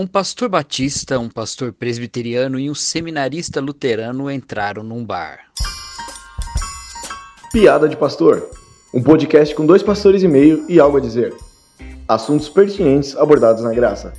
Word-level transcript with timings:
Um 0.00 0.06
pastor 0.06 0.48
batista, 0.48 1.18
um 1.18 1.28
pastor 1.28 1.74
presbiteriano 1.74 2.58
e 2.58 2.70
um 2.70 2.74
seminarista 2.74 3.60
luterano 3.60 4.30
entraram 4.30 4.82
num 4.82 5.04
bar. 5.04 5.40
Piada 7.52 7.86
de 7.86 7.98
Pastor, 7.98 8.48
um 8.94 9.02
podcast 9.02 9.54
com 9.54 9.66
dois 9.66 9.82
pastores 9.82 10.22
e 10.22 10.26
meio 10.26 10.64
e 10.70 10.80
algo 10.80 10.96
a 10.96 11.00
dizer. 11.00 11.34
Assuntos 12.08 12.48
pertinentes 12.48 13.14
abordados 13.14 13.62
na 13.62 13.74
graça. 13.74 14.14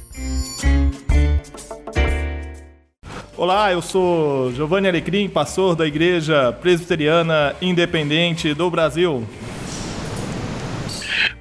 Olá, 3.35 3.71
eu 3.71 3.81
sou 3.81 4.51
Giovanni 4.51 4.87
Alecrim, 4.87 5.27
pastor 5.29 5.75
da 5.75 5.87
Igreja 5.87 6.53
Presbiteriana 6.61 7.55
Independente 7.59 8.53
do 8.53 8.69
Brasil. 8.69 9.25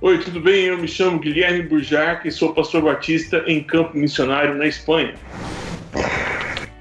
Oi, 0.00 0.18
tudo 0.18 0.40
bem? 0.40 0.64
Eu 0.64 0.78
me 0.78 0.88
chamo 0.88 1.18
Guilherme 1.18 1.62
Burjac 1.62 2.26
e 2.26 2.30
sou 2.30 2.54
pastor 2.54 2.82
batista 2.82 3.42
em 3.46 3.62
campo 3.62 3.96
missionário 3.96 4.54
na 4.54 4.66
Espanha. 4.66 5.14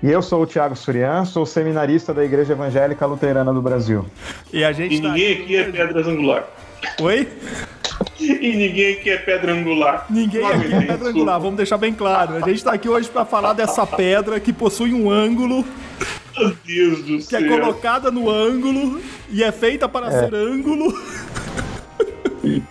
E 0.02 0.09
eu 0.09 0.21
sou 0.21 0.43
o 0.43 0.48
Thiago 0.48 0.76
Surian, 0.77 1.26
sou 1.26 1.45
seminarista 1.45 2.13
da 2.13 2.23
Igreja 2.23 2.53
Evangélica 2.53 3.05
Luterana 3.05 3.53
do 3.53 3.62
Brasil. 3.62 4.05
E 4.53 4.63
a 4.63 4.71
gente 4.71 4.95
E 4.95 5.02
tá 5.02 5.09
ninguém 5.09 5.34
aqui 5.34 5.55
é 5.57 5.63
pedra 5.66 6.02
angular. 6.07 6.48
Oi? 7.02 7.27
E 8.17 8.55
ninguém 8.55 8.93
aqui 8.93 9.09
é 9.09 9.17
pedra 9.17 9.54
angular. 9.54 10.05
Ninguém 10.09 10.43
Ah, 10.43 10.49
aqui 10.49 10.65
é 10.65 10.70
Deus, 10.70 10.85
pedra 10.85 11.09
angular, 11.09 11.40
vamos 11.40 11.55
deixar 11.57 11.77
bem 11.77 11.93
claro. 11.93 12.35
A 12.35 12.40
gente 12.41 12.55
está 12.57 12.73
aqui 12.73 12.88
hoje 12.88 13.09
para 13.09 13.26
falar 13.26 13.54
dessa 13.54 13.85
pedra 13.88 14.40
que 14.40 14.51
possui 14.54 14.93
um 14.93 15.09
ângulo, 15.09 15.65
Meu 16.38 16.54
Deus 16.65 16.99
do 17.04 17.17
que 17.17 17.21
céu. 17.23 17.40
é 17.41 17.48
colocada 17.48 18.12
no 18.12 18.29
ângulo 18.29 19.01
e 19.29 19.41
é 19.43 19.51
feita 19.51 19.88
para 19.90 20.12
ser 20.12 20.34
ângulo. 20.34 20.93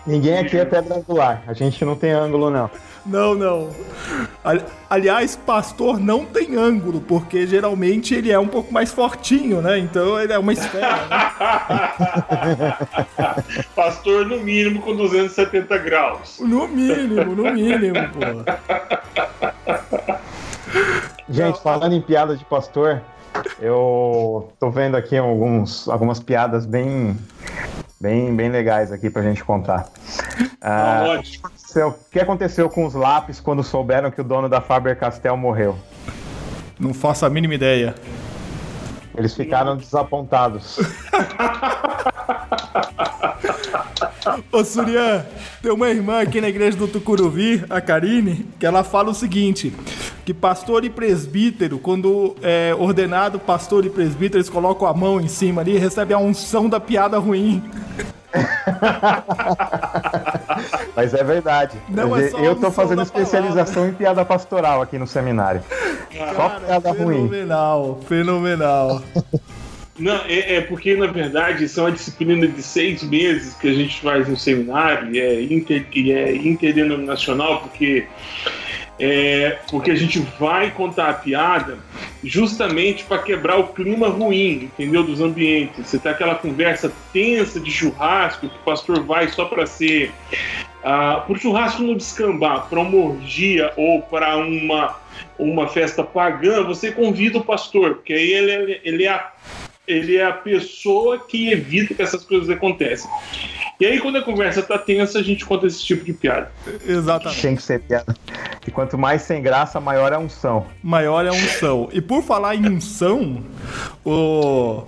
Ninguém 0.07 0.39
aqui 0.39 0.57
é 0.59 0.65
pedra 0.65 0.97
angular, 0.97 1.43
a 1.47 1.53
gente 1.53 1.85
não 1.85 1.95
tem 1.97 2.11
ângulo 2.13 2.51
não. 2.51 2.71
Não, 3.07 3.35
não. 3.35 3.71
Ali- 4.45 4.65
Aliás, 4.91 5.35
pastor 5.37 5.99
não 5.99 6.25
tem 6.27 6.57
ângulo, 6.57 7.01
porque 7.01 7.47
geralmente 7.47 8.15
ele 8.15 8.31
é 8.31 8.39
um 8.39 8.49
pouco 8.49 8.73
mais 8.73 8.93
fortinho, 8.93 9.63
né? 9.63 9.79
Então 9.79 10.19
ele 10.21 10.33
é 10.33 10.39
uma 10.39 10.53
esfera, 10.53 11.07
né? 11.07 12.77
Pastor, 13.75 14.27
no 14.27 14.39
mínimo, 14.41 14.81
com 14.83 14.95
270 14.97 15.79
graus. 15.79 16.39
No 16.41 16.67
mínimo, 16.69 17.35
no 17.35 17.53
mínimo, 17.53 17.95
pô. 18.13 18.21
Gente, 21.31 21.61
falando 21.63 21.95
em 21.95 22.01
piada 22.01 22.37
de 22.37 22.45
pastor, 22.45 23.01
eu 23.61 24.51
tô 24.59 24.71
vendo 24.71 24.97
aqui 24.97 25.17
alguns, 25.17 25.89
algumas 25.89 26.21
piadas 26.21 26.65
bem, 26.67 27.17
bem, 28.01 28.35
bem 28.35 28.49
legais 28.51 28.93
aqui 28.93 29.11
pra 29.11 29.23
gente 29.23 29.45
contar. 29.45 29.89
Ah, 30.61 31.01
Ah, 31.01 31.09
ótimo. 31.19 31.49
o 31.89 31.95
que 32.11 32.21
aconteceu 32.21 32.69
com 32.69 32.85
os 32.87 32.95
lápis 32.95 33.41
quando 33.41 33.63
souberam 33.63 34.11
que 34.11 34.21
o 34.21 34.25
dono 34.25 34.49
da 34.49 34.61
Faber-Castell 34.61 35.37
morreu? 35.37 35.79
Não 36.79 36.95
faço 36.95 37.27
a 37.27 37.31
mínima 37.31 37.55
ideia. 37.55 37.95
Eles 39.17 39.35
ficaram 39.35 39.77
desapontados. 39.77 40.79
Ô 44.53 44.65
Surian, 44.65 45.25
tem 45.63 45.73
uma 45.73 45.89
irmã 45.89 46.21
aqui 46.21 46.41
na 46.41 46.49
igreja 46.49 46.77
do 46.77 46.89
Tucuruvi, 46.89 47.65
a 47.69 47.81
Karine, 47.81 48.47
que 48.59 48.67
ela 48.67 48.85
fala 48.85 49.11
o 49.11 49.15
seguinte: 49.15 49.73
que 50.25 50.35
pastor 50.35 50.85
e 50.85 50.91
presbítero, 50.91 51.79
quando 51.79 52.37
é 52.43 52.75
ordenado 52.79 53.39
pastor 53.39 53.87
e 53.87 53.91
presbítero, 53.91 54.39
eles 54.39 54.51
colocam 54.51 54.87
a 54.87 54.95
mão 54.95 55.21
em 55.21 55.29
cima 55.29 55.63
ali 55.63 55.77
e 55.77 55.79
recebem 55.79 56.17
a 56.17 56.21
unção 56.21 56.69
da 56.69 56.81
piada 56.81 57.19
ruim. 57.19 57.63
Mas 60.95 61.15
é 61.15 61.25
verdade. 61.25 61.79
Não 61.89 62.15
é 62.17 62.31
eu 62.45 62.55
tô 62.57 62.71
fazendo 62.71 63.03
especialização 63.03 63.89
em 63.89 63.93
piada 63.93 64.25
pastoral 64.25 64.83
aqui 64.83 64.99
no 64.99 65.07
seminário. 65.07 65.63
Só 66.35 66.49
piada 66.61 66.93
ruim. 66.93 67.29
fenomenal, 67.29 68.01
fenomenal. 68.07 69.03
Não, 69.99 70.17
é, 70.27 70.57
é 70.57 70.61
porque, 70.61 70.95
na 70.95 71.07
verdade, 71.07 71.65
isso 71.65 71.81
é 71.81 71.83
uma 71.85 71.93
disciplina 71.93 72.47
de 72.47 72.63
seis 72.63 73.03
meses 73.03 73.55
que 73.55 73.69
a 73.69 73.75
gente 73.75 74.01
faz 74.01 74.29
no 74.29 74.37
seminário 74.37 75.13
e 75.15 75.19
é, 75.19 75.43
inter, 75.43 75.87
e 75.93 76.13
é 76.13 76.37
interdenominacional, 76.37 77.61
porque, 77.63 78.07
é, 78.99 79.59
porque 79.69 79.91
a 79.91 79.97
gente 79.97 80.21
vai 80.39 80.71
contar 80.71 81.11
a 81.11 81.15
piada 81.15 81.79
justamente 82.23 83.05
para 83.05 83.23
quebrar 83.23 83.57
o 83.59 83.69
clima 83.69 84.09
ruim, 84.09 84.65
entendeu? 84.65 85.03
Dos 85.03 85.21
ambientes. 85.21 85.87
Você 85.87 85.99
tá 85.99 86.11
aquela 86.11 86.37
conversa 86.37 86.93
tensa 87.13 87.59
de 87.59 87.71
churrasco, 87.71 88.49
que 88.49 88.57
o 88.57 88.65
pastor 88.65 89.03
vai 89.03 89.29
só 89.29 89.47
para 89.47 89.67
ser. 89.67 90.13
Ah, 90.83 91.25
para 91.27 91.35
o 91.35 91.39
churrasco 91.39 91.83
não 91.83 91.97
descambar, 91.97 92.69
para 92.69 92.79
uma 92.79 92.97
orgia 92.97 93.73
ou 93.77 94.01
para 94.01 94.37
uma, 94.37 94.97
uma 95.37 95.67
festa 95.67 96.05
pagã, 96.05 96.63
você 96.63 96.93
convida 96.93 97.39
o 97.39 97.45
pastor, 97.45 97.97
porque 97.97 98.13
aí 98.13 98.33
ele, 98.33 98.73
é- 98.73 98.81
ele 98.85 99.05
é 99.05 99.09
a 99.11 99.33
ele 99.89 100.17
é 100.17 100.25
a 100.25 100.33
pessoa 100.33 101.19
que 101.19 101.51
evita 101.51 101.95
que 101.95 102.03
essas 102.03 102.23
coisas 102.23 102.51
aconteçam. 102.51 103.11
E 103.81 103.87
aí, 103.87 103.99
quando 104.01 104.19
a 104.19 104.23
conversa 104.23 104.63
tá 104.63 104.77
tensa, 104.77 105.19
a 105.19 105.23
gente 105.23 105.47
conta 105.47 105.67
esse 105.67 105.83
tipo 105.83 106.05
de 106.05 106.13
piada. 106.13 106.51
Exatamente. 106.87 107.41
Tem 107.41 107.57
que 107.57 107.63
ser 107.63 107.81
piada. 107.81 108.15
E 108.67 108.71
quanto 108.71 108.99
mais 108.99 109.23
sem 109.23 109.41
graça, 109.41 109.81
maior 109.81 110.13
é 110.13 110.17
a 110.17 110.19
unção. 110.19 110.67
Maior 110.83 111.25
é 111.25 111.29
a 111.29 111.33
unção. 111.33 111.89
E 111.93 112.01
por 112.01 112.23
falar 112.23 112.55
em 112.55 112.69
unção, 112.69 113.43
o, 114.05 114.85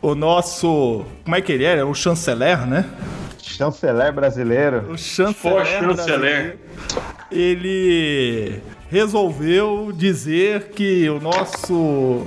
o 0.00 0.14
nosso. 0.14 1.04
Como 1.24 1.34
é 1.34 1.40
que 1.40 1.50
ele 1.50 1.64
era? 1.64 1.84
O 1.84 1.94
chanceler, 1.94 2.66
né? 2.66 2.84
Chanceler 3.42 4.12
brasileiro. 4.12 4.92
O 4.92 4.98
chanceler. 4.98 5.34
For 5.34 5.66
chanceler. 5.66 5.94
brasileiro, 5.94 6.58
Ele 7.32 8.62
resolveu 8.96 9.92
dizer 9.92 10.70
que 10.70 11.06
o 11.10 11.20
nosso 11.20 12.26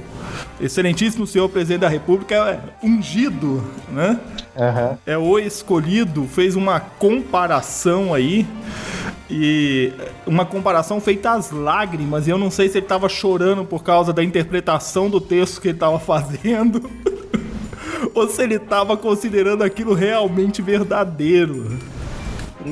excelentíssimo 0.62 1.26
senhor 1.26 1.50
presidente 1.50 1.82
da 1.82 1.90
República 1.90 2.36
é 2.36 2.86
ungido, 2.86 3.64
né? 3.92 4.20
Aham. 4.56 4.98
É 5.04 5.18
o 5.18 5.40
escolhido, 5.40 6.26
fez 6.28 6.56
uma 6.56 6.80
comparação 6.80 8.14
aí. 8.14 8.46
E 9.32 9.92
uma 10.28 10.46
comparação 10.46 11.02
feita 11.02 11.32
às 11.32 11.52
lágrimas, 11.52 12.28
e 12.28 12.30
eu 12.30 12.38
não 12.38 12.52
sei 12.52 12.68
se 12.70 12.78
ele 12.78 12.86
estava 12.86 13.10
chorando 13.10 13.66
por 13.66 13.84
causa 13.84 14.14
da 14.14 14.24
interpretação 14.24 15.10
do 15.10 15.20
texto 15.20 15.62
que 15.62 15.70
ele 15.70 15.76
estava 15.76 15.98
fazendo, 16.00 16.88
ou 18.14 18.28
se 18.28 18.44
ele 18.44 18.56
estava 18.56 18.96
considerando 18.96 19.64
aquilo 19.64 19.94
realmente 19.94 20.62
verdadeiro. 20.62 21.80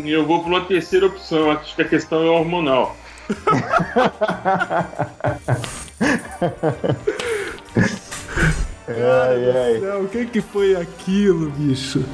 Eu 0.05 0.25
vou 0.25 0.41
para 0.41 0.49
uma 0.49 0.61
terceira 0.61 1.07
opção, 1.07 1.49
acho 1.49 1.75
que 1.75 1.81
a 1.81 1.87
questão 1.87 2.23
é 2.23 2.29
hormonal. 2.29 2.95
Ai, 8.89 9.51
ai. 9.51 9.79
Não, 9.81 10.03
o 10.03 10.07
que 10.07 10.25
que 10.27 10.39
foi 10.39 10.73
aquilo, 10.75 11.49
bicho? 11.51 12.05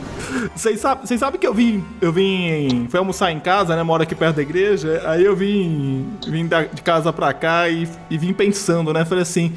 Vocês 0.55 0.79
sabem 0.79 1.17
sabem 1.17 1.39
que 1.39 1.45
eu 1.45 1.53
vim, 1.53 1.83
eu 2.01 2.11
vim, 2.11 2.87
fui 2.89 2.97
almoçar 2.97 3.31
em 3.31 3.39
casa, 3.39 3.75
né, 3.75 3.83
moro 3.83 4.01
aqui 4.01 4.15
perto 4.15 4.37
da 4.37 4.41
igreja, 4.41 5.03
aí 5.05 5.23
eu 5.23 5.35
vim, 5.35 6.07
vim 6.27 6.47
da- 6.47 6.63
de 6.63 6.81
casa 6.81 7.13
pra 7.13 7.31
cá 7.31 7.69
e, 7.69 7.87
e 8.09 8.17
vim 8.17 8.33
pensando, 8.33 8.91
né, 8.91 9.05
falei 9.05 9.21
assim, 9.21 9.53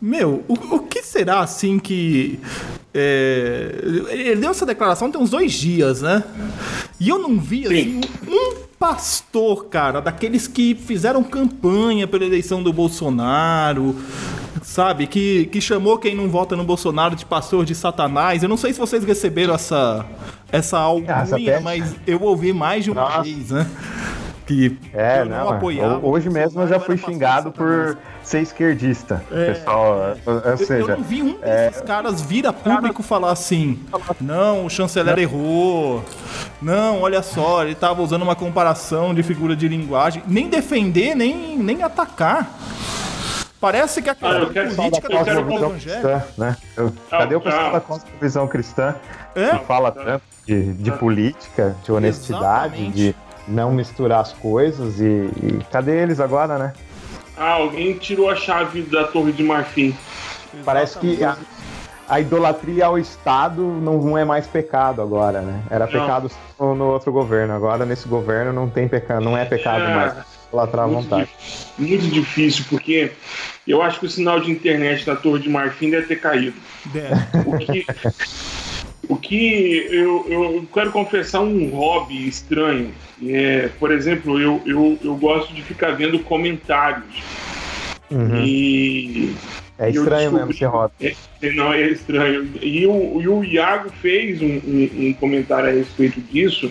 meu, 0.00 0.44
o, 0.46 0.52
o 0.76 0.80
que 0.80 1.02
será 1.02 1.40
assim 1.40 1.78
que... 1.78 2.38
é, 2.92 3.74
ele 4.10 4.36
deu 4.42 4.50
essa 4.50 4.66
declaração 4.66 5.10
tem 5.10 5.18
uns 5.20 5.30
dois 5.30 5.52
dias, 5.52 6.02
né? 6.02 6.22
E 7.00 7.08
eu 7.08 7.18
não 7.18 7.40
vi, 7.40 7.66
assim, 7.66 8.00
um 8.28 8.61
pastor, 8.82 9.66
cara, 9.66 10.00
daqueles 10.00 10.48
que 10.48 10.74
fizeram 10.74 11.22
campanha 11.22 12.04
pela 12.08 12.24
eleição 12.24 12.60
do 12.64 12.72
Bolsonaro, 12.72 13.94
sabe? 14.60 15.06
Que, 15.06 15.46
que 15.46 15.60
chamou 15.60 15.98
quem 15.98 16.16
não 16.16 16.28
vota 16.28 16.56
no 16.56 16.64
Bolsonaro 16.64 17.14
de 17.14 17.24
pastor 17.24 17.64
de 17.64 17.76
Satanás. 17.76 18.42
Eu 18.42 18.48
não 18.48 18.56
sei 18.56 18.72
se 18.72 18.80
vocês 18.80 19.04
receberam 19.04 19.54
essa, 19.54 20.04
essa 20.50 20.78
alcunha, 20.78 21.60
mas 21.60 21.94
eu 22.04 22.20
ouvi 22.22 22.52
mais 22.52 22.82
de 22.82 22.90
uma 22.90 23.02
Nossa. 23.02 23.22
vez, 23.22 23.50
né? 23.50 23.70
Que 24.46 24.76
É, 24.92 25.20
eu 25.20 25.26
não. 25.26 25.50
apoiava 25.50 25.98
ho- 25.98 26.10
Hoje 26.10 26.28
mesmo 26.28 26.62
eu 26.62 26.66
já 26.68 26.80
fui 26.80 26.96
xingado 26.96 27.52
por 27.52 27.96
ser 28.24 28.40
esquerdista. 28.40 29.22
É. 29.30 29.52
Pessoal, 29.52 30.16
ou 30.26 30.34
ou 30.34 30.40
Eu- 30.40 30.56
seja, 30.58 30.74
eu 30.74 30.88
não 30.96 31.02
vi 31.04 31.22
um 31.22 31.38
desses 31.38 31.80
caras 31.82 32.20
vir 32.20 32.46
a 32.46 32.52
público 32.52 33.02
falar 33.04 33.30
assim: 33.30 33.78
não, 34.20 34.66
o 34.66 34.70
chanceler 34.70 35.18
errou. 35.18 36.04
Não, 36.60 37.00
olha 37.02 37.22
só, 37.22 37.62
ele 37.62 37.72
estava 37.72 38.02
usando 38.02 38.22
uma 38.22 38.34
comparação 38.34 39.14
de 39.14 39.22
figura 39.22 39.54
de 39.54 39.68
linguagem. 39.68 40.22
Nem 40.26 40.48
defender, 40.48 41.14
nem, 41.14 41.56
nem 41.58 41.82
atacar. 41.82 42.50
Parece 43.60 44.02
que 44.02 44.10
a 44.10 44.16
Ah, 44.20 44.32
eu 44.32 44.50
questão 44.50 44.52
quero- 44.52 44.74
política 44.74 45.06
eu 45.12 45.18
tá 45.18 45.24
quero 45.24 45.70
cristã, 45.70 46.22
né? 46.36 46.56
Eu- 46.76 46.92
cadê 47.08 47.36
o 47.36 47.40
pessoal 47.40 47.66
ah. 47.68 47.70
da 47.74 47.80
cosmovisão 47.80 48.48
cristã 48.48 48.94
É? 49.36 49.56
que 49.56 49.64
fala 49.66 49.92
tanto 49.92 50.22
de, 50.44 50.72
de 50.72 50.90
política, 50.90 51.76
de 51.84 51.92
honestidade, 51.92 52.74
Exatamente. 52.74 52.92
de 52.96 53.14
não 53.48 53.72
misturar 53.72 54.20
as 54.20 54.32
coisas 54.32 55.00
e, 55.00 55.04
e 55.42 55.64
cadê 55.70 56.02
eles 56.02 56.20
agora, 56.20 56.58
né? 56.58 56.72
Ah, 57.36 57.52
alguém 57.52 57.94
tirou 57.94 58.30
a 58.30 58.36
chave 58.36 58.82
da 58.82 59.04
Torre 59.04 59.32
de 59.32 59.42
Marfim. 59.42 59.96
Parece 60.64 60.98
que 60.98 61.24
a, 61.24 61.36
a 62.08 62.20
idolatria 62.20 62.86
ao 62.86 62.98
Estado 62.98 63.62
não, 63.62 63.98
não 64.02 64.18
é 64.18 64.24
mais 64.24 64.46
pecado 64.46 65.00
agora, 65.00 65.40
né? 65.40 65.62
Era 65.70 65.86
Não. 65.86 65.92
pecado 65.92 66.30
no, 66.60 66.74
no 66.74 66.84
outro 66.88 67.10
governo. 67.10 67.54
Agora 67.54 67.86
nesse 67.86 68.06
governo 68.06 68.52
não 68.52 68.68
tem 68.68 68.86
pecado, 68.86 69.24
não 69.24 69.36
é 69.36 69.44
pecado 69.44 69.84
mais. 69.84 70.14
Lastrar 70.52 70.84
à 70.84 70.86
muito 70.86 71.04
vontade. 71.04 71.30
difícil, 71.30 71.72
muito 71.78 72.08
difícil, 72.08 72.64
porque 72.68 73.12
eu 73.66 73.80
acho 73.80 73.98
que 73.98 74.04
o 74.04 74.10
sinal 74.10 74.38
de 74.38 74.50
internet 74.50 75.06
da 75.06 75.16
Torre 75.16 75.40
de 75.40 75.48
Marfim 75.48 75.88
deve 75.88 76.06
ter 76.06 76.20
caído. 76.20 76.56
É. 76.94 77.40
O 77.46 77.58
que, 77.58 77.86
o 79.08 79.16
que 79.16 79.86
eu, 79.90 80.26
eu 80.28 80.68
quero 80.72 80.92
confessar 80.92 81.40
um 81.40 81.70
hobby 81.70 82.28
estranho. 82.28 82.92
É, 83.28 83.68
por 83.78 83.92
exemplo, 83.92 84.40
eu, 84.40 84.60
eu, 84.66 84.98
eu 85.04 85.16
gosto 85.16 85.54
de 85.54 85.62
ficar 85.62 85.92
vendo 85.92 86.18
comentários. 86.20 87.22
Uhum. 88.10 88.44
E 88.44 89.34
É 89.78 89.88
estranho 89.90 90.32
mesmo 90.32 90.50
esse 90.50 90.64
hobby. 90.64 90.92
é, 91.00 91.52
Não, 91.52 91.72
é 91.72 91.82
estranho. 91.88 92.48
E 92.60 92.86
o, 92.86 93.20
e 93.20 93.28
o 93.28 93.44
Iago 93.44 93.90
fez 94.00 94.40
um, 94.42 94.46
um- 94.46 95.08
um 95.08 95.12
comentário 95.14 95.68
a 95.70 95.72
respeito 95.72 96.20
disso. 96.20 96.70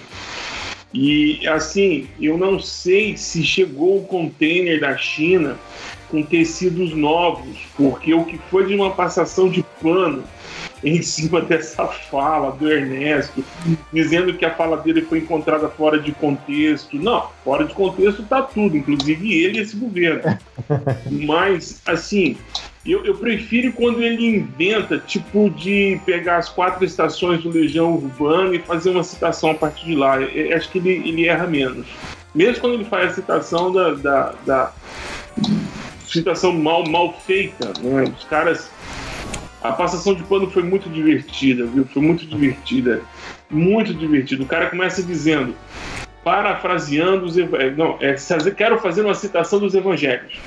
E, 0.94 1.48
assim, 1.48 2.06
eu 2.20 2.38
não 2.38 2.60
sei 2.60 3.16
se 3.16 3.44
chegou 3.44 4.00
o 4.00 4.04
container 4.08 4.80
da 4.80 4.98
China 4.98 5.56
com 6.12 6.22
tecidos 6.22 6.94
novos, 6.94 7.58
porque 7.78 8.14
o 8.14 8.26
que 8.26 8.38
foi 8.52 8.68
de 8.68 8.76
uma 8.76 8.92
passação 8.92 9.50
de 9.50 9.64
pano 9.82 10.24
em 10.84 11.02
cima 11.02 11.42
dessa 11.42 11.88
fala 11.88 12.52
do 12.52 12.70
Ernesto, 12.72 13.44
dizendo 13.94 14.34
que 14.34 14.44
a 14.44 14.54
fala 14.54 14.78
dele 14.78 15.02
foi 15.04 15.20
encontrada 15.20 15.70
fora 15.70 15.98
de 16.00 16.12
contexto. 16.12 16.98
Não, 16.98 17.28
fora 17.44 17.64
de 17.66 17.74
contexto 17.74 18.24
tá 18.24 18.42
tudo, 18.42 18.76
inclusive 18.76 19.34
ele 19.34 19.60
e 19.60 19.62
esse 19.62 19.76
governo. 19.76 20.38
Mas, 21.26 21.82
assim, 21.86 22.36
eu, 22.86 23.06
eu 23.06 23.16
prefiro 23.16 23.72
quando 23.74 24.02
ele 24.02 24.38
inventa, 24.38 24.98
tipo, 24.98 25.50
de 25.52 26.00
pegar 26.06 26.38
as 26.38 26.50
quatro 26.50 26.84
estações 26.84 27.42
do 27.44 27.50
Legião 27.50 27.94
Urbana 27.94 28.56
e 28.56 28.60
fazer 28.60 28.90
uma 28.90 29.04
citação 29.04 29.52
a 29.52 29.56
partir 29.56 29.86
de 29.86 29.96
lá. 29.96 30.20
Eu- 30.20 30.30
eu 30.48 30.58
acho 30.58 30.70
que 30.72 30.80
ele, 30.80 30.90
ele 31.08 31.28
erra 31.28 31.46
menos. 31.48 31.86
Mesmo 32.34 32.60
quando 32.62 32.74
ele 32.74 32.86
faz 32.86 33.12
a 33.12 33.16
citação 33.16 33.72
da, 33.72 33.92
da, 33.94 34.34
da 34.46 34.74
citação 36.12 36.54
mal, 36.54 36.86
mal 36.88 37.14
feita, 37.26 37.74
né? 37.82 38.04
Os 38.18 38.24
caras. 38.26 38.70
A 39.62 39.72
passação 39.72 40.16
de 40.16 40.24
pano 40.24 40.50
foi 40.50 40.64
muito 40.64 40.90
divertida, 40.90 41.66
viu? 41.66 41.86
Foi 41.86 42.02
muito 42.02 42.26
divertida. 42.26 43.02
Muito 43.50 43.94
divertida. 43.94 44.42
O 44.42 44.48
cara 44.48 44.70
começa 44.70 45.04
dizendo, 45.04 45.54
parafraseando 46.24 47.26
os. 47.26 47.38
é, 47.38 47.72
Não, 47.72 47.98
é, 48.02 48.16
quero 48.56 48.80
fazer 48.80 49.06
uma 49.06 49.14
citação 49.14 49.60
dos 49.60 49.76
evangelhos. 49.76 50.40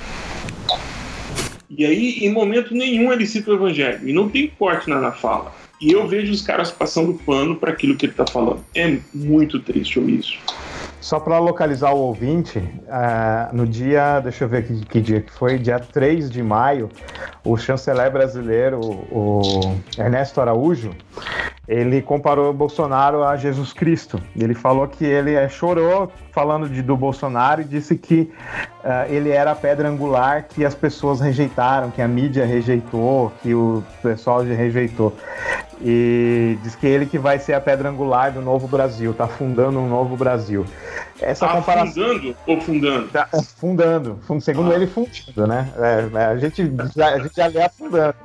E 1.69 1.85
aí, 1.85 2.19
em 2.19 2.31
momento 2.31 2.73
nenhum, 2.73 3.11
ele 3.11 3.25
cita 3.25 3.51
o 3.51 3.55
evangelho. 3.55 4.07
E 4.07 4.13
não 4.13 4.29
tem 4.29 4.47
corte 4.47 4.89
na, 4.89 4.99
na 4.99 5.11
fala. 5.11 5.53
E 5.81 5.91
eu 5.91 6.07
vejo 6.07 6.31
os 6.31 6.41
caras 6.41 6.71
passando 6.71 7.13
pano 7.25 7.55
para 7.55 7.71
aquilo 7.71 7.95
que 7.95 8.05
ele 8.05 8.13
está 8.13 8.25
falando. 8.25 8.63
É 8.73 8.97
muito 9.13 9.59
triste 9.59 9.99
ouvir 9.99 10.19
isso. 10.19 10.37
Só 11.05 11.19
para 11.19 11.37
localizar 11.37 11.93
o 11.93 11.99
ouvinte, 11.99 12.59
ah, 12.89 13.51
no 13.53 13.67
dia, 13.67 14.19
deixa 14.21 14.43
eu 14.43 14.49
ver 14.49 14.65
que, 14.65 14.83
que 14.87 14.99
dia 14.99 15.21
que 15.21 15.31
foi, 15.31 15.59
dia 15.59 15.79
3 15.79 16.31
de 16.31 16.41
maio, 16.41 16.89
o 17.43 17.55
chanceler 17.55 18.11
brasileiro, 18.11 18.79
o 18.81 19.39
Ernesto 19.99 20.41
Araújo, 20.41 20.95
ele 21.67 22.01
comparou 22.01 22.49
o 22.49 22.53
Bolsonaro 22.53 23.23
a 23.23 23.37
Jesus 23.37 23.71
Cristo. 23.71 24.19
Ele 24.35 24.55
falou 24.55 24.87
que 24.87 25.05
ele 25.05 25.35
eh, 25.35 25.47
chorou 25.47 26.11
falando 26.31 26.67
de, 26.67 26.81
do 26.81 26.97
Bolsonaro 26.97 27.61
e 27.61 27.65
disse 27.65 27.95
que 27.95 28.33
ah, 28.83 29.05
ele 29.07 29.29
era 29.29 29.51
a 29.51 29.55
pedra 29.55 29.87
angular 29.87 30.47
que 30.47 30.65
as 30.65 30.73
pessoas 30.73 31.21
rejeitaram, 31.21 31.91
que 31.91 32.01
a 32.01 32.07
mídia 32.07 32.47
rejeitou, 32.47 33.31
que 33.43 33.53
o 33.53 33.83
pessoal 34.01 34.41
rejeitou. 34.41 35.15
E 35.81 36.57
diz 36.63 36.73
que 36.73 36.87
ele 36.87 37.05
que 37.05 37.17
vai 37.19 37.37
ser 37.37 37.53
a 37.53 37.59
pedra 37.61 37.89
angular 37.89 38.31
do 38.31 38.41
novo 38.41 38.65
Brasil, 38.67 39.13
tá 39.13 39.27
fundando 39.27 39.77
um 39.79 39.89
novo 39.89 40.15
Brasil. 40.15 40.65
Essa 41.21 41.47
comparação. 41.47 42.03
Afundando 42.05 42.35
ou 42.47 42.61
fundando? 42.61 43.07
Tá 43.09 43.27
fundando, 43.59 44.19
fun- 44.25 44.39
segundo 44.39 44.73
ele, 44.73 44.87
fundando, 44.87 45.47
né? 45.47 45.69
É, 45.77 46.17
é, 46.17 46.25
a, 46.27 46.37
gente 46.37 46.71
já, 46.95 47.09
a 47.09 47.19
gente 47.19 47.35
já 47.35 47.47
lê 47.47 47.61
afundando. 47.63 48.15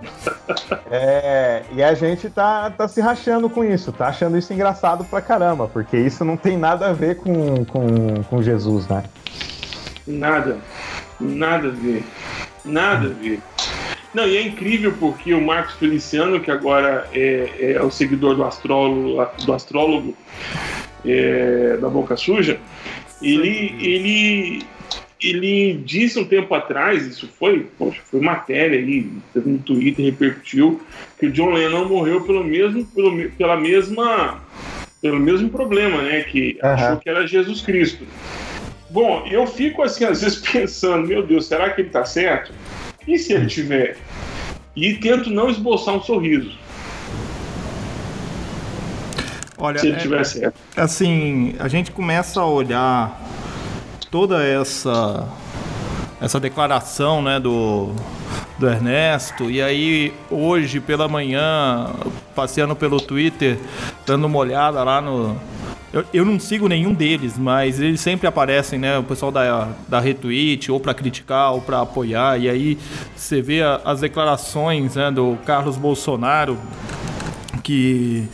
É, 0.91 1.63
e 1.73 1.83
a 1.83 1.93
gente 1.95 2.31
tá, 2.31 2.71
tá 2.71 2.87
se 2.89 3.01
rachando 3.01 3.51
com 3.51 3.65
isso, 3.65 3.91
tá 3.93 4.07
achando 4.09 4.39
isso 4.39 4.53
engraçado 4.53 5.05
pra 5.05 5.21
caramba, 5.21 5.67
porque 5.69 5.97
isso 5.97 6.25
não 6.25 6.37
tem 6.37 6.57
nada 6.57 6.89
a 6.89 6.93
ver 6.93 7.17
com, 7.17 7.65
com, 7.65 8.23
com 8.25 8.43
Jesus, 8.43 8.87
né? 8.89 9.03
Nada. 10.07 10.57
Nada 11.21 11.69
a 11.69 11.73
ver. 11.73 12.05
Nada 12.65 13.07
a 13.07 13.11
ver. 13.11 13.41
Não, 14.13 14.27
e 14.27 14.37
é 14.37 14.43
incrível 14.43 14.93
porque 14.99 15.33
o 15.33 15.41
Marcos 15.41 15.75
Feliciano, 15.75 16.41
que 16.41 16.51
agora 16.51 17.09
é, 17.13 17.75
é 17.77 17.83
o 17.83 17.91
seguidor 17.91 18.35
do 18.35 18.45
astrólogo, 18.45 19.25
do 19.45 19.53
astrólogo 19.53 20.17
é, 21.05 21.77
da 21.81 21.89
Boca 21.89 22.17
Suja, 22.17 22.59
ele, 23.23 23.77
ele, 23.81 24.63
ele 25.23 25.75
disse 25.85 26.19
um 26.19 26.25
tempo 26.25 26.53
atrás, 26.55 27.07
isso 27.07 27.31
foi, 27.39 27.69
poxa, 27.79 28.01
foi 28.05 28.21
matéria 28.21 28.79
aí, 28.79 29.09
no 29.35 29.59
Twitter 29.59 30.05
repercutiu, 30.07 30.81
que 31.19 31.27
o 31.27 31.33
John 31.33 31.51
Lennon 31.51 31.85
morreu 31.85 32.23
pelo 32.23 32.43
mesmo, 32.43 32.85
pelo, 32.87 33.31
pela 33.31 33.57
mesma, 33.57 34.41
pelo 35.01 35.21
mesmo 35.21 35.51
problema, 35.51 36.03
né? 36.03 36.23
Que 36.23 36.59
Aham. 36.63 36.75
achou 36.75 36.97
que 36.97 37.09
era 37.09 37.27
Jesus 37.27 37.61
Cristo. 37.61 38.05
Bom, 38.91 39.25
eu 39.31 39.47
fico 39.47 39.83
assim, 39.83 40.05
às 40.05 40.23
vezes 40.23 40.39
pensando, 40.51 41.07
meu 41.07 41.25
Deus, 41.25 41.47
será 41.47 41.71
que 41.71 41.83
ele 41.83 41.91
tá 41.91 42.05
certo? 42.05 42.53
E 43.11 43.19
se 43.19 43.33
ele 43.33 43.47
tiver? 43.47 43.97
E 44.77 44.95
tento 44.95 45.29
não 45.31 45.51
esboçar 45.51 45.97
um 45.97 46.01
sorriso, 46.03 46.53
Olha, 49.59 49.79
se 49.81 49.89
ele 49.89 49.97
é- 49.97 49.99
tiver 49.99 50.25
certo. 50.25 50.55
assim, 50.77 51.55
a 51.59 51.67
gente 51.67 51.91
começa 51.91 52.41
a 52.41 52.47
olhar 52.47 53.21
toda 54.11 54.43
essa 54.45 55.29
essa 56.21 56.39
declaração, 56.39 57.21
né, 57.21 57.41
do 57.41 57.93
do 58.59 58.69
Ernesto, 58.69 59.51
e 59.51 59.61
aí 59.61 60.13
hoje 60.31 60.79
pela 60.81 61.09
manhã, 61.09 61.91
passeando 62.35 62.77
pelo 62.77 63.01
Twitter, 63.01 63.59
dando 64.07 64.27
uma 64.27 64.39
olhada 64.39 64.85
lá 64.85 65.01
no 65.01 65.35
eu, 65.93 66.05
eu 66.15 66.25
não 66.25 66.39
sigo 66.39 66.69
nenhum 66.69 66.95
deles, 66.95 67.37
mas 67.39 67.81
eles 67.81 68.01
sempre 68.01 68.27
aparecem, 68.27 68.79
né? 68.79 68.99
O 68.99 69.03
pessoal 69.03 69.33
da, 69.33 69.69
da 69.89 69.99
retweet, 70.01 70.71
ou 70.71 70.79
para 70.79 70.95
criticar, 70.95 71.53
ou 71.53 71.61
para 71.61 71.81
apoiar. 71.81 72.39
E 72.39 72.49
aí 72.49 72.79
você 73.17 73.43
vê 73.43 73.63
a- 73.63 73.81
as 73.85 74.01
declarações 74.01 74.95
né, 74.95 75.11
do 75.11 75.37
Carlos 75.45 75.77
Bolsonaro, 75.77 76.57
que 77.63 78.25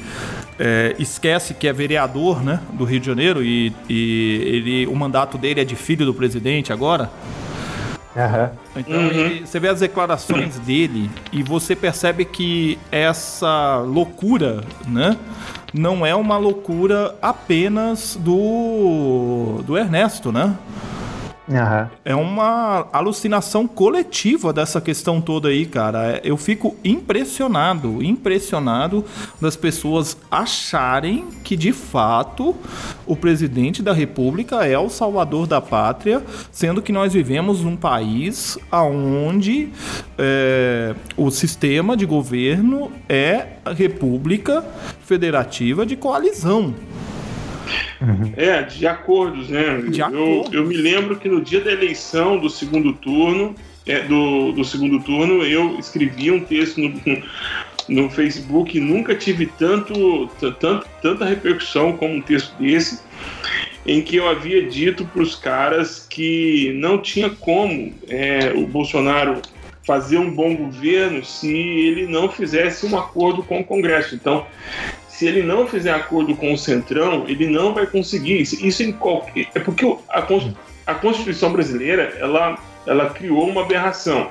é, 0.59 0.95
esquece 0.99 1.55
que 1.55 1.67
é 1.69 1.73
vereador 1.73 2.43
né, 2.43 2.61
do 2.73 2.85
Rio 2.85 3.01
de 3.01 3.07
Janeiro 3.07 3.43
e, 3.43 3.73
e 3.89 4.41
ele, 4.45 4.87
o 4.87 4.95
mandato 4.95 5.37
dele 5.37 5.61
é 5.61 5.65
de 5.65 5.77
filho 5.77 6.05
do 6.07 6.15
presidente 6.15 6.73
agora. 6.73 7.11
Aham. 8.17 8.51
Então 8.77 9.01
ele- 9.09 9.47
você 9.47 9.61
vê 9.61 9.69
as 9.69 9.81
declarações 9.81 10.59
dele 10.61 11.11
e 11.33 11.43
você 11.43 11.77
percebe 11.77 12.25
que 12.25 12.79
essa 12.91 13.79
loucura, 13.79 14.63
né? 14.89 15.17
Não 15.73 16.07
é 16.07 16.15
uma 16.15 16.39
loucura 16.39 17.15
apenas 17.21 18.17
do, 18.19 19.63
do 19.67 19.77
Ernesto, 19.77 20.33
né? 20.33 20.57
Aham. 21.49 21.91
É 22.05 22.15
uma 22.15 22.89
alucinação 22.93 23.69
coletiva 23.69 24.53
dessa 24.53 24.81
questão 24.81 25.21
toda 25.21 25.49
aí, 25.49 25.65
cara. 25.65 26.17
É, 26.17 26.21
Eu 26.25 26.37
fico 26.37 26.77
impressionado, 26.85 28.03
impressionado 28.03 29.05
das 29.41 29.55
pessoas 29.55 30.17
acharem 30.31 31.25
que 31.45 31.57
de 31.57 31.73
fato 31.73 32.55
o 33.07 33.15
presidente 33.15 33.83
da 33.83 33.93
República 33.93 34.67
é 34.67 34.79
o 34.79 34.89
salvador 34.89 35.47
da 35.47 35.61
pátria, 35.61 36.23
sendo 36.51 36.83
que 36.83 36.91
nós 36.93 37.13
vivemos 37.13 37.61
num 37.61 37.77
país 37.77 38.59
onde 38.73 39.71
o 41.17 41.31
sistema 41.31 41.97
de 41.97 42.05
governo 42.05 42.91
é 43.09 43.47
a 43.65 43.73
República 43.73 44.65
Federativa 45.05 45.87
de 45.87 45.97
Coalizão. 45.97 46.75
É, 48.37 48.63
de 48.63 48.87
acordos, 48.87 49.49
né? 49.49 49.83
De 49.89 50.01
eu, 50.01 50.07
acordos. 50.07 50.53
eu 50.53 50.65
me 50.65 50.77
lembro 50.77 51.17
que 51.17 51.29
no 51.29 51.41
dia 51.41 51.61
da 51.61 51.73
eleição 51.73 52.39
do 52.39 52.49
segundo 52.49 52.93
turno, 52.93 53.55
é, 53.87 54.01
do, 54.01 54.53
do 54.53 54.65
segundo 54.65 55.01
turno, 55.01 55.43
eu 55.43 55.79
escrevi 55.79 56.31
um 56.31 56.41
texto 56.41 56.81
no, 56.81 57.23
no 58.05 58.11
Facebook 58.11 58.77
e 58.77 58.81
nunca 58.81 59.15
tive 59.15 59.47
tanto, 59.47 60.29
tanto, 60.41 60.87
tanta 61.01 61.25
repercussão 61.25 61.97
como 61.97 62.15
um 62.15 62.21
texto 62.21 62.55
desse, 62.59 63.01
em 63.87 64.03
que 64.03 64.17
eu 64.17 64.29
havia 64.29 64.69
dito 64.69 65.05
para 65.07 65.23
os 65.23 65.37
caras 65.37 66.07
que 66.09 66.73
não 66.75 66.99
tinha 66.99 67.31
como 67.31 67.93
é, 68.09 68.53
o 68.55 68.67
Bolsonaro 68.67 69.41
fazer 69.87 70.19
um 70.19 70.35
bom 70.35 70.57
governo 70.57 71.25
se 71.25 71.49
ele 71.49 72.09
não 72.09 72.29
fizesse 72.29 72.85
um 72.85 72.99
acordo 72.99 73.45
com 73.45 73.61
o 73.61 73.65
Congresso. 73.65 74.17
Então, 74.17 74.45
se 75.17 75.27
ele 75.27 75.43
não 75.43 75.67
fizer 75.67 75.93
acordo 75.95 76.37
com 76.37 76.53
o 76.53 76.59
Centrão, 76.59 77.25
ele 77.27 77.47
não 77.49 77.73
vai 77.73 77.87
conseguir. 77.87 78.43
Isso, 78.43 78.65
isso 78.65 78.83
em 78.83 78.93
qualquer. 78.93 79.47
É 79.55 79.61
porque 79.61 79.85
a, 80.11 80.19
a 80.87 80.95
Constituição 80.95 81.53
brasileira 81.53 82.15
ela, 82.21 82.59
ela 82.87 83.09
criou 83.11 83.49
uma 83.49 83.63
aberração. 83.63 84.31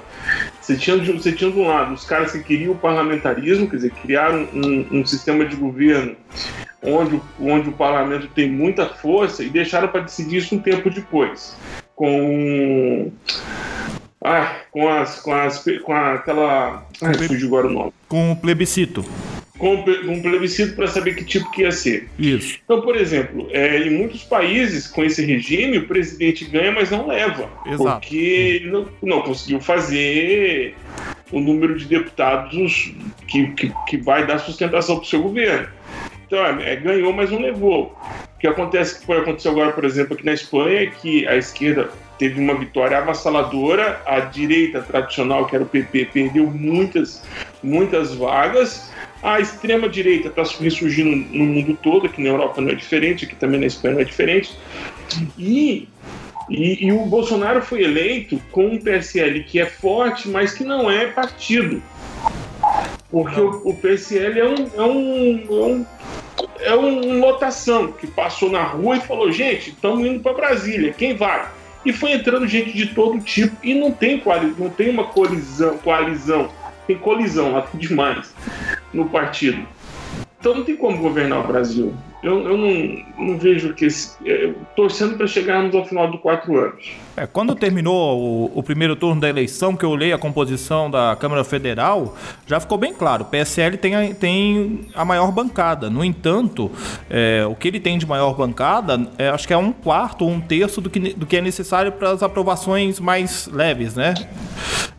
Você 0.62 0.75
tinha, 0.77 0.98
de, 1.00 1.12
você 1.12 1.32
tinha 1.32 1.50
de 1.51 1.58
um 1.60 1.68
lado 1.68 1.94
os 1.94 2.06
caras 2.06 2.32
que 2.32 2.44
queriam 2.44 2.74
o 2.74 2.77
parlamentarismo, 2.77 3.68
quer 3.68 3.77
dizer, 3.77 3.92
criaram 4.01 4.48
um, 4.54 5.00
um 5.00 5.06
sistema 5.06 5.44
de 5.46 5.56
governo 5.56 6.15
onde, 6.84 7.15
o- 7.15 7.22
onde 7.42 7.70
o 7.70 7.72
parlamento 7.72 8.27
tem 8.27 8.48
muita 8.50 8.86
força 8.86 9.44
e 9.44 9.50
deixaram 9.50 9.88
para 9.88 10.01
decidir 10.01 10.38
isso 10.38 10.54
um 10.56 10.60
tempo 10.60 10.89
depois. 10.92 11.58
com 11.96 13.12
ah, 14.24 14.56
com 14.72 14.88
as 14.89 15.20
com 15.22 15.34
as 15.34 15.63
com 15.84 15.94
a, 15.94 16.13
aquela 16.13 16.86
ai, 17.01 17.13
fugiu 17.27 17.48
agora 17.48 17.68
o 17.68 17.72
nome 17.72 17.94
Com 18.08 18.32
o 18.32 18.36
plebiscito. 18.36 19.04
Com, 19.58 19.76
um 19.76 20.22
plebiscito 20.22 20.76
para 20.76 20.88
saber 20.88 21.16
que 21.16 21.24
tipo 21.24 21.50
que 21.52 21.62
ia 21.62 21.72
ser. 21.72 22.08
Isso. 22.20 22.60
Então, 22.64 22.82
por 22.82 22.96
exemplo, 22.96 23.48
é, 23.52 23.80
em 23.80 23.90
muitos 23.90 24.24
países 24.24 24.88
com 24.88 25.04
esse 25.04 25.24
regime, 25.26 25.78
o 25.78 25.88
presidente 25.88 26.46
ganha, 26.46 26.72
mas 26.72 26.92
não 26.92 27.08
leva. 27.08 27.50
Exato. 27.66 28.00
Porque 28.00 28.18
ele 28.18 28.72
não, 28.72 28.88
não 29.02 29.22
conseguiu 29.22 29.60
fazer 29.60 30.76
o 31.32 31.40
número 31.40 31.78
de 31.78 31.86
deputados 31.86 32.94
que, 33.28 33.48
que, 33.48 33.74
que 33.88 33.98
vai 33.98 34.26
dar 34.26 34.40
sustentação 34.40 34.98
para 34.98 35.04
o 35.04 35.08
seu 35.08 35.22
governo. 35.22 35.68
Então, 36.28 36.40
é, 36.40 36.74
é, 36.74 36.76
ganhou, 36.76 37.14
mas 37.14 37.32
não 37.32 37.40
levou. 37.40 37.98
O 38.36 38.40
que 38.40 38.48
acontece, 38.48 39.00
que 39.00 39.06
foi 39.06 39.20
acontecer 39.20 39.50
agora, 39.50 39.72
por 39.72 39.86
exemplo, 39.86 40.14
aqui 40.14 40.26
na 40.26 40.34
Espanha, 40.34 40.82
é 40.82 40.86
que 40.88 41.28
a 41.28 41.36
esquerda 41.38 41.90
teve 42.17 42.39
uma 42.39 42.55
vitória 42.55 42.98
avassaladora, 42.98 44.01
a 44.05 44.19
direita 44.19 44.81
tradicional, 44.81 45.45
que 45.45 45.55
era 45.55 45.63
o 45.63 45.67
PP, 45.67 46.10
perdeu 46.13 46.48
muitas, 46.48 47.22
muitas 47.62 48.13
vagas. 48.13 48.91
A 49.22 49.39
extrema-direita 49.39 50.27
está 50.27 50.43
ressurgindo 50.60 51.15
no 51.36 51.45
mundo 51.45 51.77
todo, 51.81 52.05
aqui 52.05 52.22
na 52.22 52.29
Europa 52.29 52.62
não 52.62 52.69
é 52.69 52.75
diferente, 52.75 53.25
aqui 53.25 53.36
também 53.36 53.60
na 53.60 53.65
Espanha 53.65 53.95
não 53.95 54.01
é 54.01 54.05
diferente. 54.05 54.55
E, 55.38 55.88
e, 56.50 56.86
e 56.86 56.91
o 56.91 57.05
Bolsonaro 57.05 57.62
foi 57.62 57.84
eleito 57.84 58.39
com 58.51 58.67
um 58.67 58.79
PSL 58.79 59.43
que 59.43 59.60
é 59.60 59.65
forte, 59.65 60.27
mas 60.29 60.53
que 60.53 60.63
não 60.63 60.89
é 60.89 61.07
partido. 61.07 61.81
Porque 63.10 63.39
o, 63.39 63.69
o 63.69 63.74
PSL 63.75 64.39
é 64.39 64.45
um, 64.45 64.69
é 64.75 64.81
um, 64.81 65.45
é 65.50 65.65
um 65.65 65.86
é 66.60 66.75
um 66.75 67.19
lotação 67.19 67.91
que 67.91 68.07
passou 68.07 68.50
na 68.50 68.63
rua 68.63 68.98
e 68.98 69.01
falou: 69.01 69.31
gente, 69.31 69.69
estamos 69.69 70.05
indo 70.05 70.19
para 70.19 70.34
Brasília, 70.34 70.93
quem 70.93 71.15
vai? 71.15 71.48
E 71.86 71.94
foi 71.94 72.13
entrando 72.13 72.48
gente 72.48 72.74
de 72.74 72.88
todo 72.88 73.20
tipo 73.20 73.56
e 73.63 73.74
não 73.74 73.92
tem, 73.92 74.22
não 74.58 74.70
tem 74.70 74.89
uma 74.89 75.06
colisão, 75.06 75.77
coalizão, 75.77 76.50
tem 76.88 76.98
colisão 76.98 77.56
até 77.56 77.77
demais 77.77 78.34
no 78.92 79.08
partido. 79.08 79.65
Então 80.39 80.56
não 80.56 80.63
tem 80.63 80.75
como 80.75 80.98
governar 80.98 81.39
o 81.39 81.48
Brasil. 81.48 81.94
Eu, 82.25 82.41
eu 82.41 82.58
não, 82.58 83.27
não 83.27 83.38
vejo 83.38 83.72
que 83.75 83.86
esse, 83.86 84.17
é, 84.25 84.51
torcendo 84.75 85.15
para 85.15 85.27
chegarmos 85.27 85.75
ao 85.75 85.86
final 85.86 86.10
dos 86.10 86.20
quatro 86.20 86.58
anos. 86.58 86.91
É, 87.15 87.27
quando 87.27 87.53
terminou 87.53 88.20
o, 88.20 88.60
o, 88.60 88.63
primeiro 88.63 88.96
turno 88.96 89.22
da 89.22 89.29
eleição, 89.29 89.75
que 89.75 89.86
eu 89.86 89.91
olhei 89.91 90.12
a 90.12 90.17
composição 90.17 90.89
da 90.89 91.15
Câmara 91.20 91.44
Federal, 91.44 92.17
já 92.48 92.60
ficou 92.60 92.79
bem 92.79 92.96
claro: 92.96 93.22
o 93.22 93.27
PSL 93.27 93.77
tem 93.77 93.96
a, 93.96 94.15
tem 94.15 94.89
a 94.96 95.05
maior 95.05 95.32
bancada. 95.32 95.88
No 95.88 96.03
entanto, 96.03 96.72
é, 97.12 97.46
o 97.48 97.53
que 97.53 97.67
ele 97.67 97.79
tem 97.79 97.96
de 97.96 98.08
maior 98.08 98.34
bancada, 98.36 99.08
é, 99.20 99.29
acho 99.29 99.46
que 99.48 99.53
é 99.53 99.58
um 99.58 99.72
quarto 99.72 100.25
ou 100.25 100.32
um 100.32 100.41
terço 100.41 100.82
do 100.82 100.89
que, 100.89 101.13
do 101.13 101.27
que 101.27 101.38
é 101.38 101.41
necessário 101.41 101.91
para 101.91 102.10
as 102.10 102.24
aprovações 102.24 103.00
mais 103.00 103.48
leves, 103.53 103.94
né? 103.94 104.15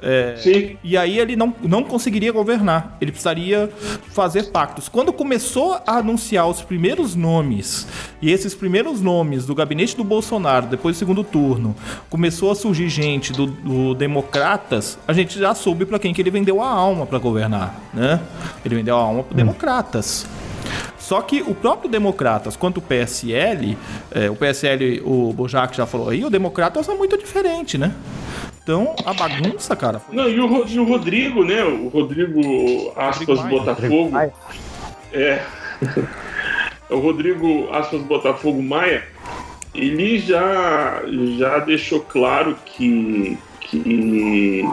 É, 0.00 0.36
Sim. 0.36 0.76
E 0.84 0.96
aí 0.96 1.18
ele 1.18 1.34
não, 1.34 1.52
não 1.62 1.82
conseguiria 1.82 2.30
governar. 2.30 2.96
Ele 3.00 3.10
precisaria 3.10 3.68
fazer 4.10 4.44
pactos. 4.52 4.88
Quando 4.88 5.12
começou 5.12 5.80
a 5.86 5.96
anunciar 5.96 6.46
os 6.46 6.62
primeiros 6.62 7.15
nomes, 7.16 7.86
e 8.22 8.30
esses 8.30 8.54
primeiros 8.54 9.00
nomes 9.00 9.46
do 9.46 9.54
gabinete 9.54 9.96
do 9.96 10.04
Bolsonaro, 10.04 10.66
depois 10.66 10.96
do 10.96 10.98
segundo 10.98 11.24
turno, 11.24 11.74
começou 12.08 12.50
a 12.50 12.54
surgir 12.54 12.88
gente 12.88 13.32
do, 13.32 13.46
do 13.46 13.94
Democratas, 13.94 14.98
a 15.08 15.12
gente 15.12 15.38
já 15.38 15.54
soube 15.54 15.84
para 15.84 15.98
quem 15.98 16.14
que 16.14 16.22
ele 16.22 16.30
vendeu 16.30 16.62
a 16.62 16.68
alma 16.68 17.06
para 17.06 17.18
governar, 17.18 17.74
né? 17.92 18.20
Ele 18.64 18.76
vendeu 18.76 18.96
a 18.96 19.00
alma 19.00 19.22
para 19.22 19.34
hum. 19.34 19.36
Democratas. 19.36 20.26
Só 20.98 21.20
que 21.20 21.40
o 21.40 21.54
próprio 21.54 21.88
Democratas 21.88 22.56
quanto 22.56 22.78
o 22.78 22.82
PSL, 22.82 23.78
é, 24.10 24.28
o 24.28 24.34
PSL, 24.34 25.02
o 25.04 25.32
Bojac 25.32 25.76
já 25.76 25.86
falou 25.86 26.08
aí, 26.08 26.24
o 26.24 26.30
Democratas 26.30 26.88
é 26.88 26.94
muito 26.94 27.16
diferente, 27.16 27.78
né? 27.78 27.94
Então, 28.60 28.96
a 29.04 29.14
bagunça, 29.14 29.76
cara. 29.76 30.00
Foi... 30.00 30.16
Não, 30.16 30.28
e 30.28 30.40
o, 30.40 30.66
e 30.66 30.80
o 30.80 30.84
Rodrigo, 30.84 31.44
né? 31.44 31.62
O 31.62 31.86
Rodrigo 31.86 32.92
Aspas 32.96 33.38
Rodrigo 33.38 33.60
Botafogo. 33.60 34.10
Maia. 34.10 34.32
É. 35.12 35.40
o 36.90 36.98
Rodrigo 36.98 37.68
Aspas 37.72 38.02
Botafogo 38.02 38.62
Maia, 38.62 39.04
ele 39.74 40.18
já, 40.18 41.02
já 41.38 41.58
deixou 41.58 42.00
claro 42.00 42.56
que, 42.64 43.36
que 43.60 44.64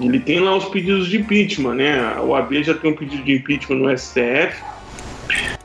ele 0.00 0.20
tem 0.20 0.40
lá 0.40 0.56
os 0.56 0.64
pedidos 0.66 1.08
de 1.08 1.18
impeachment, 1.18 1.74
né? 1.74 2.16
O 2.20 2.34
AB 2.34 2.62
já 2.62 2.74
tem 2.74 2.90
um 2.90 2.96
pedido 2.96 3.22
de 3.22 3.34
impeachment 3.34 3.76
no 3.76 3.98
STF. 3.98 4.62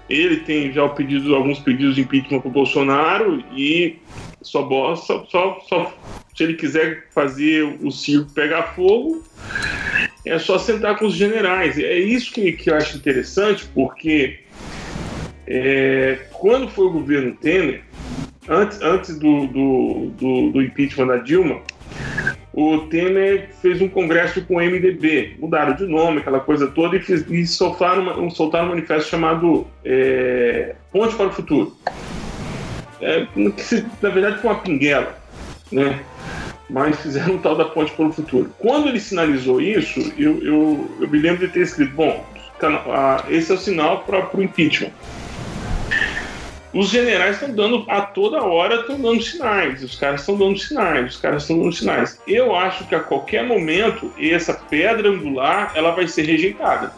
Ele 0.10 0.38
tem 0.38 0.72
já 0.72 0.84
o 0.84 0.90
pedido, 0.90 1.36
alguns 1.36 1.60
pedidos 1.60 1.96
de 1.96 2.02
impeachment 2.02 2.40
para 2.40 2.48
o 2.48 2.52
Bolsonaro 2.52 3.44
e 3.56 3.98
só, 4.42 4.96
só, 4.96 5.26
só, 5.26 5.60
só 5.68 5.94
se 6.36 6.44
ele 6.44 6.54
quiser 6.54 7.08
fazer 7.14 7.64
o 7.82 7.92
circo 7.92 8.32
pegar 8.32 8.76
fogo, 8.76 9.24
é 10.26 10.38
só 10.38 10.58
sentar 10.60 10.98
com 10.98 11.08
os 11.08 11.16
generais. 11.16 11.78
É 11.78 11.98
isso 11.98 12.32
que, 12.32 12.52
que 12.52 12.70
eu 12.70 12.76
acho 12.76 12.96
interessante, 12.96 13.66
porque 13.74 14.40
é, 15.48 16.20
quando 16.34 16.68
foi 16.68 16.86
o 16.88 16.92
governo 16.92 17.34
Temer, 17.36 17.84
antes, 18.50 18.82
antes 18.82 19.18
do, 19.18 19.48
do, 19.48 20.12
do, 20.18 20.52
do 20.52 20.62
impeachment 20.62 21.08
da 21.08 21.18
Dilma, 21.18 21.62
o 22.54 22.80
Temer 22.90 23.50
fez 23.62 23.82
um 23.82 23.88
congresso 23.88 24.42
com 24.42 24.56
o 24.56 24.60
MDB, 24.60 25.36
mudaram 25.40 25.74
de 25.74 25.86
nome, 25.86 26.20
aquela 26.20 26.40
coisa 26.40 26.68
toda, 26.68 26.98
e, 26.98 27.00
fiz, 27.00 27.26
e 27.30 27.48
soltaram, 27.48 28.20
um, 28.20 28.30
soltaram 28.30 28.66
um 28.66 28.70
manifesto 28.70 29.10
chamado 29.10 29.66
é, 29.86 30.76
Ponte 30.92 31.16
para 31.16 31.28
o 31.28 31.32
Futuro. 31.32 31.78
É, 33.00 33.26
que, 33.26 33.86
na 34.02 34.10
verdade 34.10 34.42
foi 34.42 34.50
uma 34.50 34.60
pinguela, 34.60 35.18
né? 35.72 36.00
mas 36.70 37.00
fizeram 37.00 37.36
um 37.36 37.38
tal 37.38 37.56
da 37.56 37.66
Ponte 37.66 37.92
para 37.94 38.08
o 38.08 38.12
Futuro. 38.12 38.52
Quando 38.58 38.90
ele 38.90 39.00
sinalizou 39.00 39.62
isso, 39.62 40.00
eu, 40.18 40.44
eu, 40.44 40.90
eu 41.00 41.08
me 41.08 41.20
lembro 41.20 41.46
de 41.46 41.54
ter 41.54 41.62
escrito: 41.62 41.94
bom, 41.94 42.26
esse 43.30 43.52
é 43.52 43.56
o 43.56 43.58
sinal 43.58 44.04
para 44.04 44.36
o 44.36 44.42
impeachment 44.42 44.92
os 46.78 46.90
generais 46.90 47.38
estão 47.38 47.56
dando 47.56 47.84
a 47.88 48.02
toda 48.02 48.44
hora 48.44 48.82
estão 48.82 49.02
dando 49.02 49.20
sinais, 49.24 49.84
os 49.84 49.96
caras 49.96 50.20
estão 50.20 50.38
dando 50.38 50.60
sinais, 50.60 51.16
os 51.16 51.20
caras 51.20 51.42
estão 51.42 51.58
dando 51.58 51.74
sinais. 51.74 52.22
Eu 52.28 52.56
acho 52.56 52.86
que 52.86 52.94
a 52.94 53.00
qualquer 53.00 53.44
momento 53.44 54.14
essa 54.20 54.54
pedra 54.54 55.10
angular 55.10 55.72
ela 55.74 55.90
vai 55.92 56.08
ser 56.08 56.24
rejeitada 56.28 56.92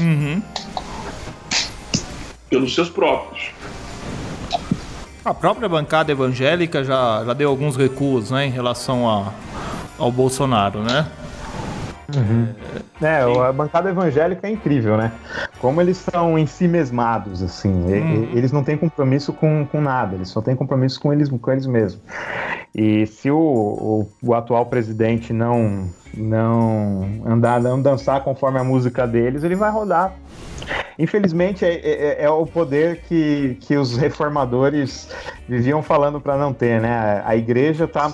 uhum. 0.00 0.42
pelos 2.48 2.74
seus 2.74 2.88
próprios. 2.88 3.50
A 5.22 5.34
própria 5.34 5.68
bancada 5.68 6.10
evangélica 6.10 6.82
já, 6.82 7.22
já 7.26 7.34
deu 7.34 7.50
alguns 7.50 7.76
recuos 7.76 8.30
né, 8.30 8.46
em 8.46 8.50
relação 8.50 9.06
a, 9.06 9.34
ao 9.98 10.10
Bolsonaro, 10.10 10.80
né? 10.80 11.06
Uhum. 12.14 12.48
É, 13.02 13.20
a 13.48 13.52
bancada 13.52 13.90
evangélica 13.90 14.46
é 14.46 14.50
incrível, 14.50 14.96
né? 14.96 15.12
Como 15.58 15.80
eles 15.80 15.96
são 15.96 16.38
em 16.38 16.46
si 16.46 16.68
mesmados, 16.68 17.42
assim. 17.42 17.72
Uhum. 17.72 18.30
Eles 18.32 18.52
não 18.52 18.62
têm 18.62 18.76
compromisso 18.76 19.32
com, 19.32 19.66
com 19.66 19.80
nada, 19.80 20.14
eles 20.14 20.28
só 20.28 20.40
têm 20.40 20.54
compromisso 20.54 21.00
com 21.00 21.12
eles, 21.12 21.28
com 21.28 21.52
eles 21.52 21.66
mesmos. 21.66 22.00
E 22.74 23.06
se 23.06 23.30
o, 23.30 23.38
o, 23.38 24.08
o 24.22 24.34
atual 24.34 24.66
presidente 24.66 25.32
não, 25.32 25.88
não 26.14 27.22
andar, 27.26 27.60
não 27.60 27.80
dançar 27.80 28.22
conforme 28.22 28.58
a 28.58 28.64
música 28.64 29.06
deles, 29.06 29.42
ele 29.42 29.56
vai 29.56 29.70
rodar 29.70 30.12
Infelizmente, 30.98 31.64
é, 31.64 31.74
é, 31.74 31.90
é, 31.90 32.24
é, 32.24 32.30
o 32.30 32.46
poder 32.46 33.02
que, 33.02 33.58
que 33.60 33.76
os 33.76 33.96
reformadores 33.96 35.08
viviam 35.46 35.82
falando 35.82 36.20
para 36.20 36.36
não 36.36 36.54
ter, 36.54 36.80
né? 36.80 37.22
A 37.24 37.36
igreja 37.36 37.84
está 37.84 38.10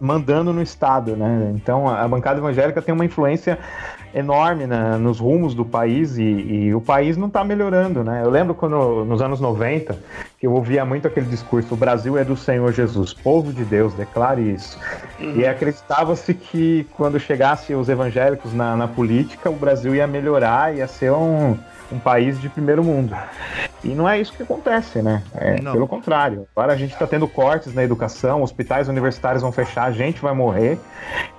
mandando 0.00 0.52
no 0.52 0.62
Estado, 0.62 1.14
né? 1.14 1.52
Então, 1.54 1.88
a 1.88 2.06
bancada 2.08 2.38
evangélica 2.40 2.80
tem 2.80 2.94
uma 2.94 3.04
influência 3.04 3.58
enorme 4.14 4.66
né, 4.66 4.96
nos 4.98 5.18
rumos 5.18 5.54
do 5.54 5.64
país 5.64 6.18
e, 6.18 6.22
e 6.22 6.74
o 6.74 6.80
país 6.80 7.16
não 7.16 7.28
está 7.28 7.42
melhorando, 7.44 8.04
né? 8.04 8.22
Eu 8.22 8.30
lembro 8.30 8.54
quando, 8.54 9.04
nos 9.04 9.20
anos 9.22 9.40
90, 9.40 9.94
que 9.94 10.21
eu 10.46 10.52
ouvia 10.52 10.84
muito 10.84 11.06
aquele 11.06 11.26
discurso: 11.26 11.74
o 11.74 11.76
Brasil 11.76 12.18
é 12.18 12.24
do 12.24 12.36
Senhor 12.36 12.72
Jesus, 12.72 13.12
povo 13.12 13.52
de 13.52 13.64
Deus, 13.64 13.94
declare 13.94 14.42
isso. 14.42 14.78
Uhum. 15.20 15.36
E 15.36 15.46
acreditava-se 15.46 16.34
que 16.34 16.86
quando 16.96 17.18
chegassem 17.18 17.76
os 17.76 17.88
evangélicos 17.88 18.52
na, 18.52 18.76
na 18.76 18.88
política, 18.88 19.50
o 19.50 19.56
Brasil 19.56 19.94
ia 19.94 20.06
melhorar, 20.06 20.74
ia 20.74 20.86
ser 20.86 21.12
um 21.12 21.56
um 21.92 21.98
país 21.98 22.40
de 22.40 22.48
primeiro 22.48 22.82
mundo. 22.82 23.14
E 23.84 23.88
não 23.88 24.08
é 24.08 24.20
isso 24.20 24.32
que 24.32 24.42
acontece, 24.42 25.02
né? 25.02 25.22
É, 25.34 25.56
pelo 25.56 25.86
contrário. 25.86 26.46
Agora 26.56 26.72
a 26.72 26.76
gente 26.76 26.92
está 26.92 27.06
tendo 27.06 27.28
cortes 27.28 27.74
na 27.74 27.84
educação, 27.84 28.42
hospitais 28.42 28.88
universitários 28.88 29.42
vão 29.42 29.52
fechar, 29.52 29.84
a 29.84 29.92
gente 29.92 30.20
vai 30.20 30.32
morrer 30.32 30.78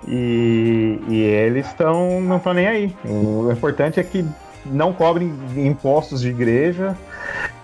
e, 0.08 1.00
e 1.08 1.22
eles 1.22 1.68
estão 1.68 2.22
não 2.22 2.38
estão 2.38 2.54
nem 2.54 2.68
aí. 2.68 2.96
O 3.06 3.52
importante 3.52 4.00
é 4.00 4.04
que 4.04 4.26
não 4.66 4.94
cobrem 4.94 5.34
impostos 5.58 6.22
de 6.22 6.30
igreja 6.30 6.96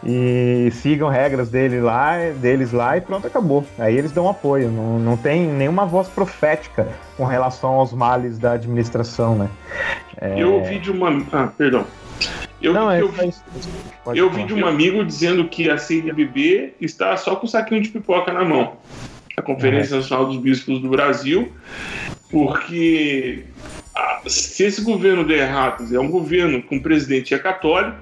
e 0.04 0.70
sigam 0.72 1.10
regras 1.10 1.50
dele 1.50 1.82
lá, 1.82 2.18
deles 2.40 2.72
lá 2.72 2.98
e 2.98 3.02
pronto, 3.02 3.28
acabou. 3.28 3.66
Aí 3.78 3.98
eles 3.98 4.12
dão 4.12 4.30
apoio, 4.30 4.70
não, 4.70 5.00
não 5.00 5.18
tem 5.18 5.46
nenhuma 5.46 5.86
voz 5.86 6.08
profética 6.08 6.88
com 7.18 7.26
relação 7.26 7.72
aos 7.72 7.94
males 7.94 8.40
da 8.40 8.54
administração, 8.54 9.36
né? 9.36 9.50
É... 10.20 10.42
Eu 10.42 10.54
ouvi 10.54 10.80
de 10.80 10.92
uma. 10.92 11.26
Ah, 11.32 11.48
perdão. 11.48 11.86
Eu, 12.62 12.74
não, 12.74 12.92
é 12.92 13.02
eu, 13.02 13.14
eu 14.14 14.30
vi 14.30 14.44
de 14.44 14.54
um 14.54 14.66
amigo 14.66 15.04
dizendo 15.06 15.48
que 15.48 15.70
a 15.70 15.78
CNBB 15.78 16.74
está 16.82 17.16
só 17.16 17.36
com 17.38 17.46
o 17.46 17.50
saquinho 17.50 17.82
de 17.82 17.88
pipoca 17.88 18.34
na 18.34 18.44
mão. 18.44 18.74
a 19.38 19.42
Conferência 19.42 19.96
uhum. 19.96 20.02
Nacional 20.02 20.26
dos 20.26 20.38
Bispos 20.38 20.82
do 20.82 20.90
Brasil, 20.90 21.54
porque 22.30 23.46
se 24.28 24.64
esse 24.64 24.82
governo 24.82 25.24
der 25.24 25.48
errado, 25.48 25.96
é 25.96 26.00
um 26.00 26.10
governo 26.10 26.62
com 26.62 26.80
presidente 26.80 27.34
é 27.34 27.40
católico, 27.40 27.98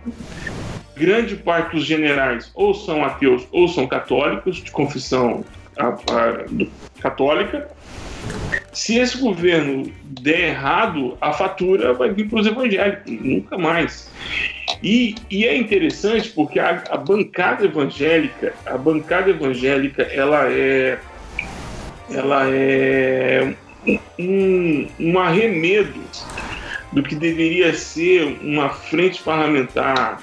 grande 0.98 1.36
parte 1.36 1.76
dos 1.76 1.86
generais 1.86 2.52
ou 2.54 2.74
são 2.74 3.04
ateus 3.04 3.48
ou 3.52 3.68
são 3.68 3.88
católicos, 3.88 4.58
de 4.58 4.72
confissão 4.72 5.46
a, 5.78 5.90
a, 5.90 6.46
católica. 7.02 7.70
Se 8.74 8.98
esse 8.98 9.18
governo 9.18 9.92
der 10.04 10.50
errado, 10.50 11.18
a 11.22 11.32
fatura 11.32 11.94
vai 11.94 12.12
vir 12.12 12.30
para 12.30 12.40
os 12.40 12.48
evangélicos, 12.48 13.12
nunca 13.22 13.58
mais. 13.58 14.12
E, 14.84 15.16
e 15.30 15.46
é 15.46 15.56
interessante 15.56 16.30
porque 16.30 16.60
a, 16.60 16.84
a, 16.90 16.98
bancada 16.98 17.66
evangélica, 17.66 18.54
a 18.66 18.78
bancada 18.78 19.30
evangélica, 19.30 20.04
ela 20.04 20.52
é, 20.52 21.00
ela 22.12 22.48
é 22.50 23.54
um, 24.20 24.88
um 25.00 25.20
arremedo 25.20 26.02
do 26.92 27.04
que 27.04 27.16
deveria 27.16 27.74
ser 27.74 28.38
uma 28.42 28.70
frente 28.70 29.22
parlamentar 29.22 30.20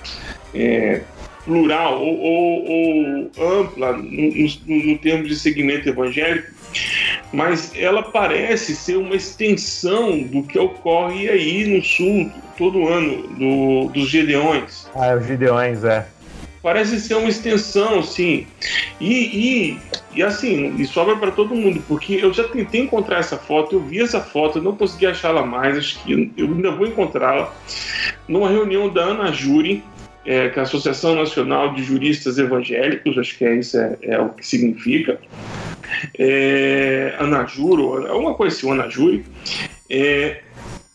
é, 0.54 1.02
plural 1.44 2.00
ou, 2.00 2.18
ou, 2.18 3.30
ou 3.36 3.60
ampla 3.60 3.92
no, 3.92 4.30
no, 4.66 4.98
termo 4.98 5.24
de 5.24 5.36
segmento 5.36 5.88
evangélico, 5.88 6.52
mas 7.32 7.72
ela 7.76 8.02
parece 8.02 8.74
ser 8.74 8.96
uma 8.96 9.14
extensão 9.14 10.22
do 10.22 10.42
que 10.42 10.58
ocorre 10.58 11.28
aí 11.28 11.66
no 11.66 11.84
sul 11.84 12.30
todo 12.56 12.88
ano 12.88 13.28
do, 13.28 13.90
dos 13.92 14.08
Gedeões. 14.08 14.88
Ah, 14.94 15.14
os 15.14 15.26
Gedeões, 15.26 15.84
é 15.84 16.06
parece 16.64 16.98
ser 16.98 17.14
uma 17.16 17.28
extensão, 17.28 18.02
sim. 18.02 18.46
E, 18.98 19.12
e, 19.12 19.78
e 20.14 20.22
assim, 20.22 20.74
e 20.78 20.86
sobra 20.86 21.14
para 21.14 21.30
todo 21.30 21.54
mundo, 21.54 21.84
porque 21.86 22.14
eu 22.14 22.32
já 22.32 22.44
tentei 22.44 22.80
encontrar 22.80 23.18
essa 23.18 23.36
foto, 23.36 23.76
eu 23.76 23.80
vi 23.80 24.00
essa 24.00 24.18
foto, 24.18 24.58
eu 24.58 24.62
não 24.62 24.74
consegui 24.74 25.04
achá-la 25.04 25.44
mais, 25.44 25.76
acho 25.76 26.02
que 26.02 26.32
eu 26.34 26.46
ainda 26.46 26.70
vou 26.70 26.86
encontrá-la, 26.86 27.54
numa 28.26 28.48
reunião 28.48 28.88
da 28.88 29.02
Ana 29.02 29.30
Júri, 29.30 29.84
é, 30.24 30.48
que 30.48 30.58
a 30.58 30.62
Associação 30.62 31.14
Nacional 31.14 31.74
de 31.74 31.82
Juristas 31.82 32.38
Evangélicos, 32.38 33.18
acho 33.18 33.36
que 33.36 33.44
é 33.44 33.56
isso 33.56 33.78
é, 33.78 33.96
é 34.02 34.20
o 34.20 34.30
que 34.30 34.46
significa. 34.46 35.18
É, 36.18 37.14
Anajuro, 37.18 38.06
alguma 38.06 38.34
coisa 38.34 38.56
assim, 38.56 38.70
Anajuri. 38.70 39.24
É, 39.90 40.40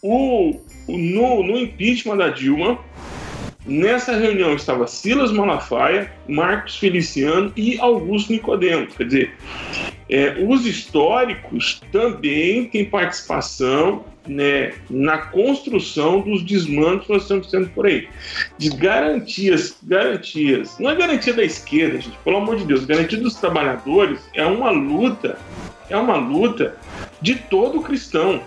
o, 0.01 0.59
no, 0.87 1.43
no 1.43 1.57
impeachment 1.57 2.17
da 2.17 2.29
Dilma, 2.29 2.79
Nessa 3.65 4.17
reunião 4.17 4.55
estava 4.55 4.87
Silas 4.87 5.31
Malafaia, 5.31 6.11
Marcos 6.27 6.77
Feliciano 6.77 7.51
e 7.55 7.79
Augusto 7.79 8.31
Nicodemos. 8.31 8.95
Quer 8.95 9.03
dizer, 9.05 9.31
é, 10.09 10.43
os 10.43 10.65
históricos 10.65 11.79
também 11.91 12.65
têm 12.65 12.85
participação 12.85 14.03
né, 14.29 14.73
na 14.89 15.17
construção 15.17 16.21
dos 16.21 16.43
desmandos 16.43 17.07
que 17.07 17.13
nós 17.13 17.23
estamos 17.23 17.47
tendo 17.47 17.69
por 17.69 17.87
aí. 17.87 18.07
De 18.57 18.69
garantias, 18.69 19.77
garantias. 19.83 20.77
Não 20.79 20.89
é 20.89 20.95
garantia 20.95 21.33
da 21.33 21.43
esquerda, 21.43 21.99
gente, 21.99 22.17
pelo 22.23 22.37
amor 22.37 22.57
de 22.57 22.65
Deus. 22.65 22.85
Garantia 22.85 23.19
dos 23.19 23.35
trabalhadores 23.35 24.19
é 24.33 24.45
uma 24.45 24.69
luta, 24.69 25.37
é 25.89 25.97
uma 25.97 26.15
luta 26.15 26.77
de 27.21 27.35
todo 27.35 27.81
cristão 27.81 28.41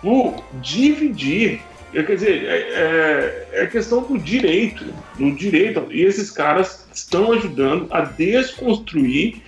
por 0.00 0.42
dividir 0.62 1.60
Quer 1.90 2.14
dizer, 2.14 2.44
é, 2.44 2.58
é, 2.58 3.62
é, 3.62 3.66
questão 3.66 4.02
do 4.02 4.18
direito, 4.18 4.84
do 5.18 5.30
direito. 5.32 5.86
E 5.90 6.02
esses 6.02 6.30
caras 6.30 6.86
estão 6.92 7.32
ajudando 7.32 7.86
a 7.90 8.02
desconstruir 8.02 9.42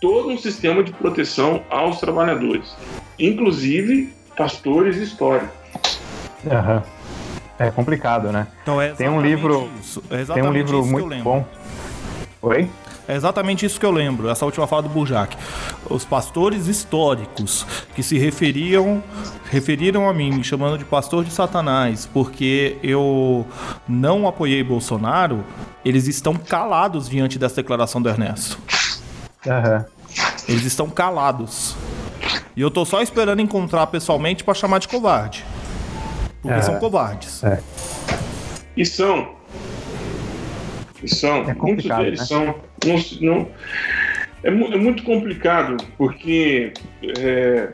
todo 0.00 0.28
um 0.28 0.38
sistema 0.38 0.82
de 0.82 0.92
proteção 0.92 1.64
aos 1.70 1.98
trabalhadores, 1.98 2.76
inclusive 3.18 4.12
pastores 4.36 4.96
históricos. 4.96 5.50
Uhum. 6.44 6.82
É 7.58 7.70
complicado, 7.70 8.30
né? 8.30 8.46
Então 8.62 8.80
é 8.80 8.90
tem 8.90 9.08
um 9.08 9.20
livro, 9.20 9.68
é 10.10 10.24
tem 10.24 10.42
um 10.42 10.52
livro 10.52 10.84
muito 10.84 11.22
bom. 11.22 11.44
Oi? 12.42 12.70
É 13.08 13.14
exatamente 13.14 13.64
isso 13.64 13.78
que 13.78 13.86
eu 13.86 13.92
lembro, 13.92 14.28
essa 14.28 14.44
última 14.44 14.66
fala 14.66 14.82
do 14.82 14.88
Burjac. 14.88 15.36
Os 15.88 16.04
pastores 16.04 16.66
históricos 16.66 17.64
que 17.94 18.02
se 18.02 18.18
referiam 18.18 19.02
referiram 19.48 20.08
a 20.08 20.12
mim, 20.12 20.32
me 20.32 20.42
chamando 20.42 20.76
de 20.76 20.84
pastor 20.84 21.24
de 21.24 21.30
Satanás, 21.30 22.04
porque 22.12 22.78
eu 22.82 23.46
não 23.88 24.26
apoiei 24.26 24.62
Bolsonaro, 24.64 25.44
eles 25.84 26.08
estão 26.08 26.34
calados 26.34 27.08
diante 27.08 27.38
dessa 27.38 27.56
declaração 27.56 28.02
do 28.02 28.08
Ernesto. 28.08 28.58
Uhum. 29.46 29.84
Eles 30.48 30.64
estão 30.64 30.90
calados. 30.90 31.76
E 32.56 32.60
eu 32.60 32.70
tô 32.70 32.84
só 32.84 33.02
esperando 33.02 33.40
encontrar 33.42 33.86
pessoalmente 33.88 34.42
para 34.42 34.54
chamar 34.54 34.78
de 34.78 34.88
covarde. 34.88 35.44
Porque 36.40 36.56
uhum. 36.56 36.62
são 36.62 36.78
covardes. 36.78 37.44
É. 37.44 37.60
E 38.76 38.86
são. 38.86 39.36
E 41.02 41.14
são. 41.14 41.48
É 41.48 41.54
muitos 41.54 41.84
deles 41.84 42.20
né? 42.20 42.26
são 42.26 42.54
não, 42.84 42.96
não 43.20 43.48
é, 44.42 44.48
é, 44.48 44.50
muito 44.50 45.02
complicado, 45.02 45.76
porque, 45.98 46.72
é, 47.18 47.68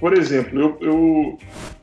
por 0.00 0.12
exemplo, 0.12 0.58
eu, 0.58 0.78
eu, 0.80 1.38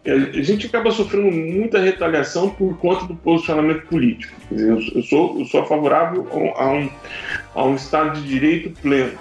a 0.05 0.41
gente 0.41 0.67
acaba 0.67 0.91
sofrendo 0.91 1.31
muita 1.31 1.79
retaliação 1.79 2.49
por 2.49 2.77
conta 2.77 3.05
do 3.05 3.15
posicionamento 3.15 3.88
político. 3.88 4.36
Dizer, 4.51 4.69
eu, 4.69 4.79
eu, 4.95 5.03
sou, 5.03 5.39
eu 5.39 5.45
sou 5.45 5.65
favorável 5.65 6.27
a 6.58 6.67
um, 6.67 6.89
a 7.55 7.63
um 7.63 7.75
Estado 7.75 8.19
de 8.19 8.27
Direito 8.27 8.69
pleno. 8.81 9.17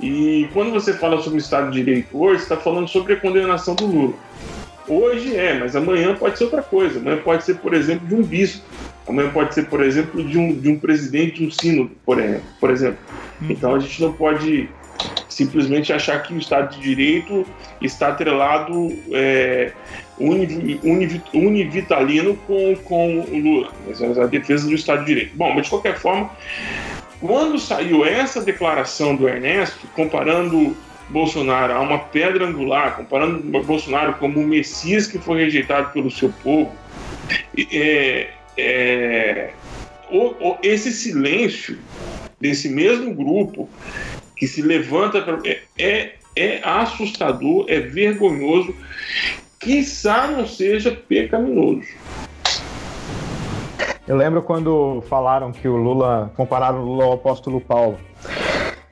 E 0.00 0.48
quando 0.52 0.72
você 0.72 0.92
fala 0.92 1.20
sobre 1.22 1.38
o 1.38 1.40
Estado 1.40 1.70
de 1.70 1.82
Direito 1.82 2.18
hoje, 2.18 2.40
você 2.40 2.52
está 2.52 2.56
falando 2.56 2.88
sobre 2.88 3.14
a 3.14 3.20
condenação 3.20 3.74
do 3.74 3.86
Lula. 3.86 4.14
Hoje 4.88 5.34
é, 5.34 5.58
mas 5.58 5.74
amanhã 5.74 6.14
pode 6.14 6.38
ser 6.38 6.44
outra 6.44 6.62
coisa. 6.62 7.00
Amanhã 7.00 7.18
pode 7.18 7.44
ser, 7.44 7.56
por 7.56 7.74
exemplo, 7.74 8.06
de 8.06 8.14
um 8.14 8.22
bispo 8.22 8.62
Amanhã 9.08 9.30
pode 9.30 9.54
ser, 9.54 9.66
por 9.66 9.82
exemplo, 9.82 10.22
de 10.22 10.36
um, 10.36 10.52
de 10.52 10.68
um 10.68 10.78
presidente 10.78 11.36
de 11.36 11.46
um 11.46 11.50
sínodo, 11.50 11.92
por 12.04 12.18
exemplo. 12.18 12.42
Por 12.58 12.70
exemplo. 12.70 12.98
Hum. 13.40 13.46
Então 13.50 13.74
a 13.74 13.78
gente 13.78 14.02
não 14.02 14.12
pode 14.12 14.68
simplesmente 15.28 15.92
achar 15.92 16.22
que 16.22 16.34
o 16.34 16.38
Estado 16.38 16.74
de 16.74 16.80
Direito 16.80 17.46
está 17.80 18.08
atrelado 18.08 18.92
é, 19.12 19.70
univitalino 20.18 22.34
com, 22.46 22.74
com 22.76 23.20
o 23.20 23.38
Lula, 23.38 23.70
mas 23.86 24.00
é 24.00 24.22
a 24.22 24.26
defesa 24.26 24.66
do 24.66 24.74
Estado 24.74 25.00
de 25.00 25.06
Direito. 25.06 25.36
Bom, 25.36 25.52
mas 25.52 25.64
de 25.64 25.70
qualquer 25.70 25.98
forma, 25.98 26.30
quando 27.20 27.58
saiu 27.58 28.04
essa 28.04 28.42
declaração 28.42 29.16
do 29.16 29.28
Ernesto, 29.28 29.86
comparando 29.94 30.76
Bolsonaro 31.08 31.72
a 31.72 31.80
uma 31.80 31.98
pedra 31.98 32.46
angular, 32.46 32.96
comparando 32.96 33.40
Bolsonaro 33.62 34.14
como 34.14 34.40
um 34.40 34.46
Messias 34.46 35.06
que 35.06 35.18
foi 35.18 35.44
rejeitado 35.44 35.92
pelo 35.92 36.10
seu 36.10 36.32
povo, 36.42 36.74
é, 37.72 38.30
é, 38.56 39.50
o, 40.10 40.34
o, 40.40 40.58
esse 40.62 40.92
silêncio 40.92 41.78
desse 42.40 42.68
mesmo 42.68 43.14
grupo 43.14 43.68
que 44.36 44.46
se 44.46 44.62
levanta 44.62 45.22
pra, 45.22 45.38
é, 45.44 45.60
é, 45.78 46.12
é 46.34 46.60
assustador, 46.62 47.64
é 47.68 47.80
vergonhoso, 47.80 48.74
quiçá 49.58 50.28
não 50.28 50.46
seja 50.46 50.90
pecaminoso. 50.90 51.86
Eu 54.06 54.16
lembro 54.16 54.42
quando 54.42 55.02
falaram 55.08 55.52
que 55.52 55.66
o 55.66 55.76
Lula, 55.76 56.30
compararam 56.36 56.80
o 56.80 56.84
Lula 56.84 57.04
ao 57.04 57.12
apóstolo 57.12 57.60
Paulo. 57.60 57.98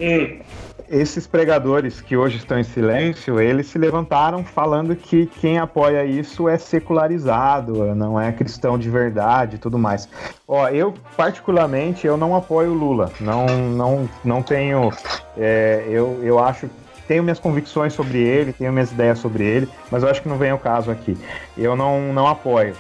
Hum 0.01 0.41
esses 0.89 1.27
pregadores 1.27 2.01
que 2.01 2.17
hoje 2.17 2.37
estão 2.37 2.59
em 2.59 2.65
silêncio, 2.65 3.41
eles 3.41 3.67
se 3.67 3.79
levantaram 3.79 4.45
falando 4.45 4.95
que 4.95 5.27
quem 5.27 5.59
apoia 5.59 6.05
isso 6.05 6.49
é 6.49 6.59
secularizado, 6.59 7.95
não 7.95 8.21
é 8.21 8.33
cristão 8.33 8.79
de 8.79 8.91
verdade 8.91 9.57
e 9.57 9.59
tudo 9.59 9.79
mais. 9.79 10.09
Ó, 10.47 10.69
eu 10.69 10.95
particularmente 11.17 12.07
eu 12.07 12.17
não 12.17 12.35
apoio 12.35 12.71
o 12.71 12.75
Lula, 12.75 13.11
não, 13.21 13.47
não, 13.47 14.09
não 14.25 14.43
tenho, 14.43 14.91
é, 15.37 15.85
eu, 15.89 16.21
eu 16.23 16.39
acho 16.39 16.69
tenho 17.09 17.23
minhas 17.23 17.39
convicções 17.39 17.93
sobre 17.93 18.19
ele, 18.19 18.53
tenho 18.53 18.73
minhas 18.73 18.91
ideias 18.91 19.19
sobre 19.19 19.45
ele, 19.45 19.69
mas 19.91 20.03
eu 20.03 20.09
acho 20.09 20.23
que 20.23 20.29
não 20.29 20.39
vem 20.39 20.51
ao 20.51 20.59
caso 20.59 20.91
aqui. 20.91 21.19
Eu 21.57 21.77
não, 21.77 22.15
não 22.15 22.27
apoio. 22.27 22.75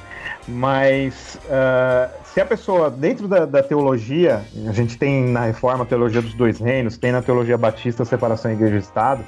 Mas 0.48 1.38
uh, 1.44 2.23
se 2.34 2.40
a 2.40 2.44
pessoa, 2.44 2.90
dentro 2.90 3.28
da, 3.28 3.46
da, 3.46 3.62
teologia, 3.62 4.42
a 4.66 4.72
gente 4.72 4.98
tem 4.98 5.22
na 5.28 5.44
reforma 5.44 5.84
a 5.84 5.86
teologia 5.86 6.20
dos 6.20 6.34
dois 6.34 6.58
reinos, 6.58 6.98
tem 6.98 7.12
na 7.12 7.22
teologia 7.22 7.56
batista 7.56 8.02
a 8.02 8.06
separação 8.06 8.50
igreja 8.50 8.74
e 8.74 8.78
Estado, 8.80 9.24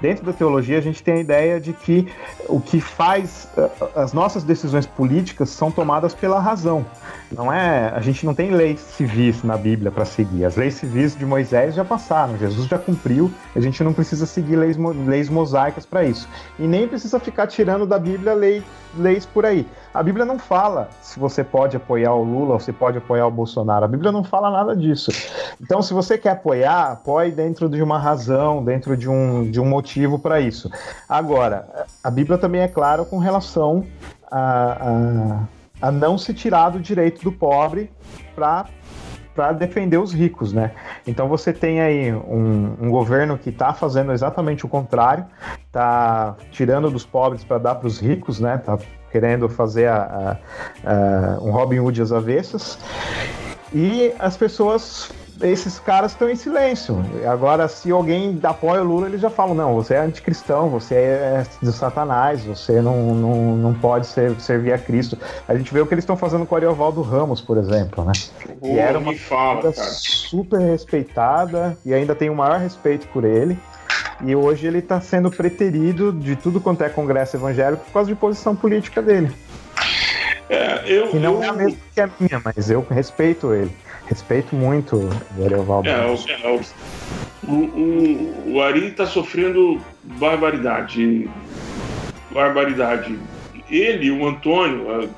dentro 0.00 0.24
da 0.24 0.32
teologia 0.32 0.78
a 0.78 0.80
gente 0.80 1.02
tem 1.02 1.14
a 1.14 1.20
ideia 1.20 1.60
de 1.60 1.72
que 1.72 2.08
o 2.48 2.60
que 2.60 2.80
faz 2.80 3.48
uh, 3.56 3.88
as 3.94 4.12
nossas 4.12 4.42
decisões 4.44 4.86
políticas 4.86 5.50
são 5.50 5.70
tomadas 5.70 6.14
pela 6.14 6.40
razão. 6.40 6.84
Não 7.30 7.52
é, 7.52 7.92
a 7.94 8.00
gente 8.00 8.24
não 8.24 8.34
tem 8.34 8.50
leis 8.50 8.80
civis 8.80 9.42
na 9.42 9.56
Bíblia 9.56 9.90
para 9.90 10.04
seguir. 10.04 10.44
As 10.44 10.56
leis 10.56 10.74
civis 10.74 11.14
de 11.14 11.26
Moisés 11.26 11.74
já 11.74 11.84
passaram, 11.84 12.38
Jesus 12.38 12.66
já 12.66 12.78
cumpriu. 12.78 13.30
A 13.54 13.60
gente 13.60 13.84
não 13.84 13.92
precisa 13.92 14.24
seguir 14.24 14.56
leis, 14.56 14.76
leis 15.06 15.28
mosaicas 15.28 15.84
para 15.84 16.04
isso. 16.04 16.26
E 16.58 16.66
nem 16.66 16.88
precisa 16.88 17.20
ficar 17.20 17.46
tirando 17.46 17.86
da 17.86 17.98
Bíblia 17.98 18.32
lei, 18.32 18.62
leis 18.96 19.26
por 19.26 19.44
aí. 19.44 19.66
A 19.92 20.02
Bíblia 20.02 20.24
não 20.24 20.38
fala 20.38 20.88
se 21.02 21.18
você 21.18 21.44
pode 21.44 21.76
apoiar 21.76 22.14
o 22.14 22.22
Lula 22.22 22.54
ou 22.54 22.60
se 22.60 22.72
pode 22.72 22.96
apoiar 22.96 23.26
o 23.26 23.30
Bolsonaro. 23.30 23.84
A 23.84 23.88
Bíblia 23.88 24.10
não 24.10 24.24
fala 24.24 24.50
nada 24.50 24.74
disso. 24.74 25.10
Então, 25.60 25.82
se 25.82 25.92
você 25.92 26.16
quer 26.16 26.30
apoiar, 26.30 26.92
apoie 26.92 27.30
dentro 27.30 27.68
de 27.68 27.82
uma 27.82 27.98
razão, 27.98 28.64
dentro 28.64 28.96
de 28.96 29.08
um, 29.08 29.50
de 29.50 29.60
um 29.60 29.66
motivo 29.66 29.87
para 30.18 30.40
isso. 30.40 30.70
Agora, 31.08 31.86
a 32.02 32.10
Bíblia 32.10 32.38
também 32.38 32.60
é 32.60 32.68
clara 32.68 33.04
com 33.04 33.18
relação 33.18 33.84
a, 34.30 35.46
a, 35.80 35.88
a 35.88 35.90
não 35.90 36.18
se 36.18 36.34
tirar 36.34 36.70
do 36.70 36.80
direito 36.80 37.22
do 37.22 37.32
pobre 37.32 37.90
para 38.34 38.66
para 39.34 39.52
defender 39.52 39.98
os 39.98 40.12
ricos, 40.12 40.52
né? 40.52 40.72
Então 41.06 41.28
você 41.28 41.52
tem 41.52 41.80
aí 41.80 42.12
um, 42.12 42.76
um 42.80 42.90
governo 42.90 43.38
que 43.38 43.50
está 43.50 43.72
fazendo 43.72 44.10
exatamente 44.10 44.66
o 44.66 44.68
contrário, 44.68 45.26
está 45.64 46.34
tirando 46.50 46.90
dos 46.90 47.06
pobres 47.06 47.44
para 47.44 47.58
dar 47.58 47.76
para 47.76 47.86
os 47.86 48.00
ricos, 48.00 48.40
né? 48.40 48.58
Tá 48.58 48.76
querendo 49.12 49.48
fazer 49.48 49.86
a, 49.86 50.36
a, 50.84 51.36
a, 51.36 51.40
um 51.40 51.52
Robin 51.52 51.78
Hood 51.78 52.02
às 52.02 52.10
avessas. 52.10 52.80
E 53.72 54.12
as 54.18 54.36
pessoas 54.36 55.12
esses 55.42 55.78
caras 55.78 56.12
estão 56.12 56.28
em 56.28 56.34
silêncio. 56.34 57.04
Agora, 57.26 57.68
se 57.68 57.90
alguém 57.90 58.38
apoia 58.42 58.82
o 58.82 58.84
Lula, 58.84 59.06
eles 59.06 59.20
já 59.20 59.30
falam: 59.30 59.54
não, 59.54 59.74
você 59.74 59.94
é 59.94 60.00
anticristão, 60.00 60.68
você 60.68 60.94
é 60.94 61.46
de 61.62 61.72
Satanás, 61.72 62.44
você 62.44 62.80
não, 62.80 63.14
não, 63.14 63.56
não 63.56 63.74
pode 63.74 64.06
ser, 64.06 64.38
servir 64.40 64.72
a 64.72 64.78
Cristo. 64.78 65.18
A 65.46 65.54
gente 65.54 65.72
vê 65.72 65.80
o 65.80 65.86
que 65.86 65.94
eles 65.94 66.02
estão 66.02 66.16
fazendo 66.16 66.46
com 66.46 66.54
o 66.54 66.58
Ariovaldo 66.58 67.02
Ramos, 67.02 67.40
por 67.40 67.56
exemplo, 67.56 68.04
né? 68.04 68.12
Que 68.60 68.78
era 68.78 68.98
uma 68.98 69.14
fala, 69.14 69.72
super 69.72 70.60
respeitada 70.60 71.76
e 71.84 71.94
ainda 71.94 72.14
tem 72.14 72.30
o 72.30 72.34
maior 72.34 72.58
respeito 72.58 73.06
por 73.08 73.24
ele. 73.24 73.58
E 74.20 74.34
hoje 74.34 74.66
ele 74.66 74.78
está 74.78 75.00
sendo 75.00 75.30
preterido 75.30 76.12
de 76.12 76.34
tudo 76.34 76.60
quanto 76.60 76.82
é 76.82 76.88
congresso 76.88 77.36
evangélico 77.36 77.84
por 77.84 77.92
causa 77.92 78.08
de 78.08 78.16
posição 78.16 78.56
política 78.56 79.00
dele. 79.00 79.32
É, 80.48 80.82
eu, 80.86 81.08
que 81.08 81.18
não 81.18 81.34
eu... 81.34 81.42
é 81.42 81.46
a 81.48 81.52
mesma 81.52 81.78
que 81.94 82.00
a 82.00 82.08
minha, 82.18 82.42
mas 82.44 82.70
eu 82.70 82.84
respeito 82.90 83.52
ele. 83.52 83.70
Respeito 84.08 84.56
muito 84.56 84.96
o 85.36 85.44
Ariovaldo. 85.44 85.86
É, 85.86 86.06
o, 86.06 86.60
o, 87.46 87.52
o, 87.52 88.54
o 88.54 88.62
Ari 88.62 88.86
está 88.86 89.06
sofrendo 89.06 89.78
barbaridade. 90.02 91.28
Barbaridade. 92.30 93.18
Ele, 93.70 94.10
o 94.10 94.26
Antônio, 94.26 95.10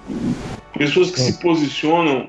pessoas 0.77 1.13
que 1.13 1.21
Sim. 1.21 1.33
se 1.33 1.41
posicionam. 1.41 2.29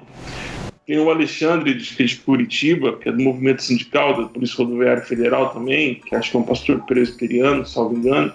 Tem 0.86 1.00
o 1.00 1.10
Alexandre 1.10 1.74
de, 1.74 2.06
de 2.06 2.16
Curitiba, 2.18 2.98
que 2.98 3.10
é 3.10 3.12
do 3.12 3.22
movimento 3.22 3.64
sindical 3.64 4.22
da 4.22 4.28
Polícia 4.28 4.58
Rodoviária 4.58 5.02
Federal 5.02 5.50
também, 5.50 5.96
que 5.96 6.16
acho 6.16 6.32
que 6.32 6.38
é 6.38 6.40
um 6.40 6.44
pastor 6.44 6.80
presbiteriano, 6.82 7.66
salvo 7.66 7.96
engano. 7.96 8.34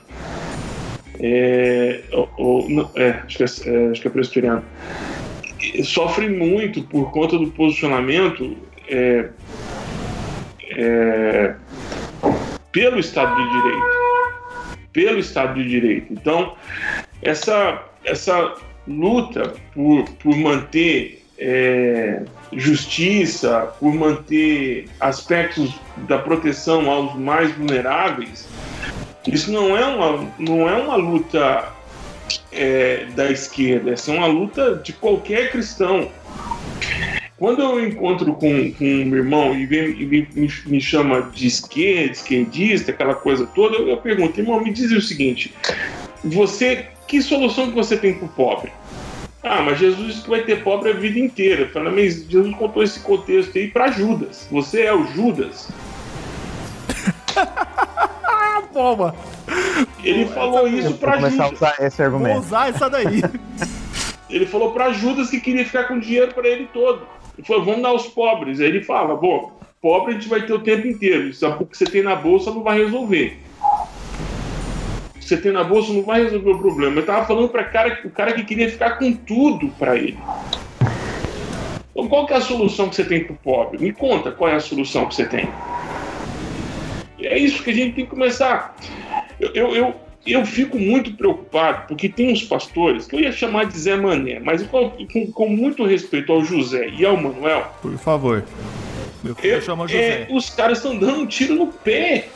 É, 1.20 2.00
ou, 2.36 2.68
não, 2.68 2.90
é, 2.96 3.22
acho, 3.24 3.36
que 3.36 3.42
é, 3.42 3.46
é, 3.46 3.90
acho 3.90 4.00
que 4.00 4.08
é 4.08 4.10
presbiteriano 4.10 4.64
sofre 5.84 6.28
muito 6.28 6.82
por 6.82 7.10
conta 7.10 7.38
do 7.38 7.48
posicionamento 7.48 8.56
é, 8.88 9.28
é, 10.70 11.54
pelo 12.72 12.98
Estado 12.98 13.34
de 13.34 13.50
Direito. 13.50 13.86
Pelo 14.92 15.18
Estado 15.18 15.54
de 15.54 15.68
Direito. 15.68 16.12
Então, 16.12 16.54
essa, 17.22 17.82
essa 18.04 18.54
luta 18.86 19.54
por, 19.74 20.04
por 20.22 20.36
manter 20.36 21.22
é, 21.38 22.22
justiça, 22.52 23.74
por 23.78 23.94
manter 23.94 24.88
aspectos 25.00 25.74
da 26.08 26.18
proteção 26.18 26.90
aos 26.90 27.14
mais 27.14 27.52
vulneráveis, 27.56 28.48
isso 29.26 29.50
não 29.50 29.76
é 29.76 29.84
uma, 29.84 30.32
não 30.38 30.68
é 30.68 30.74
uma 30.74 30.96
luta 30.96 31.75
é, 32.52 33.06
da 33.14 33.30
esquerda, 33.30 33.92
essa 33.92 34.12
é 34.12 34.16
uma 34.16 34.26
luta 34.26 34.80
de 34.82 34.92
qualquer 34.92 35.50
cristão. 35.50 36.10
Quando 37.38 37.60
eu 37.60 37.86
encontro 37.86 38.32
com, 38.34 38.72
com 38.72 38.84
um 38.84 39.14
irmão 39.14 39.54
e, 39.54 39.66
me, 39.66 40.28
me, 40.66 40.80
chama 40.80 41.30
de 41.34 41.46
esquerda, 41.46 42.12
esquerdista, 42.12 42.92
aquela 42.92 43.14
coisa 43.14 43.46
toda, 43.46 43.76
eu, 43.76 43.88
eu 43.88 43.96
pergunto, 43.98 44.40
irmão, 44.40 44.62
me 44.62 44.72
diz 44.72 44.90
o 44.90 45.02
seguinte: 45.02 45.54
você, 46.24 46.86
que 47.06 47.20
solução 47.20 47.68
que 47.68 47.74
você 47.74 47.96
tem 47.96 48.14
para 48.14 48.24
o 48.24 48.28
pobre? 48.28 48.72
Ah, 49.42 49.62
mas 49.62 49.78
Jesus 49.78 50.24
vai 50.26 50.42
ter 50.42 50.64
pobre 50.64 50.90
a 50.90 50.94
vida 50.94 51.18
inteira. 51.18 51.68
Fala, 51.68 51.90
mas 51.90 52.26
Jesus 52.28 52.54
contou 52.56 52.82
esse 52.82 52.98
contexto 53.00 53.56
aí 53.56 53.68
para 53.68 53.92
Judas. 53.92 54.48
Você 54.50 54.82
é 54.82 54.94
o 54.94 55.06
Judas. 55.06 55.68
Toma! 58.76 59.14
Ele 60.04 60.26
falou 60.26 60.68
isso 60.68 60.92
pra 60.98 61.16
Judas. 61.18 61.40
a 61.40 61.48
usar 61.48 61.76
esse 61.80 62.02
argumento. 62.02 62.34
Vou 62.34 62.42
usar 62.42 62.68
essa 62.68 62.90
daí. 62.90 63.22
ele 64.28 64.44
falou 64.44 64.72
pra 64.72 64.92
Judas 64.92 65.30
que 65.30 65.40
queria 65.40 65.64
ficar 65.64 65.84
com 65.84 65.98
dinheiro 65.98 66.34
para 66.34 66.46
ele 66.46 66.68
todo. 66.74 67.06
Ele 67.38 67.46
falou, 67.46 67.64
vamos 67.64 67.80
dar 67.80 67.88
aos 67.88 68.06
pobres. 68.06 68.60
Aí 68.60 68.66
ele 68.66 68.84
fala, 68.84 69.16
bom, 69.16 69.58
pobre 69.80 70.12
a 70.12 70.14
gente 70.14 70.28
vai 70.28 70.42
ter 70.42 70.52
o 70.52 70.58
tempo 70.58 70.86
inteiro. 70.86 71.30
O 71.58 71.64
que 71.64 71.78
você 71.78 71.86
tem 71.86 72.02
na 72.02 72.14
bolsa 72.14 72.50
não 72.50 72.62
vai 72.62 72.76
resolver. 72.76 73.38
O 73.62 75.18
que 75.20 75.24
você 75.24 75.38
tem 75.38 75.52
na 75.52 75.64
bolsa 75.64 75.90
não 75.94 76.02
vai 76.02 76.24
resolver 76.24 76.50
o 76.50 76.58
problema. 76.58 76.96
Eu 76.96 77.06
tava 77.06 77.24
falando 77.24 77.48
para 77.48 77.64
cara, 77.64 77.98
o 78.04 78.10
cara 78.10 78.34
que 78.34 78.44
queria 78.44 78.68
ficar 78.68 78.98
com 78.98 79.10
tudo 79.10 79.68
para 79.78 79.96
ele. 79.96 80.18
Então 81.92 82.08
qual 82.08 82.26
que 82.26 82.34
é 82.34 82.36
a 82.36 82.42
solução 82.42 82.90
que 82.90 82.96
você 82.96 83.04
tem 83.04 83.24
pro 83.24 83.36
pobre? 83.36 83.78
Me 83.78 83.90
conta 83.90 84.30
qual 84.30 84.50
é 84.50 84.54
a 84.54 84.60
solução 84.60 85.06
que 85.06 85.14
você 85.14 85.24
tem. 85.24 85.48
E 87.18 87.26
é 87.26 87.38
isso 87.38 87.62
que 87.62 87.70
a 87.70 87.74
gente 87.74 87.94
tem 87.94 88.04
que 88.04 88.10
começar. 88.10 88.76
Eu, 89.40 89.50
eu, 89.54 89.74
eu, 89.74 89.94
eu, 90.26 90.46
fico 90.46 90.78
muito 90.78 91.14
preocupado, 91.14 91.86
porque 91.88 92.08
tem 92.08 92.32
uns 92.32 92.42
pastores, 92.42 93.06
que 93.06 93.16
eu 93.16 93.20
ia 93.20 93.32
chamar 93.32 93.66
de 93.66 93.78
Zé 93.78 93.96
Mané, 93.96 94.38
mas 94.40 94.62
com, 94.66 94.90
com, 95.12 95.26
com 95.32 95.48
muito 95.48 95.84
respeito 95.84 96.32
ao 96.32 96.44
José 96.44 96.88
e 96.88 97.04
ao 97.04 97.16
Manuel. 97.16 97.72
Por 97.80 97.96
favor. 97.98 98.44
Meu 99.22 99.34
filho 99.34 99.54
eu, 99.54 99.62
chama 99.62 99.88
José. 99.88 100.26
É, 100.28 100.28
os 100.30 100.50
caras 100.50 100.78
estão 100.78 100.96
dando 100.96 101.20
um 101.20 101.26
tiro 101.26 101.54
no 101.54 101.68
pé. 101.68 102.28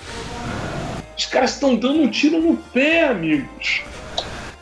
Os 1.17 1.27
caras 1.27 1.55
estão 1.55 1.77
dando 1.77 2.01
um 2.03 2.09
tiro 2.09 2.41
no 2.41 2.57
pé, 2.57 3.05
amigos. 3.05 3.83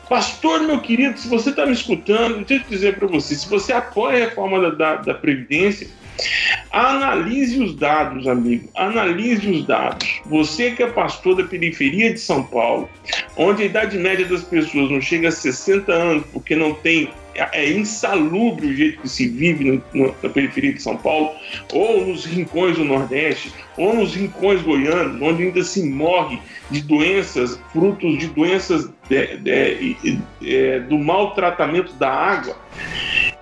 Pastor, 0.09 0.61
meu 0.61 0.81
querido, 0.81 1.19
se 1.19 1.27
você 1.27 1.51
está 1.51 1.65
me 1.65 1.71
escutando, 1.71 2.43
deixa 2.43 2.65
eu 2.65 2.69
dizer 2.69 2.95
para 2.97 3.07
você: 3.07 3.35
se 3.35 3.47
você 3.47 3.71
apoia 3.71 4.17
a 4.17 4.27
reforma 4.27 4.59
da, 4.59 4.69
da, 4.71 4.95
da 4.95 5.13
Previdência, 5.13 5.87
Analise 6.71 7.61
os 7.61 7.75
dados, 7.75 8.27
amigo. 8.27 8.69
Analise 8.75 9.49
os 9.49 9.65
dados. 9.65 10.21
Você 10.25 10.71
que 10.71 10.83
é 10.83 10.87
pastor 10.87 11.35
da 11.35 11.43
periferia 11.43 12.13
de 12.13 12.19
São 12.19 12.43
Paulo, 12.43 12.89
onde 13.35 13.63
a 13.63 13.65
idade 13.65 13.97
média 13.97 14.25
das 14.25 14.43
pessoas 14.43 14.89
não 14.91 15.01
chega 15.01 15.29
a 15.29 15.31
60 15.31 15.91
anos 15.91 16.23
porque 16.31 16.55
não 16.55 16.73
tem 16.73 17.09
é 17.53 17.69
insalubre 17.71 18.67
o 18.67 18.75
jeito 18.75 19.01
que 19.01 19.09
se 19.09 19.27
vive 19.27 19.81
no, 19.93 20.15
na 20.21 20.29
periferia 20.29 20.73
de 20.73 20.81
São 20.81 20.97
Paulo, 20.97 21.31
ou 21.71 22.05
nos 22.05 22.25
rincões 22.25 22.75
do 22.75 22.83
Nordeste, 22.83 23.53
ou 23.77 23.95
nos 23.95 24.13
rincões 24.13 24.61
goianos, 24.61 25.21
onde 25.21 25.43
ainda 25.43 25.63
se 25.63 25.83
morre 25.83 26.39
de 26.69 26.81
doenças, 26.81 27.59
frutos 27.71 28.17
de 28.17 28.27
doenças 28.27 28.89
de, 29.07 29.37
de, 29.37 29.93
de, 29.93 30.19
é, 30.45 30.79
do 30.81 30.97
maltratamento 30.97 31.93
da 31.93 32.09
água. 32.09 32.57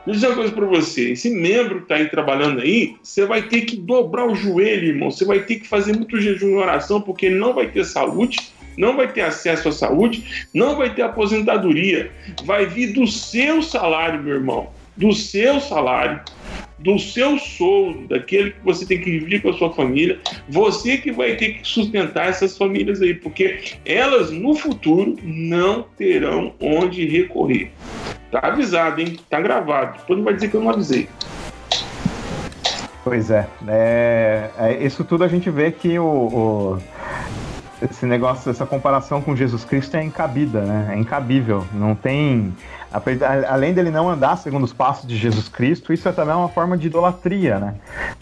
Vou 0.08 0.14
dizer 0.14 0.28
uma 0.28 0.38
coisa 0.38 0.54
para 0.54 0.66
você: 0.66 1.12
esse 1.12 1.30
membro 1.30 1.80
que 1.80 1.82
está 1.84 1.96
aí 1.96 2.08
trabalhando 2.08 2.62
aí, 2.62 2.96
você 3.04 3.26
vai 3.26 3.42
ter 3.42 3.64
que 3.64 3.76
dobrar 3.76 4.26
o 4.26 4.36
joelho, 4.36 4.88
irmão. 4.88 5.12
Você 5.12 5.26
vai 5.26 5.42
ter 5.42 5.56
que 5.56 5.68
fazer 5.68 5.94
muito 5.98 6.18
jejum 6.18 6.52
e 6.52 6.56
oração, 6.56 7.02
porque 7.02 7.30
não 7.30 7.54
vai 7.54 7.68
ter 7.68 7.84
saúde, 7.84 8.38
não 8.78 8.96
vai 8.96 9.12
ter 9.12 9.20
acesso 9.20 9.68
à 9.68 9.72
saúde, 9.74 10.48
não 10.54 10.78
vai 10.78 10.96
ter 10.96 11.02
aposentadoria. 11.02 12.10
Vai 12.46 12.68
vir 12.68 12.94
do 12.94 13.06
seu 13.06 13.62
salário, 13.62 14.24
meu 14.24 14.36
irmão. 14.36 14.70
Do 14.96 15.12
seu 15.12 15.60
salário, 15.60 16.22
do 16.80 16.98
seu 16.98 17.38
soldo, 17.38 18.08
daquele 18.08 18.52
que 18.52 18.64
você 18.64 18.86
tem 18.86 19.00
que 19.00 19.12
dividir 19.12 19.42
com 19.42 19.50
a 19.50 19.58
sua 19.58 19.74
família, 19.74 20.20
você 20.48 20.98
que 20.98 21.12
vai 21.12 21.36
ter 21.36 21.56
que 21.56 21.68
sustentar 21.68 22.30
essas 22.30 22.58
famílias 22.58 23.02
aí, 23.02 23.14
porque 23.14 23.60
elas 23.84 24.32
no 24.32 24.56
futuro 24.56 25.18
não 25.22 25.86
terão 25.98 26.54
onde 26.62 27.06
recorrer. 27.06 27.72
Tá 28.32 28.40
avisado, 28.44 29.02
hein? 29.02 29.20
Tá 29.30 29.40
gravado. 29.40 29.98
Depois 30.00 30.18
não 30.18 30.26
vai 30.26 30.34
dizer 30.34 30.50
que 30.50 30.56
eu 30.56 30.62
não 30.62 30.70
avisei. 30.70 31.10
Pois 33.04 33.32
é. 33.32 33.48
é, 33.68 34.50
é 34.58 34.84
isso 34.84 35.04
tudo 35.06 35.24
a 35.24 35.28
gente 35.30 35.50
vê 35.50 35.72
que 35.72 35.98
o, 35.98 36.04
o, 36.04 36.78
esse 37.82 38.06
negócio, 38.06 38.52
essa 38.52 38.66
comparação 38.66 39.22
com 39.22 39.36
Jesus 39.36 39.64
Cristo 39.64 39.96
é 39.96 40.04
incabida, 40.04 40.62
né? 40.62 40.94
É 40.94 40.98
incabível. 40.98 41.66
Não 41.74 41.96
tem. 41.96 42.54
Além 43.50 43.74
dele 43.74 43.92
não 43.92 44.10
andar 44.10 44.38
segundo 44.38 44.64
os 44.64 44.74
passos 44.74 45.08
de 45.08 45.18
Jesus 45.18 45.50
Cristo, 45.50 45.92
isso 45.92 46.08
é 46.08 46.12
também 46.12 46.36
uma 46.36 46.50
forma 46.50 46.78
de 46.78 46.88
idolatria, 46.88 47.60
né? 47.60 47.76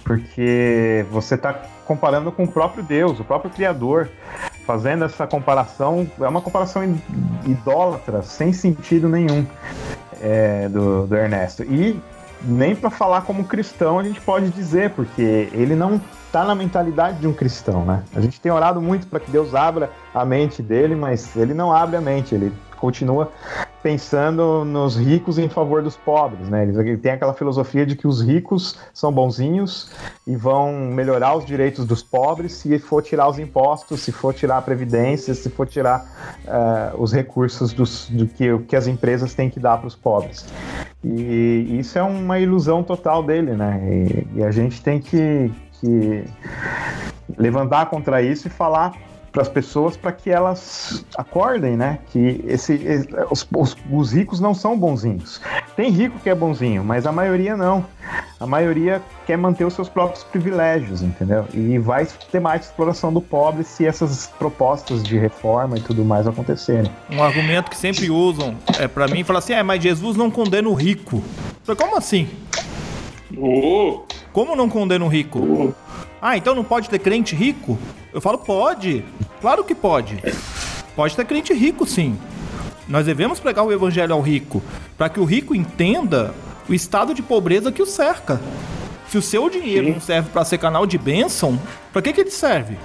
Porque 0.04 1.06
você 1.12 1.36
está 1.36 1.54
comparando 1.86 2.32
com 2.32 2.43
o 2.43 2.47
próprio 2.47 2.84
Deus, 2.84 3.19
o 3.19 3.23
próprio 3.23 3.51
Criador. 3.51 4.10
fazendo 4.65 5.06
essa 5.06 5.28
comparação, 5.28 6.10
é 6.19 6.28
uma 6.28 6.41
comparação 6.41 6.84
idólatra, 7.45 8.23
sem 8.23 8.51
sentido 8.51 9.08
nenhum 9.08 9.45
é, 10.19 10.67
do, 10.67 11.06
do 11.06 11.15
Ernesto. 11.15 11.63
E 11.63 12.01
nem 12.41 12.75
para 12.75 12.89
falar 12.89 13.21
como 13.21 13.43
cristão 13.43 13.99
a 13.99 14.04
gente 14.04 14.19
pode 14.21 14.49
dizer, 14.49 14.91
porque 14.91 15.49
ele 15.51 15.75
não 15.75 16.01
está 16.25 16.43
na 16.43 16.56
mentalidade 16.56 17.19
de 17.19 17.28
um 17.28 17.34
cristão, 17.34 17.86
né? 17.86 18.04
A 18.15 18.19
gente 18.19 18.41
tem 18.41 18.51
orado 18.51 18.82
muito 18.82 19.08
para 19.08 19.19
que 19.19 19.32
Deus 19.32 19.56
abra 19.56 19.89
a 20.13 20.25
mente 20.25 20.62
dele, 20.62 20.95
mas 20.95 21.36
ele 21.36 21.54
não 21.54 21.73
abre 21.73 21.95
a 21.95 22.01
mente, 22.01 22.36
ele 22.36 22.51
continua 22.75 23.32
pensando 23.86 24.65
nos 24.65 24.98
ricos 24.98 25.38
em 25.38 25.48
favor 25.48 25.84
dos 25.84 25.95
pobres, 25.95 26.50
né? 26.50 26.63
Ele 26.63 26.98
tem 26.98 27.12
aquela 27.12 27.36
filosofia 27.36 27.86
de 27.86 27.95
que 27.95 28.08
os 28.08 28.19
ricos 28.19 28.80
são 28.91 29.12
bonzinhos 29.12 29.91
e 30.26 30.36
vão 30.36 30.74
melhorar 30.74 31.36
os 31.38 31.45
direitos 31.45 31.86
dos 31.86 32.02
pobres 32.02 32.54
se 32.54 32.80
for 32.80 33.04
tirar 33.04 33.30
os 33.30 33.38
impostos, 33.38 34.00
se 34.00 34.12
for 34.12 34.34
tirar 34.34 34.58
a 34.58 34.62
previdência, 34.63 35.36
se 35.36 35.52
for 35.52 35.67
tirar 35.67 36.04
uh, 36.45 37.00
os 37.00 37.13
recursos 37.13 37.74
dos, 37.74 38.10
do 38.10 38.26
que, 38.26 38.58
que 38.67 38.76
as 38.76 38.88
empresas 38.88 39.36
têm 39.36 39.52
que 39.52 39.60
dar 39.60 39.78
para 39.78 39.88
os 39.88 39.95
pobres. 39.95 40.48
E 41.04 41.78
isso 41.78 42.00
é 42.00 42.02
uma 42.02 42.39
ilusão 42.39 42.82
total 42.82 43.21
dele, 43.21 43.52
né? 43.52 43.80
E, 43.88 44.39
e 44.39 44.43
a 44.43 44.50
gente 44.50 44.82
tem 44.82 45.00
que, 45.00 45.52
que 45.74 46.26
levantar 47.38 47.86
contra 47.86 48.19
isso 48.19 48.48
e 48.48 48.50
falar 48.50 48.95
para 49.36 49.41
as 49.41 49.50
pessoas 49.50 49.98
para 49.98 50.13
que 50.13 50.30
elas 50.30 51.04
acordem, 51.17 51.76
né? 51.76 52.00
Que 52.10 52.41
esse, 52.48 53.06
os, 53.30 53.45
os, 53.54 53.76
os, 53.91 54.13
ricos 54.13 54.39
não 54.39 54.54
são 54.54 54.80
bonzinhos. 54.80 55.41
Tem 55.76 55.91
rico 55.91 56.17
que 56.19 56.30
é 56.30 56.34
bonzinho, 56.34 56.86
mas 56.86 57.06
a 57.06 57.12
maioria 57.12 57.58
não. 57.58 57.86
A 58.39 58.48
maioria 58.48 59.02
quer 59.26 59.38
manter 59.38 59.65
os 59.65 59.74
seus 59.74 59.89
próprios 59.89 60.24
privilégios, 60.24 61.02
entendeu? 61.02 61.45
E 61.54 61.78
vai 61.78 62.08
ter 62.32 62.39
mais 62.39 62.63
exploração 62.63 63.12
do 63.12 63.19
pobre 63.19 63.65
se 63.65 63.86
essas 63.86 64.28
propostas 64.39 65.04
de 65.04 65.17
reforma 65.17 65.78
e 65.78 65.82
tudo 65.82 66.06
mais 66.06 66.26
acontecerem. 66.26 66.89
Um 67.12 67.21
argumento 67.21 67.69
que 67.69 67.78
sempre 67.78 68.10
usam 68.10 68.56
é 68.80 68.88
para 68.88 69.06
mim 69.10 69.26
falar 69.26 69.39
assim: 69.39 69.54
é, 69.54 69.62
mas 69.62 69.84
Jesus 69.84 70.15
não 70.15 70.32
condena 70.32 70.69
o 70.69 70.74
rico. 70.74 71.21
Como 71.78 71.98
assim? 71.98 72.30
Oh. 73.38 74.04
Como 74.32 74.56
não 74.56 74.69
condena 74.69 75.06
o 75.06 75.08
rico? 75.08 75.39
Oh. 75.39 75.74
Ah, 76.21 76.38
então 76.38 76.56
não 76.56 76.63
pode 76.63 76.89
ter 76.89 77.00
crente 77.00 77.36
rico? 77.36 77.78
Eu 78.13 78.21
falo, 78.21 78.38
pode. 78.38 79.04
Claro 79.41 79.63
que 79.63 79.76
pode. 79.76 80.17
Pode 80.95 81.15
ter 81.15 81.26
crente 81.26 81.54
rico, 81.54 81.86
sim. 81.86 82.17
Nós 82.88 83.06
devemos 83.06 83.39
pregar 83.39 83.65
o 83.65 83.71
evangelho 83.71 84.13
ao 84.13 84.21
rico, 84.21 84.62
para 84.98 85.10
que 85.10 85.19
o 85.19 85.26
rico 85.26 85.56
entenda 85.56 86.34
o 86.69 86.74
estado 86.74 87.13
de 87.13 87.21
pobreza 87.21 87.71
que 87.71 87.82
o 87.82 87.86
cerca. 87.86 88.39
Se 89.08 89.17
o 89.17 89.21
seu 89.21 89.50
dinheiro 89.50 89.88
sim. 89.88 89.93
não 89.93 90.00
serve 90.00 90.30
para 90.30 90.45
ser 90.45 90.58
canal 90.58 90.86
de 90.86 90.98
bênção, 90.98 91.60
para 91.91 92.02
que, 92.02 92.13
que 92.13 92.21
ele 92.21 92.32
serve? 92.32 92.76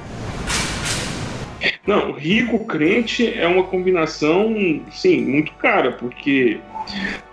Não, 1.86 2.12
rico 2.12 2.64
crente 2.66 3.26
é 3.26 3.46
uma 3.46 3.64
combinação, 3.64 4.54
sim, 4.92 5.22
muito 5.22 5.52
cara, 5.52 5.92
porque 5.92 6.58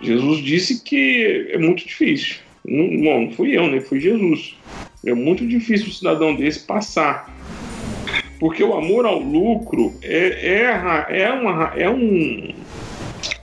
Jesus 0.00 0.38
disse 0.42 0.82
que 0.82 1.50
é 1.52 1.58
muito 1.58 1.86
difícil. 1.86 2.36
Não, 2.68 3.24
não 3.24 3.32
fui 3.32 3.56
eu, 3.56 3.66
nem 3.66 3.80
fui 3.80 3.98
Jesus. 3.98 4.56
É 5.06 5.14
muito 5.14 5.46
difícil 5.46 5.88
um 5.88 5.92
cidadão 5.92 6.34
desse 6.34 6.60
passar. 6.60 7.34
Porque 8.38 8.62
o 8.62 8.74
amor 8.74 9.06
ao 9.06 9.18
lucro 9.18 9.94
é, 10.02 11.06
é, 11.08 11.22
é, 11.22 11.32
uma, 11.32 11.72
é 11.76 11.88
um. 11.88 12.54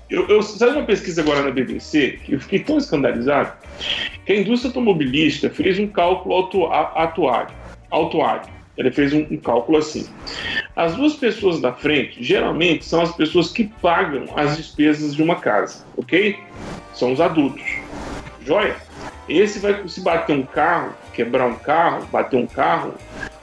Eu, 0.09 0.27
eu 0.27 0.41
sabe 0.43 0.73
uma 0.73 0.85
pesquisa 0.85 1.21
agora 1.21 1.41
na 1.41 1.49
BBC 1.49 2.19
que 2.23 2.33
eu 2.33 2.39
fiquei 2.39 2.59
tão 2.59 2.77
escandalizado 2.77 3.53
que 4.25 4.31
a 4.31 4.35
indústria 4.35 4.69
automobilística 4.69 5.49
fez 5.49 5.79
um 5.79 5.87
cálculo 5.87 6.37
atuário, 6.95 7.53
autuário. 7.89 8.53
Ele 8.77 8.91
fez 8.91 9.13
um, 9.13 9.25
um, 9.31 9.37
cálculo 9.37 9.77
assim. 9.77 10.05
As 10.75 10.95
duas 10.95 11.13
pessoas 11.13 11.61
da 11.61 11.73
frente, 11.73 12.21
geralmente, 12.21 12.85
são 12.85 13.01
as 13.01 13.15
pessoas 13.15 13.49
que 13.51 13.63
pagam 13.81 14.25
as 14.35 14.57
despesas 14.57 15.15
de 15.15 15.23
uma 15.23 15.37
casa, 15.37 15.85
ok? 15.97 16.37
São 16.93 17.13
os 17.13 17.21
adultos. 17.21 17.63
Joia? 18.45 18.84
Esse 19.27 19.59
vai 19.59 19.87
se 19.87 20.01
bater 20.01 20.35
um 20.35 20.43
carro, 20.43 20.93
quebrar 21.13 21.47
um 21.47 21.55
carro, 21.55 22.05
bater 22.11 22.37
um 22.37 22.45
carro, 22.45 22.93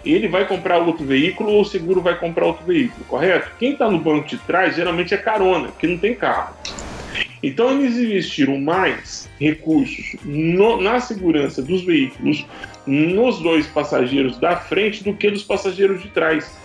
ele 0.05 0.29
vai 0.29 0.47
comprar 0.47 0.79
outro 0.79 1.05
veículo 1.05 1.51
ou 1.51 1.62
o 1.62 1.64
seguro 1.64 2.01
vai 2.01 2.16
comprar 2.18 2.47
outro 2.47 2.64
veículo, 2.64 3.05
correto? 3.07 3.51
Quem 3.59 3.73
está 3.73 3.90
no 3.90 3.99
banco 3.99 4.29
de 4.29 4.38
trás 4.38 4.77
geralmente 4.77 5.12
é 5.14 5.16
carona, 5.16 5.68
porque 5.68 5.87
não 5.87 5.99
tem 5.99 6.14
carro. 6.14 6.55
Então 7.42 7.71
eles 7.73 7.97
investiram 7.97 8.59
mais 8.59 9.29
recursos 9.40 10.16
no, 10.25 10.81
na 10.81 11.01
segurança 11.01 11.61
dos 11.61 11.83
veículos 11.83 12.47
nos 12.87 13.40
dois 13.40 13.66
passageiros 13.66 14.38
da 14.38 14.57
frente 14.57 15.03
do 15.03 15.12
que 15.12 15.31
dos 15.31 15.42
passageiros 15.42 16.03
de 16.03 16.09
trás. 16.09 16.57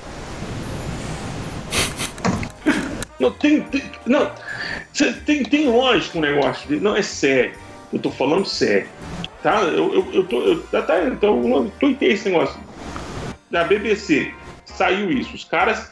Não, 3.19 3.31
tem, 3.31 3.61
tem 3.61 3.81
não, 4.05 4.31
tem, 5.25 5.43
tem 5.43 5.67
lógica 5.67 6.17
o 6.17 6.21
um 6.21 6.23
negócio. 6.23 6.79
Não, 6.79 6.95
é 6.95 7.01
sério. 7.01 7.66
Eu 7.91 7.99
tô 7.99 8.11
falando 8.11 8.45
sério. 8.45 8.87
Tá? 9.41 9.61
Eu, 9.61 9.93
eu, 9.93 10.13
eu 10.13 10.23
tô. 10.25 10.41
Eu, 10.41 10.63
tá, 10.63 11.05
então, 11.05 11.47
eu 11.47 11.71
tuitei 11.79 12.13
esse 12.13 12.29
negócio. 12.29 12.59
Da 13.49 13.63
BBC 13.63 14.33
saiu 14.65 15.11
isso. 15.11 15.35
Os 15.35 15.43
caras 15.43 15.91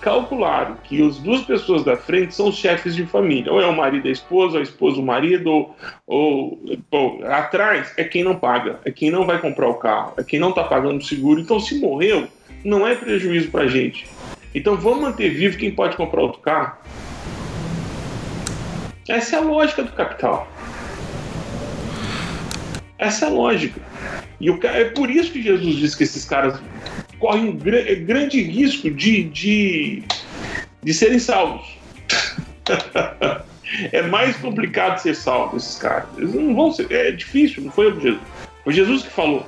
calcularam 0.00 0.76
que 0.84 1.04
as 1.06 1.18
duas 1.18 1.42
pessoas 1.42 1.84
da 1.84 1.96
frente 1.96 2.34
são 2.34 2.52
chefes 2.52 2.94
de 2.94 3.06
família. 3.06 3.52
Ou 3.52 3.60
é 3.60 3.66
o 3.66 3.76
marido 3.76 4.08
a 4.08 4.10
esposa, 4.10 4.54
ou 4.54 4.60
a 4.60 4.62
esposa 4.62 5.00
o 5.00 5.04
marido, 5.04 5.50
ou, 5.50 5.76
ou, 6.06 6.60
ou, 6.90 7.26
atrás 7.26 7.92
é 7.96 8.04
quem 8.04 8.22
não 8.22 8.36
paga, 8.36 8.80
é 8.84 8.90
quem 8.90 9.10
não 9.10 9.26
vai 9.26 9.40
comprar 9.40 9.68
o 9.68 9.74
carro, 9.74 10.14
é 10.16 10.22
quem 10.22 10.38
não 10.38 10.50
está 10.50 10.64
pagando 10.64 10.98
o 10.98 11.04
seguro. 11.04 11.40
Então, 11.40 11.60
se 11.60 11.78
morreu, 11.80 12.28
não 12.64 12.86
é 12.86 12.94
prejuízo 12.94 13.50
para 13.50 13.66
gente. 13.66 14.06
Então, 14.54 14.76
vamos 14.76 15.00
manter 15.00 15.30
vivo 15.30 15.58
quem 15.58 15.70
pode 15.70 15.96
comprar 15.96 16.22
outro 16.22 16.40
carro. 16.40 16.78
Essa 19.08 19.36
é 19.36 19.38
a 19.38 19.42
lógica 19.42 19.82
do 19.82 19.92
capital. 19.92 20.48
Essa 22.98 23.26
é 23.26 23.28
a 23.28 23.32
lógica. 23.32 23.80
E 24.40 24.50
o, 24.50 24.58
é 24.62 24.84
por 24.84 25.10
isso 25.10 25.32
que 25.32 25.42
Jesus 25.42 25.76
diz 25.76 25.94
que 25.94 26.04
esses 26.04 26.24
caras 26.24 26.58
correm 27.18 27.50
um 27.50 27.58
é 27.72 27.94
grande 27.94 28.40
risco 28.42 28.90
de, 28.90 29.24
de, 29.24 30.02
de 30.82 30.94
serem 30.94 31.18
salvos. 31.18 31.66
é 33.92 34.02
mais 34.02 34.36
complicado 34.36 34.98
ser 34.98 35.14
salvo 35.14 35.56
esses 35.56 35.76
caras. 35.76 36.08
Eles 36.16 36.34
não 36.34 36.54
vão 36.54 36.72
ser. 36.72 36.90
É 36.90 37.10
difícil, 37.10 37.62
não 37.62 37.70
foi 37.70 37.92
Jesus. 38.00 38.20
Foi 38.64 38.72
Jesus 38.72 39.02
que 39.02 39.10
falou. 39.10 39.46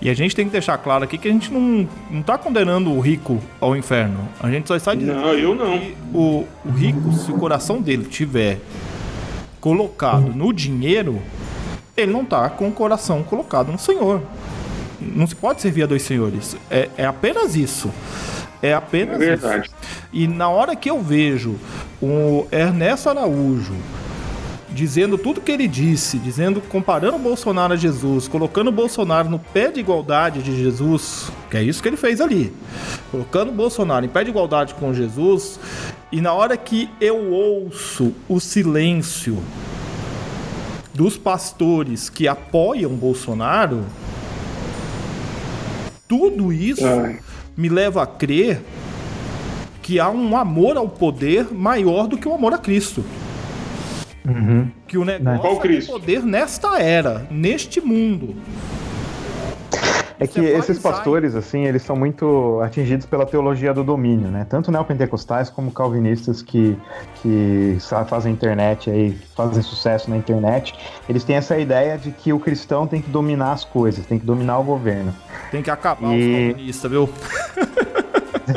E 0.00 0.08
a 0.08 0.14
gente 0.14 0.36
tem 0.36 0.46
que 0.46 0.52
deixar 0.52 0.78
claro 0.78 1.02
aqui 1.02 1.18
que 1.18 1.26
a 1.26 1.32
gente 1.32 1.52
não, 1.52 1.88
não 2.08 2.22
tá 2.22 2.38
condenando 2.38 2.92
o 2.92 3.00
rico 3.00 3.42
ao 3.60 3.74
inferno. 3.74 4.28
A 4.40 4.48
gente 4.48 4.68
só 4.68 4.76
está 4.76 4.94
dizendo 4.94 5.20
não, 5.20 5.34
eu 5.34 5.54
não. 5.54 5.76
o, 6.14 6.46
o 6.64 6.70
rico, 6.70 7.12
se 7.12 7.32
o 7.32 7.36
coração 7.36 7.82
dele 7.82 8.04
tiver 8.04 8.60
colocado 9.66 10.32
no 10.32 10.52
dinheiro, 10.52 11.20
ele 11.96 12.12
não 12.12 12.22
está 12.22 12.48
com 12.48 12.68
o 12.68 12.72
coração 12.72 13.24
colocado 13.24 13.72
no 13.72 13.78
Senhor. 13.80 14.22
Não 15.00 15.26
se 15.26 15.34
pode 15.34 15.60
servir 15.60 15.82
a 15.82 15.86
dois 15.86 16.02
senhores. 16.02 16.56
É, 16.70 16.88
é 16.96 17.04
apenas 17.04 17.56
isso. 17.56 17.90
É 18.62 18.72
apenas 18.72 19.16
é 19.16 19.18
verdade. 19.18 19.66
isso. 19.66 19.74
E 20.12 20.28
na 20.28 20.48
hora 20.48 20.76
que 20.76 20.88
eu 20.88 21.02
vejo 21.02 21.56
o 22.00 22.46
Ernesto 22.52 23.10
Araújo 23.10 23.74
dizendo 24.76 25.16
tudo 25.16 25.40
que 25.40 25.50
ele 25.50 25.66
disse, 25.66 26.18
dizendo, 26.18 26.60
comparando 26.60 27.16
o 27.16 27.18
Bolsonaro 27.18 27.72
a 27.72 27.76
Jesus, 27.76 28.28
colocando 28.28 28.68
o 28.68 28.72
Bolsonaro 28.72 29.26
no 29.26 29.38
pé 29.38 29.70
de 29.70 29.80
igualdade 29.80 30.42
de 30.42 30.54
Jesus, 30.54 31.32
que 31.50 31.56
é 31.56 31.62
isso 31.62 31.82
que 31.82 31.88
ele 31.88 31.96
fez 31.96 32.20
ali, 32.20 32.52
colocando 33.10 33.48
o 33.48 33.54
Bolsonaro 33.54 34.04
em 34.04 34.08
pé 34.08 34.22
de 34.22 34.28
igualdade 34.28 34.74
com 34.74 34.92
Jesus, 34.92 35.58
e 36.12 36.20
na 36.20 36.34
hora 36.34 36.58
que 36.58 36.90
eu 37.00 37.32
ouço 37.32 38.12
o 38.28 38.38
silêncio 38.38 39.42
dos 40.92 41.16
pastores 41.16 42.10
que 42.10 42.28
apoiam 42.28 42.92
Bolsonaro, 42.92 43.82
tudo 46.06 46.52
isso 46.52 46.84
me 47.56 47.70
leva 47.70 48.02
a 48.02 48.06
crer 48.06 48.62
que 49.80 49.98
há 49.98 50.10
um 50.10 50.36
amor 50.36 50.76
ao 50.76 50.86
poder 50.86 51.50
maior 51.50 52.06
do 52.06 52.18
que 52.18 52.28
o 52.28 52.34
amor 52.34 52.52
a 52.52 52.58
Cristo. 52.58 53.02
Uhum. 54.26 54.68
Que 54.88 54.98
o 54.98 55.04
negócio 55.04 55.40
Qual 55.40 55.62
é 55.64 55.80
poder 55.82 56.22
nesta 56.24 56.80
era, 56.80 57.26
neste 57.30 57.80
mundo. 57.80 58.34
É 60.18 60.26
que 60.26 60.40
esses 60.40 60.78
pastores, 60.78 61.34
assim, 61.34 61.66
eles 61.66 61.82
são 61.82 61.94
muito 61.94 62.58
atingidos 62.62 63.04
pela 63.04 63.26
teologia 63.26 63.74
do 63.74 63.84
domínio, 63.84 64.28
né? 64.28 64.46
Tanto 64.48 64.72
neopentecostais 64.72 65.50
como 65.50 65.70
calvinistas 65.70 66.40
que, 66.40 66.76
que 67.16 67.76
fazem 68.08 68.32
internet 68.32 68.90
aí, 68.90 69.16
fazem 69.36 69.62
sucesso 69.62 70.08
na 70.08 70.16
internet, 70.16 70.74
eles 71.06 71.22
têm 71.22 71.36
essa 71.36 71.58
ideia 71.58 71.98
de 71.98 72.10
que 72.10 72.32
o 72.32 72.40
cristão 72.40 72.86
tem 72.86 73.02
que 73.02 73.10
dominar 73.10 73.52
as 73.52 73.64
coisas, 73.64 74.06
tem 74.06 74.18
que 74.18 74.24
dominar 74.24 74.58
o 74.58 74.64
governo. 74.64 75.14
Tem 75.50 75.62
que 75.62 75.70
acabar 75.70 76.16
e... 76.16 76.18
os 76.18 76.54
comunistas, 76.54 76.90
viu? 76.90 77.10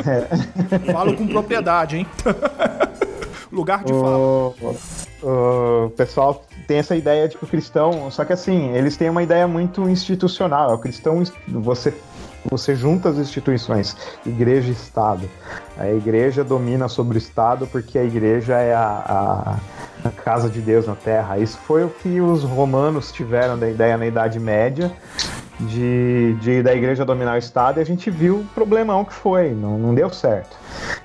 É. 0.06 0.90
Falo 0.92 1.14
com 1.14 1.26
propriedade, 1.26 1.98
hein? 1.98 2.06
Lugar 3.52 3.84
de 3.84 3.92
fala. 3.92 4.54
O 5.22 5.90
pessoal 5.90 6.44
tem 6.66 6.78
essa 6.78 6.96
ideia 6.96 7.28
de 7.28 7.36
que 7.36 7.44
o 7.44 7.46
cristão. 7.46 8.10
Só 8.10 8.24
que 8.24 8.32
assim, 8.32 8.70
eles 8.74 8.96
têm 8.96 9.10
uma 9.10 9.22
ideia 9.22 9.46
muito 9.46 9.88
institucional. 9.88 10.74
O 10.74 10.78
cristão, 10.78 11.22
você 11.48 11.92
você 12.44 12.74
junta 12.74 13.10
as 13.10 13.18
instituições, 13.18 13.96
igreja 14.24 14.68
e 14.68 14.72
Estado. 14.72 15.28
A 15.76 15.88
igreja 15.90 16.42
domina 16.42 16.88
sobre 16.88 17.16
o 17.16 17.18
Estado 17.18 17.66
porque 17.66 17.98
a 17.98 18.04
igreja 18.04 18.56
é 18.56 18.74
a, 18.74 19.58
a, 20.04 20.08
a 20.08 20.10
casa 20.10 20.48
de 20.48 20.60
Deus 20.60 20.86
na 20.86 20.94
Terra. 20.94 21.38
Isso 21.38 21.58
foi 21.58 21.84
o 21.84 21.90
que 21.90 22.20
os 22.20 22.42
romanos 22.42 23.12
tiveram 23.12 23.58
da 23.58 23.68
ideia 23.68 23.96
na 23.96 24.06
Idade 24.06 24.40
Média 24.40 24.90
de, 25.60 26.34
de, 26.40 26.62
da 26.62 26.74
igreja 26.74 27.04
dominar 27.04 27.34
o 27.34 27.38
Estado 27.38 27.78
e 27.78 27.82
a 27.82 27.86
gente 27.86 28.10
viu 28.10 28.36
o 28.36 28.44
problemão 28.54 29.04
que 29.04 29.12
foi, 29.12 29.50
não, 29.50 29.78
não 29.78 29.94
deu 29.94 30.10
certo. 30.10 30.56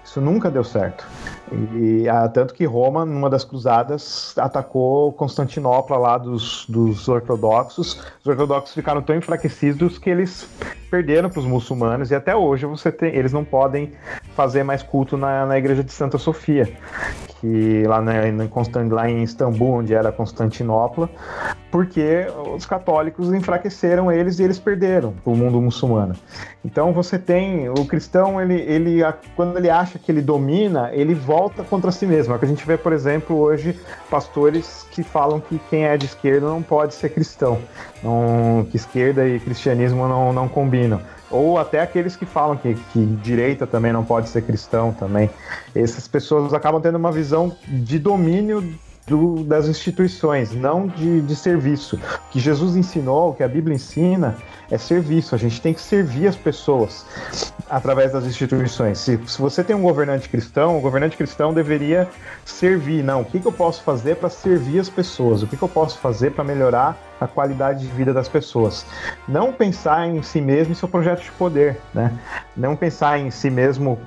Isso 0.03 0.21
nunca 0.21 0.49
deu 0.49 0.63
certo. 0.63 1.05
E 1.51 2.09
ah, 2.09 2.27
tanto 2.27 2.53
que 2.53 2.65
Roma, 2.65 3.05
numa 3.05 3.29
das 3.29 3.43
cruzadas, 3.43 4.33
atacou 4.37 5.13
Constantinopla 5.13 5.97
lá 5.97 6.17
dos, 6.17 6.65
dos 6.67 7.07
ortodoxos. 7.07 8.01
Os 8.19 8.27
ortodoxos 8.27 8.73
ficaram 8.73 9.01
tão 9.01 9.15
enfraquecidos 9.15 9.97
que 9.97 10.09
eles 10.09 10.47
perderam 10.89 11.29
para 11.29 11.39
os 11.39 11.45
muçulmanos 11.45 12.09
e 12.11 12.15
até 12.15 12.35
hoje 12.35 12.65
você 12.65 12.91
tem, 12.91 13.13
eles 13.15 13.33
não 13.33 13.43
podem 13.43 13.91
fazer 14.35 14.63
mais 14.63 14.83
culto 14.83 15.17
na, 15.17 15.45
na 15.45 15.57
igreja 15.57 15.83
de 15.83 15.91
Santa 15.91 16.17
Sofia, 16.17 16.69
que 17.39 17.83
lá, 17.87 18.01
na, 18.01 18.13
lá 18.91 19.09
em 19.09 19.23
Istambul, 19.23 19.75
onde 19.75 19.93
era 19.93 20.11
Constantinopla, 20.11 21.09
porque 21.71 22.27
os 22.55 22.65
católicos 22.65 23.33
enfraqueceram 23.33 24.11
eles 24.11 24.39
e 24.39 24.43
eles 24.43 24.59
perderam 24.59 25.13
o 25.23 25.35
mundo 25.35 25.61
muçulmano. 25.61 26.15
Então 26.63 26.91
você 26.91 27.17
tem 27.17 27.69
o 27.69 27.85
cristão, 27.85 28.41
ele, 28.41 28.55
ele 28.61 29.01
quando 29.35 29.57
ele 29.57 29.69
acha 29.69 29.97
que 29.97 30.11
ele 30.11 30.21
domina, 30.21 30.89
ele 30.93 31.13
volta 31.13 31.63
contra 31.63 31.91
si 31.91 32.05
mesmo. 32.05 32.33
É 32.33 32.35
o 32.35 32.39
que 32.39 32.45
a 32.45 32.47
gente 32.47 32.65
vê, 32.65 32.77
por 32.77 32.91
exemplo, 32.91 33.37
hoje 33.37 33.79
pastores 34.09 34.85
que 34.91 35.01
falam 35.01 35.39
que 35.39 35.59
quem 35.69 35.85
é 35.85 35.97
de 35.97 36.05
esquerda 36.05 36.47
não 36.47 36.61
pode 36.61 36.93
ser 36.93 37.09
cristão, 37.09 37.59
não, 38.03 38.65
que 38.69 38.75
esquerda 38.75 39.27
e 39.27 39.39
cristianismo 39.39 40.07
não, 40.07 40.33
não 40.33 40.47
combinam 40.47 40.99
ou 41.35 41.57
até 41.57 41.81
aqueles 41.81 42.15
que 42.15 42.25
falam 42.25 42.55
que, 42.55 42.75
que, 42.93 43.05
direita 43.05 43.67
também 43.67 43.91
não 43.91 44.05
pode 44.05 44.29
ser 44.29 44.41
cristão 44.41 44.93
também. 44.93 45.29
Essas 45.75 46.07
pessoas 46.07 46.53
acabam 46.53 46.81
tendo 46.81 46.97
uma 46.97 47.11
visão 47.11 47.55
de 47.67 47.99
domínio 47.99 48.73
do, 49.07 49.43
das 49.43 49.67
instituições, 49.67 50.51
não 50.53 50.87
de, 50.87 51.21
de 51.21 51.35
serviço. 51.35 51.95
O 51.95 52.31
que 52.31 52.39
Jesus 52.39 52.75
ensinou, 52.75 53.29
o 53.29 53.33
que 53.33 53.43
a 53.43 53.47
Bíblia 53.47 53.75
ensina, 53.75 54.35
é 54.69 54.77
serviço. 54.77 55.35
A 55.35 55.37
gente 55.37 55.61
tem 55.61 55.73
que 55.73 55.81
servir 55.81 56.27
as 56.27 56.35
pessoas 56.35 57.05
através 57.69 58.11
das 58.11 58.25
instituições. 58.25 58.97
Se, 58.97 59.19
se 59.27 59.39
você 59.39 59.63
tem 59.63 59.75
um 59.75 59.81
governante 59.81 60.27
cristão, 60.27 60.77
o 60.77 60.81
governante 60.81 61.15
cristão 61.15 61.53
deveria 61.53 62.09
servir. 62.43 63.03
Não, 63.03 63.21
o 63.21 63.25
que, 63.25 63.39
que 63.39 63.45
eu 63.45 63.51
posso 63.51 63.83
fazer 63.83 64.15
para 64.15 64.29
servir 64.29 64.79
as 64.79 64.89
pessoas? 64.89 65.43
O 65.43 65.47
que, 65.47 65.55
que 65.55 65.63
eu 65.63 65.69
posso 65.69 65.99
fazer 65.99 66.31
para 66.31 66.43
melhorar 66.43 66.97
a 67.19 67.27
qualidade 67.27 67.81
de 67.81 67.93
vida 67.93 68.13
das 68.13 68.27
pessoas? 68.27 68.85
Não 69.27 69.53
pensar 69.53 70.07
em 70.07 70.21
si 70.23 70.41
mesmo 70.41 70.73
e 70.73 70.75
seu 70.75 70.87
projeto 70.87 71.21
de 71.21 71.31
poder, 71.31 71.79
né? 71.93 72.11
Não 72.57 72.75
pensar 72.75 73.19
em 73.19 73.29
si 73.29 73.49
mesmo 73.49 73.99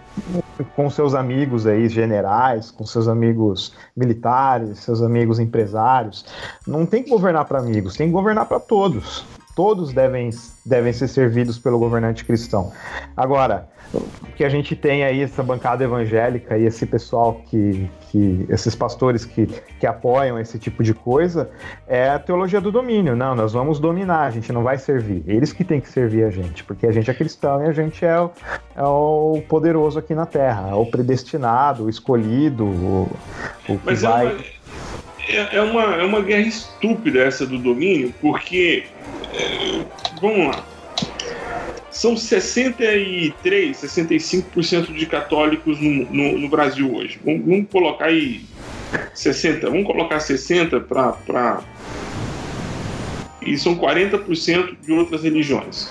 com 0.64 0.90
seus 0.90 1.14
amigos 1.14 1.66
aí 1.66 1.88
generais, 1.88 2.70
com 2.70 2.84
seus 2.84 3.08
amigos 3.08 3.74
militares, 3.96 4.78
seus 4.80 5.02
amigos 5.02 5.38
empresários. 5.38 6.24
Não 6.66 6.84
tem 6.84 7.02
que 7.02 7.10
governar 7.10 7.44
para 7.44 7.58
amigos, 7.58 7.96
tem 7.96 8.08
que 8.08 8.12
governar 8.12 8.46
para 8.46 8.60
todos 8.60 9.24
todos 9.58 9.92
devem, 9.92 10.30
devem 10.64 10.92
ser 10.92 11.08
servidos 11.08 11.58
pelo 11.58 11.80
governante 11.80 12.24
cristão. 12.24 12.70
Agora, 13.16 13.68
o 13.92 14.32
que 14.36 14.44
a 14.44 14.48
gente 14.48 14.76
tem 14.76 15.02
aí, 15.02 15.20
essa 15.20 15.42
bancada 15.42 15.82
evangélica 15.82 16.56
e 16.56 16.64
esse 16.64 16.86
pessoal 16.86 17.42
que, 17.44 17.90
que 18.02 18.46
esses 18.48 18.76
pastores 18.76 19.24
que, 19.24 19.48
que 19.80 19.84
apoiam 19.84 20.38
esse 20.38 20.60
tipo 20.60 20.80
de 20.84 20.94
coisa, 20.94 21.50
é 21.88 22.08
a 22.08 22.20
teologia 22.20 22.60
do 22.60 22.70
domínio. 22.70 23.16
Não, 23.16 23.34
nós 23.34 23.52
vamos 23.52 23.80
dominar, 23.80 24.26
a 24.26 24.30
gente 24.30 24.52
não 24.52 24.62
vai 24.62 24.78
servir. 24.78 25.24
Eles 25.26 25.52
que 25.52 25.64
têm 25.64 25.80
que 25.80 25.88
servir 25.88 26.22
a 26.22 26.30
gente, 26.30 26.62
porque 26.62 26.86
a 26.86 26.92
gente 26.92 27.10
é 27.10 27.14
cristão 27.14 27.64
e 27.64 27.66
a 27.66 27.72
gente 27.72 28.04
é 28.04 28.20
o, 28.20 28.30
é 28.76 28.84
o 28.84 29.42
poderoso 29.48 29.98
aqui 29.98 30.14
na 30.14 30.24
Terra, 30.24 30.68
é 30.70 30.74
o 30.74 30.86
predestinado, 30.86 31.86
o 31.86 31.90
escolhido, 31.90 32.64
o, 32.64 33.10
o 33.68 33.76
que 33.76 33.80
Mas 33.84 34.02
vai... 34.02 34.36
é, 35.28 35.56
é, 35.56 35.62
uma, 35.62 35.82
é 35.96 36.04
uma 36.04 36.22
guerra 36.22 36.46
estúpida 36.46 37.20
essa 37.20 37.46
do 37.46 37.58
domínio, 37.58 38.12
porque 38.20 38.84
é, 39.34 39.84
vamos 40.20 40.48
lá. 40.48 40.64
São 41.90 42.16
63, 42.16 43.76
65% 43.76 44.94
de 44.94 45.06
católicos 45.06 45.80
no, 45.80 46.04
no, 46.12 46.38
no 46.38 46.48
Brasil 46.48 46.94
hoje. 46.94 47.18
Vamos, 47.24 47.44
vamos, 47.44 47.66
colocar 47.70 48.06
aí 48.06 48.42
60, 49.14 49.68
vamos 49.68 49.86
colocar 49.86 50.20
60 50.20 50.80
para. 50.80 51.60
E 53.44 53.56
são 53.56 53.76
40% 53.76 54.76
de 54.84 54.92
outras 54.92 55.22
religiões. 55.22 55.90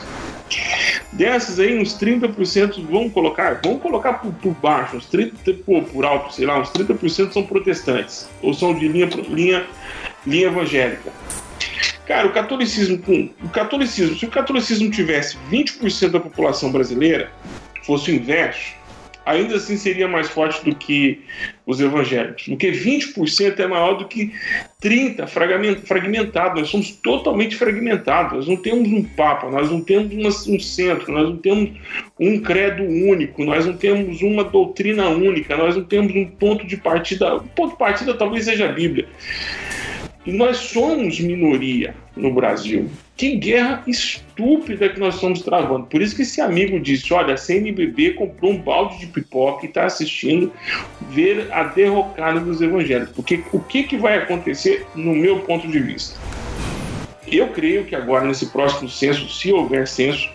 Dessas 1.13 1.59
aí, 1.59 1.79
uns 1.79 1.97
30% 1.97 2.85
vão 2.85 3.09
colocar, 3.09 3.61
vamos 3.63 3.81
colocar 3.81 4.13
por, 4.13 4.33
por 4.33 4.53
baixo, 4.55 4.97
uns 4.97 5.05
30, 5.05 5.53
por, 5.65 5.83
por 5.85 6.05
alto, 6.05 6.33
sei 6.33 6.45
lá, 6.45 6.59
uns 6.59 6.69
30% 6.71 7.31
são 7.31 7.43
protestantes, 7.43 8.29
ou 8.41 8.53
são 8.53 8.73
de 8.73 8.87
linha, 8.87 9.07
linha, 9.29 9.65
linha 10.25 10.47
evangélica. 10.47 11.11
Cara, 12.05 12.27
o 12.27 12.31
catolicismo, 12.31 13.01
o 13.43 13.49
catolicismo, 13.49 14.17
se 14.17 14.25
o 14.25 14.29
catolicismo 14.29 14.89
tivesse 14.91 15.37
20% 15.51 16.11
da 16.11 16.19
população 16.19 16.71
brasileira, 16.71 17.31
fosse 17.83 18.11
o 18.11 18.15
inverso, 18.15 18.76
ainda 19.27 19.57
assim 19.57 19.75
seria 19.75 20.07
mais 20.07 20.29
forte 20.29 20.63
do 20.63 20.73
que 20.73 21.21
os 21.65 21.81
evangélicos. 21.81 22.45
Porque 22.45 22.71
20% 22.71 23.59
é 23.59 23.67
maior 23.67 23.95
do 23.95 24.07
que 24.07 24.31
30% 24.81 25.85
fragmentado. 25.85 26.59
Nós 26.59 26.69
somos 26.69 26.91
totalmente 26.91 27.55
fragmentados. 27.55 28.33
Nós 28.33 28.47
não 28.47 28.55
temos 28.55 28.87
um 28.87 29.03
papa, 29.03 29.49
nós 29.49 29.69
não 29.69 29.81
temos 29.81 30.13
uma, 30.13 30.55
um 30.55 30.59
centro, 30.59 31.11
nós 31.11 31.27
não 31.27 31.37
temos 31.37 31.71
um 32.17 32.39
credo 32.39 32.83
único, 32.83 33.43
nós 33.43 33.65
não 33.65 33.75
temos 33.75 34.21
uma 34.21 34.45
doutrina 34.45 35.09
única, 35.09 35.57
nós 35.57 35.75
não 35.75 35.83
temos 35.83 36.15
um 36.15 36.25
ponto 36.25 36.65
de 36.65 36.77
partida. 36.77 37.35
O 37.35 37.43
ponto 37.43 37.71
de 37.71 37.77
partida 37.77 38.13
talvez 38.13 38.45
seja 38.45 38.69
a 38.69 38.71
Bíblia. 38.71 39.07
E 40.27 40.31
nós 40.33 40.57
somos 40.57 41.21
minoria 41.21 41.95
no 42.13 42.33
Brasil. 42.33 42.89
Que 43.15 43.37
guerra 43.37 43.81
estúpida 43.87 44.89
que 44.89 44.99
nós 44.99 45.15
estamos 45.15 45.41
travando. 45.41 45.85
Por 45.85 46.01
isso 46.01 46.13
que 46.13 46.23
esse 46.23 46.41
amigo 46.41 46.81
disse: 46.81 47.13
olha, 47.13 47.35
a 47.35 47.37
CNBB 47.37 48.11
comprou 48.15 48.51
um 48.51 48.57
balde 48.57 48.99
de 48.99 49.07
pipoca 49.07 49.65
e 49.65 49.69
está 49.69 49.85
assistindo 49.85 50.51
ver 51.11 51.47
a 51.53 51.63
derrocada 51.63 52.41
dos 52.41 52.61
evangélicos. 52.61 53.15
Porque 53.15 53.41
o 53.53 53.59
que, 53.61 53.83
que 53.83 53.95
vai 53.95 54.17
acontecer, 54.17 54.85
no 54.93 55.15
meu 55.15 55.39
ponto 55.39 55.65
de 55.65 55.79
vista? 55.79 56.19
Eu 57.25 57.47
creio 57.47 57.85
que 57.85 57.95
agora, 57.95 58.25
nesse 58.25 58.47
próximo 58.47 58.89
censo, 58.89 59.29
se 59.29 59.53
houver 59.53 59.87
censo, 59.87 60.29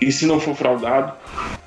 e 0.00 0.12
se 0.12 0.26
não 0.26 0.38
for 0.38 0.54
fraudado, 0.54 1.12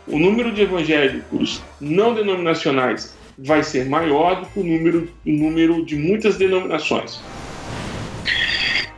o 0.08 0.18
número 0.18 0.54
de 0.54 0.62
evangélicos 0.62 1.62
não 1.82 2.14
denominacionais 2.14 3.14
vai 3.38 3.64
ser 3.64 3.86
maior 3.86 4.42
do 4.42 4.46
que 4.48 4.60
o 4.60 4.64
número, 4.64 5.10
o 5.26 5.32
número 5.32 5.86
de 5.86 5.96
muitas 5.96 6.38
denominações. 6.38 7.22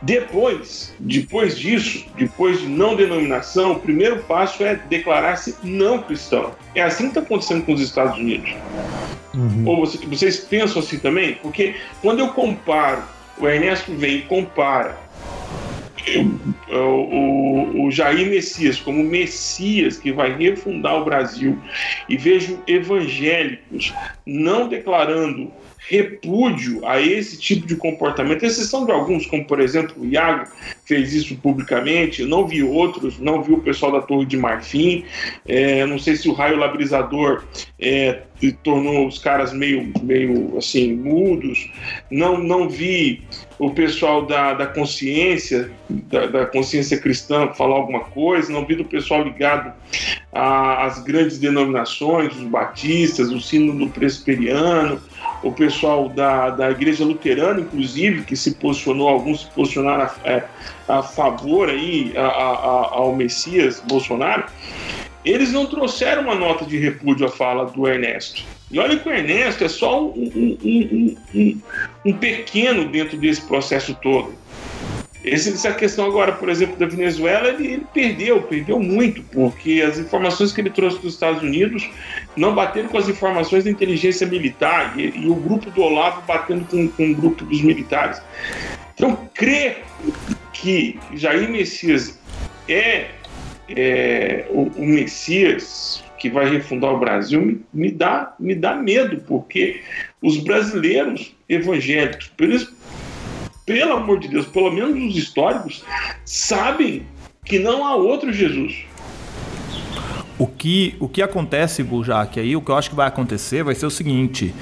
Depois, 0.00 0.94
depois 0.98 1.58
disso, 1.58 2.06
depois 2.16 2.60
de 2.60 2.68
não 2.68 2.94
denominação, 2.94 3.72
o 3.72 3.80
primeiro 3.80 4.22
passo 4.22 4.62
é 4.62 4.76
declarar-se 4.88 5.56
não 5.62 6.00
cristão. 6.02 6.52
É 6.74 6.82
assim 6.82 7.04
que 7.04 7.10
está 7.10 7.20
acontecendo 7.20 7.64
com 7.64 7.72
os 7.72 7.80
Estados 7.80 8.16
Unidos. 8.16 8.54
Uhum. 9.34 9.64
Ou 9.66 9.80
vocês, 9.80 10.04
vocês 10.04 10.38
pensam 10.38 10.80
assim 10.80 10.98
também? 10.98 11.34
Porque 11.34 11.74
quando 12.00 12.20
eu 12.20 12.28
comparo, 12.28 13.02
o 13.38 13.48
Ernesto 13.48 13.92
vem 13.92 14.18
e 14.18 14.22
compara 14.22 15.07
o, 16.16 16.74
o, 16.74 17.86
o, 17.86 17.90
Jair 17.90 18.28
Messias 18.28 18.80
como 18.80 19.02
Messias 19.02 19.98
que 19.98 20.12
vai 20.12 20.36
refundar 20.36 20.96
o 21.00 21.04
Brasil. 21.04 21.58
E 22.08 22.16
vejo 22.16 22.62
evangélicos 22.66 23.92
não 24.26 24.68
declarando 24.68 25.52
repúdio 25.88 26.86
a 26.86 27.00
esse 27.00 27.38
tipo 27.38 27.66
de 27.66 27.74
comportamento, 27.74 28.44
exceção 28.44 28.84
de 28.84 28.92
alguns, 28.92 29.26
como 29.26 29.44
por 29.46 29.58
exemplo 29.58 29.94
o 30.02 30.06
Iago 30.06 30.46
fez 30.84 31.14
isso 31.14 31.34
publicamente, 31.36 32.24
não 32.24 32.46
vi 32.46 32.62
outros, 32.62 33.18
não 33.18 33.42
vi 33.42 33.54
o 33.54 33.60
pessoal 33.60 33.92
da 33.92 34.02
Torre 34.02 34.26
de 34.26 34.36
Marfim, 34.36 35.04
é, 35.46 35.86
não 35.86 35.98
sei 35.98 36.16
se 36.16 36.28
o 36.28 36.34
raio 36.34 36.58
labrizador 36.58 37.42
é, 37.80 38.22
tornou 38.62 39.06
os 39.06 39.18
caras 39.18 39.52
meio, 39.52 39.92
meio 40.02 40.56
assim, 40.56 40.94
mudos, 40.94 41.70
não, 42.10 42.38
não 42.38 42.68
vi 42.68 43.22
o 43.58 43.70
pessoal 43.70 44.24
da, 44.24 44.54
da 44.54 44.66
consciência, 44.66 45.70
da, 45.90 46.26
da 46.26 46.46
consciência 46.46 46.98
cristã 46.98 47.48
falar 47.48 47.76
alguma 47.76 48.00
coisa, 48.00 48.52
não 48.52 48.64
vi 48.64 48.76
do 48.76 48.84
pessoal 48.84 49.24
ligado 49.24 49.72
às 50.32 51.02
grandes 51.02 51.38
denominações, 51.38 52.36
os 52.36 52.44
batistas, 52.44 53.30
o 53.32 53.40
sino 53.40 53.74
do 53.74 53.88
presbiteriano, 53.88 55.00
o 55.42 55.52
pessoal 55.52 56.08
da, 56.08 56.50
da 56.50 56.70
igreja 56.70 57.04
luterana, 57.04 57.60
inclusive, 57.60 58.22
que 58.22 58.36
se 58.36 58.54
posicionou, 58.54 59.08
alguns 59.08 59.42
se 59.42 59.46
posicionaram 59.50 60.04
a, 60.04 60.28
é, 60.28 60.44
a 60.88 61.02
favor 61.02 61.68
aí 61.68 62.12
a, 62.16 62.26
a, 62.26 62.88
ao 62.92 63.14
Messias 63.14 63.82
Bolsonaro, 63.86 64.44
eles 65.24 65.52
não 65.52 65.66
trouxeram 65.66 66.22
uma 66.22 66.34
nota 66.34 66.64
de 66.64 66.78
repúdio 66.78 67.26
à 67.26 67.30
fala 67.30 67.66
do 67.66 67.86
Ernesto. 67.86 68.44
E 68.70 68.78
olha 68.78 68.98
que 68.98 69.08
o 69.08 69.12
Ernesto 69.12 69.64
é 69.64 69.68
só 69.68 70.04
um, 70.04 70.58
um, 70.62 71.16
um, 71.34 71.60
um 72.04 72.12
pequeno 72.12 72.88
dentro 72.88 73.16
desse 73.16 73.40
processo 73.42 73.94
todo. 74.02 74.34
essa 75.24 75.72
questão 75.72 76.04
agora, 76.04 76.32
por 76.32 76.48
exemplo, 76.50 76.76
da 76.76 76.86
Venezuela, 76.86 77.48
ele, 77.48 77.66
ele, 77.66 77.86
perdeu, 77.92 78.42
perdeu 78.42 78.78
muito, 78.78 79.22
porque 79.32 79.82
as 79.86 79.98
informações 79.98 80.52
que 80.52 80.60
ele 80.60 80.70
trouxe 80.70 80.98
dos 80.98 81.14
Estados 81.14 81.42
Unidos 81.42 81.88
não 82.36 82.54
bateram 82.54 82.88
com 82.88 82.98
as 82.98 83.08
informações 83.08 83.64
da 83.64 83.70
inteligência 83.70 84.26
militar 84.26 84.98
e, 84.98 85.18
e 85.18 85.28
o 85.28 85.34
grupo 85.34 85.70
do 85.70 85.82
Olavo 85.82 86.22
batendo 86.26 86.66
com, 86.66 86.88
com 86.88 87.10
o 87.10 87.14
grupo 87.14 87.44
dos 87.44 87.62
militares. 87.62 88.20
Então, 88.94 89.16
crer 89.32 89.84
que 90.52 90.98
Jair 91.14 91.48
Messias 91.48 92.18
é, 92.68 93.12
é 93.68 94.46
o, 94.50 94.62
o, 94.62 94.86
Messias 94.86 96.02
que 96.18 96.30
vai 96.30 96.48
refundar 96.50 96.92
o 96.92 96.98
Brasil 96.98 97.40
me, 97.40 97.60
me, 97.72 97.90
dá, 97.90 98.34
me 98.38 98.54
dá 98.54 98.74
medo, 98.74 99.22
porque 99.26 99.82
os 100.22 100.38
brasileiros 100.38 101.34
evangélicos, 101.48 102.30
eles, 102.38 102.68
pelo 103.64 103.92
amor 103.92 104.18
de 104.18 104.28
Deus, 104.28 104.46
pelo 104.46 104.70
menos 104.70 105.10
os 105.10 105.16
históricos, 105.16 105.84
sabem 106.24 107.06
que 107.44 107.58
não 107.58 107.86
há 107.86 107.94
outro 107.94 108.32
Jesus. 108.32 108.84
O 110.38 110.46
que, 110.46 110.94
o 111.00 111.08
que 111.08 111.20
acontece, 111.20 111.82
Burjac, 111.82 112.38
aí, 112.38 112.54
o 112.54 112.62
que 112.62 112.70
eu 112.70 112.76
acho 112.76 112.90
que 112.90 112.96
vai 112.96 113.08
acontecer 113.08 113.64
vai 113.64 113.74
ser 113.74 113.86
o 113.86 113.90
seguinte: 113.90 114.54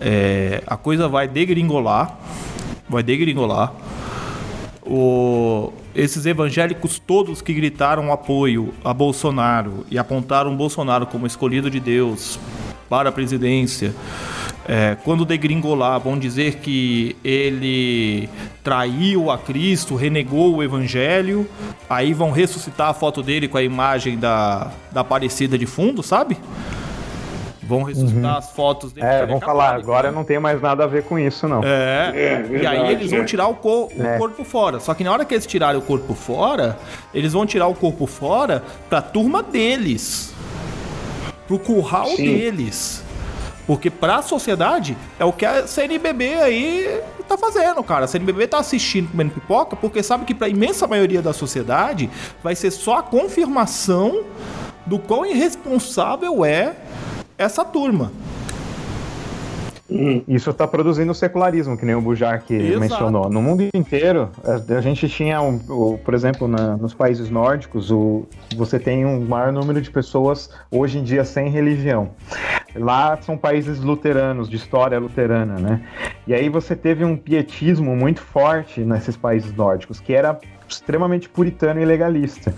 é, 0.00 0.62
a 0.66 0.76
coisa 0.76 1.08
vai 1.08 1.28
degringolar, 1.28 2.18
vai 2.88 3.04
degringolar. 3.04 3.72
O, 4.84 5.72
esses 5.94 6.26
evangélicos 6.26 6.98
todos 6.98 7.42
que 7.42 7.52
gritaram 7.52 8.12
apoio 8.12 8.72
a 8.84 8.94
Bolsonaro 8.94 9.86
e 9.90 9.98
apontaram 9.98 10.56
Bolsonaro 10.56 11.06
como 11.06 11.26
escolhido 11.26 11.70
de 11.70 11.80
Deus 11.80 12.38
para 12.88 13.08
a 13.08 13.12
presidência, 13.12 13.94
é, 14.68 14.96
quando 15.02 15.24
degringolar, 15.24 15.98
vão 15.98 16.18
dizer 16.18 16.56
que 16.56 17.16
ele 17.24 18.28
traiu 18.62 19.30
a 19.30 19.38
Cristo, 19.38 19.96
renegou 19.96 20.56
o 20.56 20.62
evangelho, 20.62 21.48
aí 21.88 22.12
vão 22.12 22.30
ressuscitar 22.30 22.90
a 22.90 22.94
foto 22.94 23.22
dele 23.22 23.48
com 23.48 23.58
a 23.58 23.62
imagem 23.62 24.18
da, 24.18 24.70
da 24.92 25.00
Aparecida 25.00 25.58
de 25.58 25.66
fundo, 25.66 26.02
sabe? 26.02 26.36
Vão 27.62 27.84
ressuscitar 27.84 28.32
uhum. 28.32 28.38
as 28.38 28.50
fotos 28.50 28.92
dele. 28.92 29.06
É, 29.06 29.24
vão 29.24 29.40
falar, 29.40 29.74
agora 29.76 30.10
não 30.10 30.24
tem 30.24 30.38
mais 30.40 30.60
nada 30.60 30.82
a 30.82 30.86
ver 30.86 31.04
com 31.04 31.16
isso, 31.16 31.46
não. 31.46 31.62
É, 31.62 32.12
é 32.14 32.42
verdade, 32.42 32.62
e 32.62 32.66
aí 32.66 32.92
eles 32.92 33.10
vão 33.10 33.20
é. 33.20 33.24
tirar 33.24 33.46
o, 33.46 33.54
cor, 33.54 33.88
é. 33.96 34.16
o, 34.16 34.18
corpo 34.18 34.42
fora. 34.42 34.80
Só 34.80 34.92
que 34.94 35.04
na 35.04 35.12
hora 35.12 35.24
que 35.24 35.32
eles 35.32 35.46
tirarem 35.46 35.78
o 35.78 35.82
corpo 35.82 36.12
fora, 36.12 36.76
eles 37.14 37.32
vão 37.32 37.46
tirar 37.46 37.68
o 37.68 37.74
corpo 37.74 38.06
fora 38.06 38.64
pra 38.88 39.00
turma 39.00 39.42
deles. 39.42 40.34
Pro 41.46 41.58
curral 41.58 42.06
Sim. 42.06 42.24
deles. 42.24 43.04
Porque 43.64 43.90
para 43.90 44.16
a 44.16 44.22
sociedade 44.22 44.96
é 45.18 45.24
o 45.24 45.32
que 45.32 45.46
a 45.46 45.66
CNBB 45.66 46.34
aí 46.34 47.00
tá 47.28 47.38
fazendo, 47.38 47.82
cara. 47.84 48.06
A 48.06 48.08
CNBB 48.08 48.48
tá 48.48 48.58
assistindo 48.58 49.10
comendo 49.10 49.30
pipoca 49.30 49.76
porque 49.76 50.02
sabe 50.02 50.24
que 50.24 50.34
para 50.34 50.48
a 50.48 50.50
imensa 50.50 50.86
maioria 50.86 51.22
da 51.22 51.32
sociedade 51.32 52.10
vai 52.42 52.56
ser 52.56 52.72
só 52.72 52.98
a 52.98 53.02
confirmação 53.02 54.24
do 54.84 54.98
quão 54.98 55.24
irresponsável 55.24 56.44
é 56.44 56.74
essa 57.38 57.64
turma. 57.64 58.10
Isso 60.26 60.50
está 60.50 60.66
produzindo 60.66 61.12
secularismo, 61.14 61.76
que 61.76 61.84
nem 61.84 61.94
o 61.94 62.00
Bujar 62.00 62.42
que 62.42 62.54
Exato. 62.54 62.80
mencionou. 62.80 63.28
No 63.28 63.42
mundo 63.42 63.62
inteiro, 63.74 64.30
a, 64.42 64.80
gente 64.80 65.08
tinha, 65.08 65.40
um, 65.42 65.60
o, 65.68 65.98
por 65.98 66.14
exemplo, 66.14 66.48
na, 66.48 66.76
nos 66.76 66.94
países 66.94 67.28
nórdicos, 67.30 67.90
o, 67.90 68.26
você 68.56 68.78
tem 68.78 69.04
um 69.04 69.20
maior 69.20 69.52
número 69.52 69.80
de 69.80 69.90
pessoas 69.90 70.50
hoje 70.70 70.98
em 70.98 71.04
dia 71.04 71.24
sem 71.24 71.50
religião. 71.50 72.10
Lá 72.74 73.18
são 73.20 73.36
países 73.36 73.80
luteranos, 73.80 74.48
de 74.48 74.56
história 74.56 74.98
luterana, 74.98 75.58
né? 75.58 75.82
E 76.26 76.32
aí 76.32 76.48
você 76.48 76.74
teve 76.74 77.04
um 77.04 77.16
pietismo 77.16 77.94
muito 77.94 78.20
forte 78.20 78.80
nesses 78.80 79.16
países 79.16 79.52
nórdicos, 79.52 80.00
que 80.00 80.14
era 80.14 80.38
extremamente 80.72 81.28
puritano 81.28 81.80
e 81.80 81.84
legalista. 81.84 82.52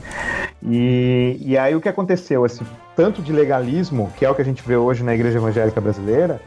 E, 0.62 1.36
e 1.40 1.58
aí 1.58 1.74
o 1.74 1.80
que 1.80 1.88
aconteceu? 1.88 2.46
Esse 2.46 2.64
tanto 2.96 3.20
de 3.20 3.32
legalismo, 3.32 4.10
que 4.16 4.24
é 4.24 4.30
o 4.30 4.34
que 4.34 4.42
a 4.42 4.44
gente 4.44 4.62
vê 4.66 4.76
hoje 4.76 5.02
na 5.02 5.14
igreja 5.14 5.38
evangélica 5.38 5.80
brasileira, 5.80 6.40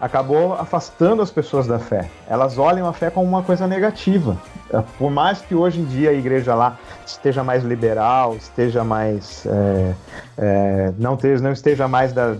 acabou 0.00 0.54
afastando 0.54 1.22
as 1.22 1.30
pessoas 1.30 1.66
da 1.66 1.78
fé. 1.78 2.08
Elas 2.28 2.58
olham 2.58 2.88
a 2.88 2.92
fé 2.92 3.10
como 3.10 3.28
uma 3.28 3.42
coisa 3.42 3.66
negativa. 3.66 4.36
Por 4.98 5.10
mais 5.10 5.40
que 5.40 5.54
hoje 5.54 5.80
em 5.80 5.84
dia 5.84 6.10
a 6.10 6.12
igreja 6.12 6.54
lá 6.54 6.78
esteja 7.06 7.44
mais 7.44 7.62
liberal, 7.62 8.34
esteja 8.34 8.82
mais. 8.82 9.46
É, 9.46 9.94
é, 10.38 10.92
não, 10.98 11.14
esteja, 11.14 11.42
não 11.42 11.52
esteja 11.52 11.86
mais 11.86 12.12
da, 12.12 12.36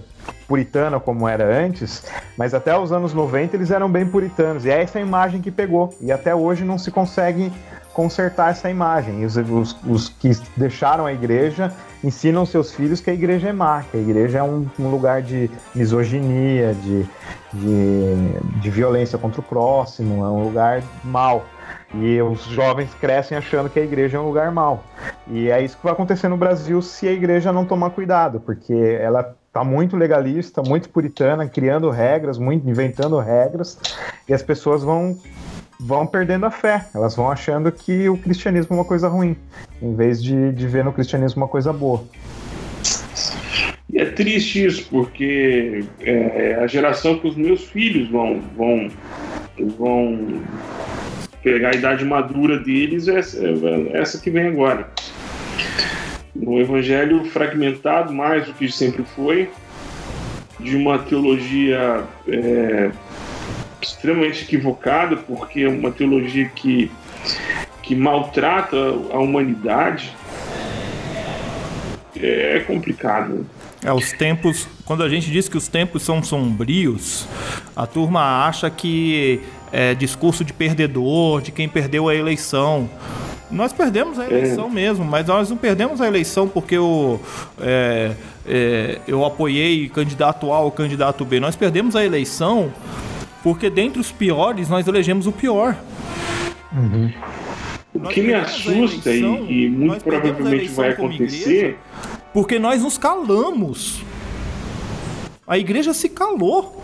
puritana 0.50 0.98
como 0.98 1.28
era 1.28 1.44
antes, 1.44 2.04
mas 2.36 2.52
até 2.54 2.76
os 2.76 2.90
anos 2.90 3.14
90 3.14 3.56
eles 3.56 3.70
eram 3.70 3.88
bem 3.88 4.04
puritanos. 4.04 4.64
E 4.64 4.70
é 4.70 4.82
essa 4.82 4.98
imagem 4.98 5.40
que 5.40 5.50
pegou. 5.50 5.94
E 6.00 6.10
até 6.10 6.34
hoje 6.34 6.64
não 6.64 6.76
se 6.76 6.90
consegue 6.90 7.52
consertar 8.00 8.50
essa 8.50 8.70
imagem. 8.70 9.26
Os, 9.26 9.36
os, 9.36 9.76
os, 9.86 10.08
que 10.08 10.30
deixaram 10.56 11.04
a 11.04 11.12
igreja 11.12 11.70
ensinam 12.02 12.46
seus 12.46 12.72
filhos 12.72 12.98
que 12.98 13.10
a 13.10 13.12
igreja 13.12 13.50
é 13.50 13.52
má, 13.52 13.82
que 13.82 13.98
a 13.98 14.00
igreja 14.00 14.38
é 14.38 14.42
um, 14.42 14.66
um 14.78 14.90
lugar 14.90 15.20
de 15.20 15.50
misoginia, 15.74 16.72
de, 16.72 17.06
de, 17.52 18.60
de, 18.62 18.70
violência 18.70 19.18
contra 19.18 19.42
o 19.42 19.44
próximo, 19.44 20.24
é 20.24 20.28
um 20.28 20.42
lugar 20.44 20.82
mau. 21.04 21.44
E 21.94 22.22
os 22.22 22.42
jovens 22.44 22.88
crescem 22.94 23.36
achando 23.36 23.68
que 23.68 23.78
a 23.78 23.84
igreja 23.84 24.16
é 24.16 24.20
um 24.20 24.26
lugar 24.26 24.50
mau. 24.50 24.82
E 25.26 25.50
é 25.50 25.62
isso 25.62 25.76
que 25.76 25.84
vai 25.84 25.92
acontecer 25.92 26.28
no 26.28 26.38
Brasil 26.38 26.80
se 26.80 27.06
a 27.06 27.12
igreja 27.12 27.52
não 27.52 27.66
tomar 27.66 27.90
cuidado, 27.90 28.40
porque 28.40 28.72
ela 28.98 29.36
está 29.46 29.62
muito 29.62 29.94
legalista, 29.94 30.62
muito 30.62 30.88
puritana, 30.88 31.46
criando 31.46 31.90
regras, 31.90 32.38
muito 32.38 32.66
inventando 32.66 33.18
regras, 33.18 33.78
e 34.26 34.32
as 34.32 34.42
pessoas 34.42 34.82
vão 34.82 35.18
vão 35.80 36.06
perdendo 36.06 36.44
a 36.46 36.50
fé. 36.50 36.86
Elas 36.94 37.16
vão 37.16 37.30
achando 37.30 37.72
que 37.72 38.08
o 38.08 38.16
cristianismo 38.16 38.76
é 38.76 38.78
uma 38.78 38.84
coisa 38.84 39.08
ruim, 39.08 39.36
em 39.80 39.94
vez 39.94 40.22
de, 40.22 40.52
de 40.52 40.66
ver 40.66 40.84
no 40.84 40.92
cristianismo 40.92 41.42
uma 41.42 41.48
coisa 41.48 41.72
boa. 41.72 42.04
E 43.92 43.98
é 43.98 44.04
triste 44.04 44.64
isso, 44.64 44.86
porque 44.88 45.84
é, 46.00 46.54
a 46.62 46.66
geração 46.66 47.18
que 47.18 47.26
os 47.26 47.36
meus 47.36 47.64
filhos 47.64 48.08
vão, 48.08 48.40
vão, 48.56 48.88
vão 49.78 50.42
pegar 51.42 51.70
a 51.70 51.74
idade 51.74 52.04
madura 52.04 52.58
deles 52.58 53.08
é 53.08 53.18
essa, 53.18 54.16
é 54.16 54.20
que 54.20 54.30
vem 54.30 54.46
agora. 54.46 54.88
Um 56.36 56.60
evangelho 56.60 57.24
fragmentado 57.24 58.12
mais 58.12 58.46
do 58.46 58.52
que 58.52 58.70
sempre 58.70 59.02
foi, 59.02 59.50
de 60.60 60.76
uma 60.76 60.98
teologia 61.00 62.04
é, 62.28 62.90
extremamente 63.92 64.42
equivocada, 64.42 65.16
porque 65.16 65.62
é 65.62 65.68
uma 65.68 65.90
teologia 65.90 66.48
que, 66.48 66.90
que 67.82 67.94
maltrata 67.94 68.76
a 68.76 69.18
humanidade. 69.18 70.14
É 72.16 72.60
complicado. 72.66 73.46
É, 73.84 73.92
os 73.92 74.12
tempos. 74.12 74.68
Quando 74.84 75.02
a 75.02 75.08
gente 75.08 75.30
diz 75.30 75.48
que 75.48 75.56
os 75.56 75.68
tempos 75.68 76.02
são 76.02 76.22
sombrios, 76.22 77.26
a 77.74 77.86
turma 77.86 78.46
acha 78.46 78.68
que 78.68 79.40
é 79.72 79.94
discurso 79.94 80.44
de 80.44 80.52
perdedor, 80.52 81.40
de 81.40 81.50
quem 81.52 81.68
perdeu 81.68 82.08
a 82.08 82.14
eleição. 82.14 82.90
Nós 83.50 83.72
perdemos 83.72 84.18
a 84.18 84.26
eleição 84.26 84.66
é. 84.66 84.70
mesmo, 84.70 85.04
mas 85.04 85.26
nós 85.26 85.50
não 85.50 85.56
perdemos 85.56 86.00
a 86.00 86.06
eleição 86.06 86.46
porque 86.46 86.76
eu, 86.76 87.20
é, 87.60 88.12
é, 88.46 88.98
eu 89.08 89.24
apoiei 89.24 89.88
candidato 89.88 90.52
A 90.52 90.60
ou 90.60 90.70
candidato 90.70 91.24
B. 91.24 91.40
Nós 91.40 91.56
perdemos 91.56 91.96
a 91.96 92.04
eleição 92.04 92.72
porque 93.42 93.70
dentre 93.70 94.00
os 94.00 94.12
piores, 94.12 94.68
nós 94.68 94.86
elegemos 94.86 95.26
o 95.26 95.32
pior. 95.32 95.76
Uhum. 96.72 97.12
O 97.92 98.00
que 98.08 98.22
me 98.22 98.34
assusta 98.34 99.10
eleição, 99.10 99.46
e, 99.46 99.64
e, 99.64 99.68
muito 99.68 100.04
provavelmente 100.04 100.68
vai 100.68 100.90
acontecer. 100.90 101.78
Porque 102.32 102.58
nós 102.58 102.82
nos 102.82 102.96
calamos. 102.96 104.02
A 105.46 105.58
igreja 105.58 105.92
se 105.92 106.08
calou. 106.08 106.80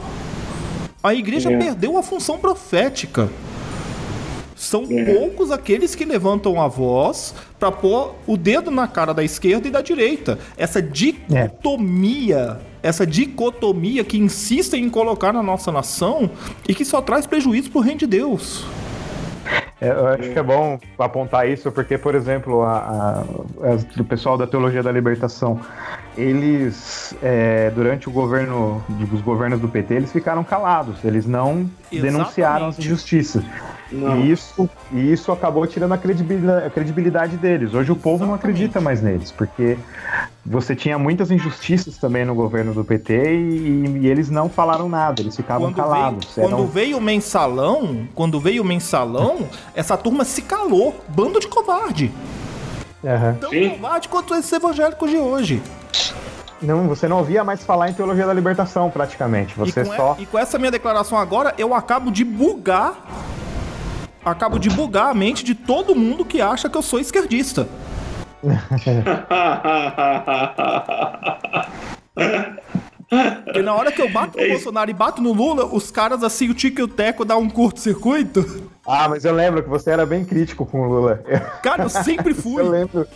A 1.03 1.15
igreja 1.15 1.53
é. 1.53 1.57
perdeu 1.57 1.97
a 1.97 2.03
função 2.03 2.39
profética. 2.39 3.31
São 4.57 4.87
é. 4.91 5.05
poucos 5.05 5.51
aqueles 5.53 5.95
que 5.95 6.05
levantam 6.05 6.61
a 6.61 6.67
voz 6.67 7.35
para 7.61 7.71
pôr 7.71 8.15
o 8.27 8.37
dedo 8.37 8.71
na 8.71 8.89
cara 8.89 9.13
da 9.15 9.23
esquerda 9.23 9.69
e 9.69 9.71
da 9.71 9.83
direita. 9.83 10.39
Essa 10.57 10.83
dicotomia, 10.83 12.59
é. 12.61 12.76
Essa 12.87 13.07
dicotomia 13.07 14.05
que 14.05 14.17
insistem 14.17 14.85
em 14.85 14.91
colocar 14.91 15.33
na 15.33 15.43
nossa 15.43 15.73
nação 15.73 16.31
e 16.69 16.75
que 16.75 16.85
só 16.85 17.03
traz 17.03 17.27
prejuízo 17.27 17.71
para 17.71 17.79
o 17.79 17.83
reino 17.83 17.99
de 18.01 18.07
Deus. 18.07 18.65
É, 19.81 19.91
eu 19.91 20.07
acho 20.09 20.31
que 20.31 20.39
é 20.39 20.43
bom 20.43 20.79
apontar 20.99 21.49
isso, 21.49 21.71
porque, 21.71 21.99
por 21.99 22.15
exemplo, 22.15 22.63
a, 22.63 22.79
a, 22.79 23.21
a, 23.21 24.01
o 24.01 24.05
pessoal 24.05 24.39
da 24.39 24.47
Teologia 24.47 24.83
da 24.83 24.91
Libertação, 24.91 25.61
eles, 26.17 27.15
é, 27.23 27.71
durante 27.71 28.09
o 28.09 28.13
governo, 28.13 28.83
os 29.13 29.21
governos 29.21 29.61
do 29.61 29.69
PT, 29.69 29.95
eles 29.95 30.13
ficaram 30.13 30.43
calados, 30.43 31.05
eles 31.05 31.27
não 31.27 31.69
Exatamente. 31.93 32.03
denunciaram 32.03 32.67
as 32.69 32.79
injustiças. 32.79 33.45
Não. 33.93 34.21
E 34.21 34.33
isso, 34.33 34.69
e 34.93 35.13
isso 35.13 35.31
acabou 35.31 35.65
tirando 35.67 35.93
a 35.93 35.99
credibilidade, 35.99 36.67
a 36.67 36.71
credibilidade 36.71 37.37
deles. 37.37 37.73
Hoje 37.73 37.93
o 37.93 37.97
povo 37.97 38.25
não 38.25 38.33
Exatamente. 38.35 38.41
acredita 38.57 38.81
mais 38.81 39.01
neles, 39.01 39.31
porque 39.31 39.79
você 40.45 40.75
tinha 40.75 40.99
muitas 40.99 41.31
injustiças 41.31 41.97
também 41.97 42.25
no 42.25 42.35
governo 42.35 42.75
do 42.75 42.85
PT 42.85 43.35
e, 43.37 43.99
e 44.03 44.07
eles 44.09 44.29
não 44.29 44.49
falaram 44.49 44.89
nada, 44.89 45.21
eles 45.23 45.37
ficavam 45.37 45.69
Quando 45.69 45.77
calados. 45.77 46.35
veio, 46.35 46.47
Eram- 46.49 46.57
quando 46.59 46.69
veio 46.73 46.99
o 46.99 47.01
mensalão, 47.01 48.09
quando 48.15 48.41
veio 48.41 48.63
o 48.63 48.67
mensalão, 48.67 49.47
essa 49.75 49.97
turma 49.97 50.25
se 50.25 50.43
calou. 50.43 50.95
Bando 51.09 51.39
de 51.39 51.47
covarde. 51.47 52.11
Aham. 53.05 53.35
Tão 53.41 53.51
Sim. 53.51 53.71
covarde 53.71 54.09
quanto 54.09 54.35
esses 54.35 54.53
evangélicos 54.53 55.09
de 55.11 55.17
hoje. 55.17 55.63
Não, 56.61 56.89
você 56.89 57.07
não 57.07 57.19
ouvia 57.19 57.45
mais 57.45 57.63
falar 57.63 57.91
em 57.91 57.93
teologia 57.93 58.27
da 58.27 58.33
libertação, 58.33 58.91
praticamente. 58.91 59.55
Você 59.57 59.83
e, 59.83 59.85
com 59.85 59.93
e- 59.93 59.97
só. 59.97 60.17
e 60.19 60.27
com 60.27 60.39
essa 60.39 60.59
minha 60.59 60.71
declaração 60.71 61.17
agora, 61.19 61.55
eu 61.59 61.73
acabo 61.75 62.11
de 62.11 62.25
bugar. 62.25 62.95
Acabo 64.27 64.59
de 64.59 64.69
bugar 64.69 65.11
a 65.11 65.15
mente 65.15 65.45
de 65.45 65.55
todo 65.55 65.95
mundo 65.95 66.25
que 66.25 66.41
acha 66.41 66.69
que 66.69 66.77
eu 66.77 66.83
sou 66.83 66.99
esquerdista. 66.99 67.69
Porque 73.45 73.63
na 73.63 73.73
hora 73.73 73.93
que 73.93 74.03
eu 74.03 74.11
bato 74.11 74.37
no 74.37 74.43
É. 74.43 74.49
Bolsonaro 74.49 74.91
e 74.91 74.95
bato 74.95 75.23
no 75.23 75.33
Lula, 75.33 75.65
os 75.67 75.93
caras 75.93 76.25
assim, 76.25 76.51
o 76.51 76.55
Tico 76.55 76.81
e 76.81 76.83
o 76.83 76.89
Teco 76.89 77.25
dá 77.25 77.37
um 77.37 77.49
curto-circuito. 77.49 78.69
Ah, 78.85 79.09
mas 79.09 79.25
eu 79.25 79.33
lembro 79.33 79.63
que 79.63 79.69
você 79.69 79.91
era 79.91 80.05
bem 80.05 80.25
crítico 80.25 80.67
com 80.67 80.81
o 80.81 80.89
Lula. 80.89 81.23
Cara, 81.63 81.85
eu 81.85 81.89
sempre 81.89 82.35
fui. 82.35 82.61
Eu 82.61 82.69
lembro. 82.69 83.07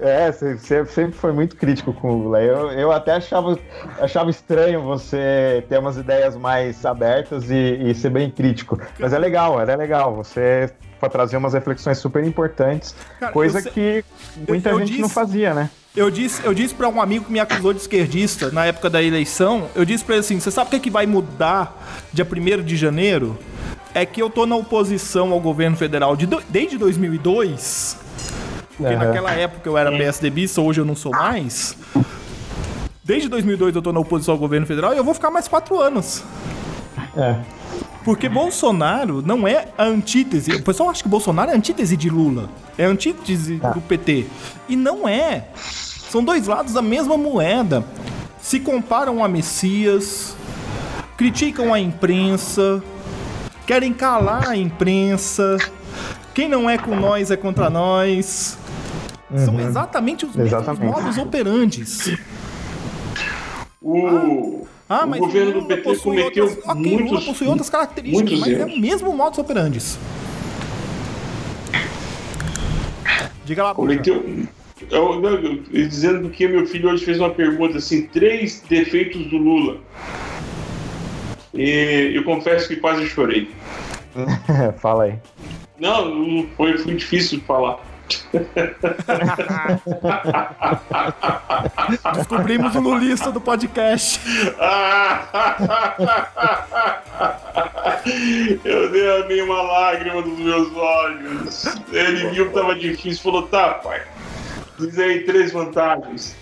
É, 0.00 0.30
você, 0.32 0.56
sempre 0.86 1.12
foi 1.12 1.32
muito 1.32 1.54
crítico 1.56 1.92
com 1.92 2.10
o 2.10 2.22
Lula. 2.24 2.42
Eu, 2.42 2.70
eu 2.72 2.90
até 2.92 3.12
achava, 3.12 3.56
achava 4.00 4.28
estranho 4.28 4.82
você 4.82 5.64
ter 5.68 5.78
umas 5.78 5.96
ideias 5.96 6.36
mais 6.36 6.84
abertas 6.84 7.48
e, 7.50 7.54
e 7.90 7.94
ser 7.94 8.10
bem 8.10 8.28
crítico. 8.30 8.78
Mas 8.98 9.12
é 9.12 9.18
legal, 9.18 9.60
era 9.60 9.76
legal. 9.76 10.14
Você 10.16 10.70
para 10.98 11.08
trazer 11.10 11.36
umas 11.36 11.52
reflexões 11.52 11.98
super 11.98 12.24
importantes, 12.24 12.94
Cara, 13.20 13.30
coisa 13.30 13.58
eu 13.60 13.70
que 13.72 14.04
muita 14.48 14.70
eu 14.70 14.78
gente 14.78 14.88
disse- 14.88 15.00
não 15.02 15.08
fazia, 15.08 15.52
né? 15.52 15.68
Eu 15.94 16.10
disse, 16.10 16.42
eu 16.44 16.54
disse 16.54 16.74
para 16.74 16.88
um 16.88 17.00
amigo 17.00 17.26
que 17.26 17.32
me 17.32 17.38
acusou 17.38 17.72
de 17.74 17.80
esquerdista 17.80 18.50
na 18.50 18.64
época 18.64 18.88
da 18.90 19.02
eleição, 19.02 19.68
eu 19.76 19.84
disse 19.84 20.02
pra 20.04 20.14
ele 20.16 20.20
assim, 20.24 20.40
você 20.40 20.50
sabe 20.50 20.68
o 20.68 20.70
que, 20.70 20.76
é 20.76 20.80
que 20.80 20.90
vai 20.90 21.06
mudar 21.06 21.78
dia 22.12 22.24
1 22.26 22.62
de 22.62 22.76
janeiro? 22.76 23.38
É 23.94 24.04
que 24.06 24.20
eu 24.20 24.28
tô 24.30 24.44
na 24.46 24.56
oposição 24.56 25.30
ao 25.30 25.38
governo 25.40 25.76
federal 25.76 26.16
de 26.16 26.26
do- 26.26 26.42
desde 26.48 26.76
2002, 26.78 27.96
porque 28.76 28.92
Aham. 28.94 29.04
naquela 29.06 29.32
época 29.32 29.68
eu 29.68 29.78
era 29.78 29.90
PSDBista, 29.90 30.60
hoje 30.60 30.80
eu 30.80 30.84
não 30.84 30.96
sou 30.96 31.12
mais. 31.12 31.76
Desde 33.04 33.28
2002 33.28 33.76
eu 33.76 33.82
tô 33.82 33.92
na 33.92 34.00
oposição 34.00 34.32
ao 34.34 34.38
governo 34.38 34.66
federal 34.66 34.94
e 34.94 34.96
eu 34.96 35.04
vou 35.04 35.14
ficar 35.14 35.30
mais 35.30 35.46
quatro 35.46 35.78
anos. 35.80 36.24
É. 37.16 37.36
Porque 38.04 38.28
Bolsonaro 38.28 39.22
não 39.22 39.46
é 39.46 39.68
a 39.78 39.84
antítese. 39.84 40.52
O 40.52 40.62
pessoal 40.62 40.90
acha 40.90 41.02
que 41.02 41.08
Bolsonaro 41.08 41.50
é 41.50 41.54
a 41.54 41.56
antítese 41.56 41.96
de 41.96 42.10
Lula. 42.10 42.50
É 42.76 42.84
a 42.84 42.88
antítese 42.88 43.56
do 43.56 43.80
PT. 43.80 44.26
E 44.68 44.76
não 44.76 45.08
é. 45.08 45.48
São 46.10 46.22
dois 46.22 46.46
lados 46.46 46.74
da 46.74 46.82
mesma 46.82 47.16
moeda. 47.16 47.84
Se 48.40 48.60
comparam 48.60 49.24
a 49.24 49.28
Messias, 49.28 50.36
criticam 51.16 51.72
a 51.72 51.80
imprensa, 51.80 52.82
querem 53.66 53.92
calar 53.92 54.50
a 54.50 54.56
imprensa. 54.56 55.56
Quem 56.34 56.48
não 56.48 56.68
é 56.68 56.76
com 56.76 56.94
nós 56.94 57.30
é 57.30 57.36
contra 57.36 57.70
nós. 57.70 58.58
São 59.44 59.58
exatamente 59.60 60.24
os 60.26 60.34
mesmos 60.36 60.52
Exatamente. 60.52 60.84
modus 60.92 61.18
operandes. 61.18 62.16
O, 63.82 64.66
Ah, 64.88 65.04
o 65.04 65.08
mas 65.08 65.20
governo 65.20 65.50
Lula 65.52 65.62
do 65.62 65.66
PT 65.68 65.82
possui 65.82 66.16
cometeu 66.18 66.44
outras, 66.44 66.64
ok, 66.66 66.92
Lula 66.92 67.02
muitos, 67.04 67.24
possui 67.24 67.46
outras 67.48 67.70
características, 67.70 68.38
mas 68.40 68.48
é 68.48 68.60
erros. 68.60 68.74
o 68.74 68.80
mesmo 68.80 69.12
modus 69.16 69.38
operandi. 69.38 69.78
Diga 73.44 73.62
lá. 73.64 73.74
Cometeu. 73.74 74.24
Eu, 74.90 75.22
eu- 75.24 75.44
eu- 75.72 75.88
dizendo 75.88 76.28
que 76.30 76.46
meu 76.48 76.66
filho 76.66 76.90
hoje 76.90 77.04
fez 77.04 77.18
uma 77.18 77.30
pergunta 77.30 77.78
assim: 77.78 78.06
três 78.06 78.62
defeitos 78.68 79.26
do 79.26 79.36
Lula. 79.36 79.78
E 81.52 82.12
eu 82.14 82.24
confesso 82.24 82.68
que 82.68 82.76
quase 82.76 83.06
chorei. 83.06 83.48
Fala 84.78 85.04
aí. 85.04 85.14
Não, 85.78 86.14
não 86.14 86.46
foi, 86.56 86.76
foi 86.78 86.94
difícil 86.94 87.38
de 87.38 87.44
falar. 87.44 87.78
Descobrimos 92.14 92.74
o 92.74 92.80
lulista 92.80 93.30
do 93.30 93.40
podcast. 93.40 94.20
Eu 98.64 98.90
derramei 98.90 99.40
uma 99.42 99.62
lágrima 99.62 100.22
dos 100.22 100.38
meus 100.38 100.74
olhos. 100.76 101.64
Ele 101.92 102.28
viu 102.30 102.48
que 102.48 102.54
tava 102.54 102.74
difícil 102.74 103.12
e 103.12 103.22
falou: 103.22 103.42
tá, 103.42 103.74
pai. 103.74 104.02
Diz 104.78 104.98
aí 104.98 105.20
três 105.20 105.52
vantagens. 105.52 106.34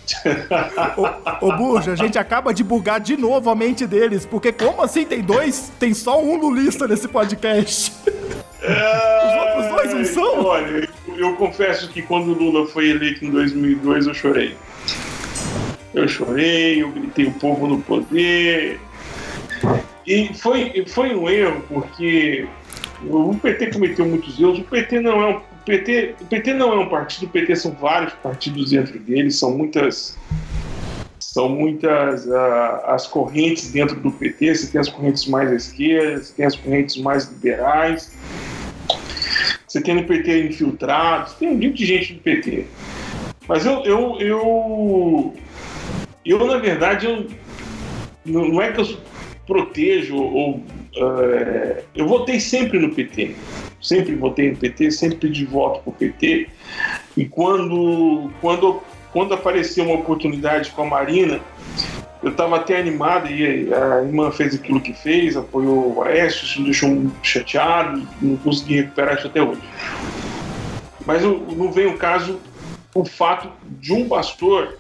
Ô, 0.97 1.49
ô 1.49 1.53
Burja, 1.57 1.93
a 1.93 1.97
gente 1.97 2.19
acaba 2.19 2.55
de 2.55 2.65
bugar 2.65 2.99
de 2.99 3.17
novo 3.17 3.51
a 3.51 3.55
mente 3.55 3.87
deles, 3.87 4.25
porque 4.25 4.51
como 4.51 4.81
assim 4.83 5.05
tem 5.05 5.21
dois, 5.21 5.71
tem 5.79 5.93
só 5.93 6.19
um 6.21 6.37
lulista 6.37 6.89
nesse 6.89 7.07
podcast? 7.09 7.93
Os 8.07 9.37
outros 9.39 9.69
dois 9.69 9.95
não 9.95 10.05
são? 10.05 10.45
Olha, 10.47 10.89
eu, 11.17 11.37
confesso 11.37 11.89
que 11.91 12.03
quando 12.03 12.33
Lula 12.33 12.67
foi 12.67 12.91
eleito 12.91 13.25
em 13.25 13.31
2002, 13.31 14.07
eu 14.07 14.15
chorei. 14.15 14.57
Eu 15.95 16.09
chorei, 16.09 16.83
eu 16.83 16.91
gritei 16.91 17.27
o 17.27 17.33
povo 17.33 17.67
no 17.67 17.81
poder. 17.83 18.81
E 20.07 20.35
foi, 20.35 20.85
foi 20.89 21.15
um 21.15 21.29
erro, 21.29 21.63
porque 21.69 22.47
o 23.05 23.35
PT 23.37 23.73
cometeu 23.73 24.07
muitos 24.07 24.39
erros. 24.39 24.59
O 24.59 24.65
PT 24.65 25.01
não 25.01 25.23
é 25.23 25.27
um, 25.29 25.37
o 25.37 25.65
PT, 25.65 26.15
o 26.21 26.25
PT 26.27 26.55
não 26.55 26.73
é 26.73 26.79
um 26.79 26.89
partido, 26.89 27.27
o 27.27 27.31
PT 27.31 27.57
são 27.57 27.73
vários 27.73 28.13
partidos 28.15 28.71
dentro 28.71 28.99
dele, 28.99 29.31
são 29.31 29.57
muitas 29.57 30.19
são 31.33 31.49
muitas 31.49 32.31
ah, 32.31 32.83
as 32.89 33.07
correntes 33.07 33.71
dentro 33.71 33.99
do 33.99 34.11
PT. 34.11 34.55
Você 34.55 34.67
tem 34.67 34.81
as 34.81 34.89
correntes 34.89 35.27
mais 35.27 35.51
à 35.51 35.55
esquerda, 35.55 36.23
você 36.23 36.33
tem 36.35 36.45
as 36.45 36.57
correntes 36.57 36.97
mais 36.99 37.29
liberais, 37.29 38.13
você 39.73 39.81
tem 39.81 39.95
no 39.95 40.05
PT 40.05 40.49
infiltrados, 40.49 41.33
tem 41.33 41.49
um 41.49 41.55
monte 41.55 41.73
de 41.73 41.87
gente 41.87 42.13
do 42.13 42.21
PT. 42.21 42.67
Mas 43.49 43.65
eu, 43.65 43.83
eu, 43.85 44.21
eu, 44.21 45.35
eu 46.27 46.47
na 46.47 46.59
verdade, 46.59 47.07
eu, 47.07 47.27
não 48.27 48.61
é 48.61 48.71
que 48.71 48.83
eu 48.83 48.99
protejo 49.47 50.17
ou. 50.17 50.63
eh, 50.95 51.85
eu 51.95 52.07
votei 52.07 52.39
sempre 52.39 52.79
no 52.79 52.95
PT. 52.95 53.35
Sempre 53.81 54.15
votei 54.15 54.51
no 54.51 54.59
PT, 54.59 54.91
sempre 54.91 55.17
pedi 55.17 55.47
voto 55.47 55.83
pro 55.85 55.93
PT. 55.93 56.49
E 57.17 57.25
quando, 57.25 58.31
quando, 58.43 58.83
quando 59.11 59.33
apareceu 59.33 59.87
uma 59.87 59.95
oportunidade 59.95 60.71
com 60.73 60.83
a 60.83 60.87
Marina, 60.87 61.41
eu 62.23 62.31
estava 62.31 62.57
até 62.57 62.79
animado 62.79 63.29
e 63.31 63.73
a 63.75 64.03
irmã 64.03 64.31
fez 64.31 64.55
aquilo 64.55 64.81
que 64.81 64.93
fez, 64.93 65.37
apoiou 65.37 65.97
o 65.97 66.03
Aécio, 66.03 66.45
isso 66.45 66.59
me 66.61 66.67
deixou 66.67 67.07
chateado, 67.23 68.07
não 68.21 68.37
consegui 68.37 68.77
recuperar 68.77 69.17
isso 69.19 69.27
até 69.27 69.43
hoje. 69.43 69.61
Mas 71.05 71.23
não 71.23 71.73
vem 71.73 71.87
o 71.87 71.99
caso 71.99 72.39
o 72.95 73.05
fato 73.05 73.49
de 73.81 73.93
um 73.93 74.07
pastor 74.09 74.79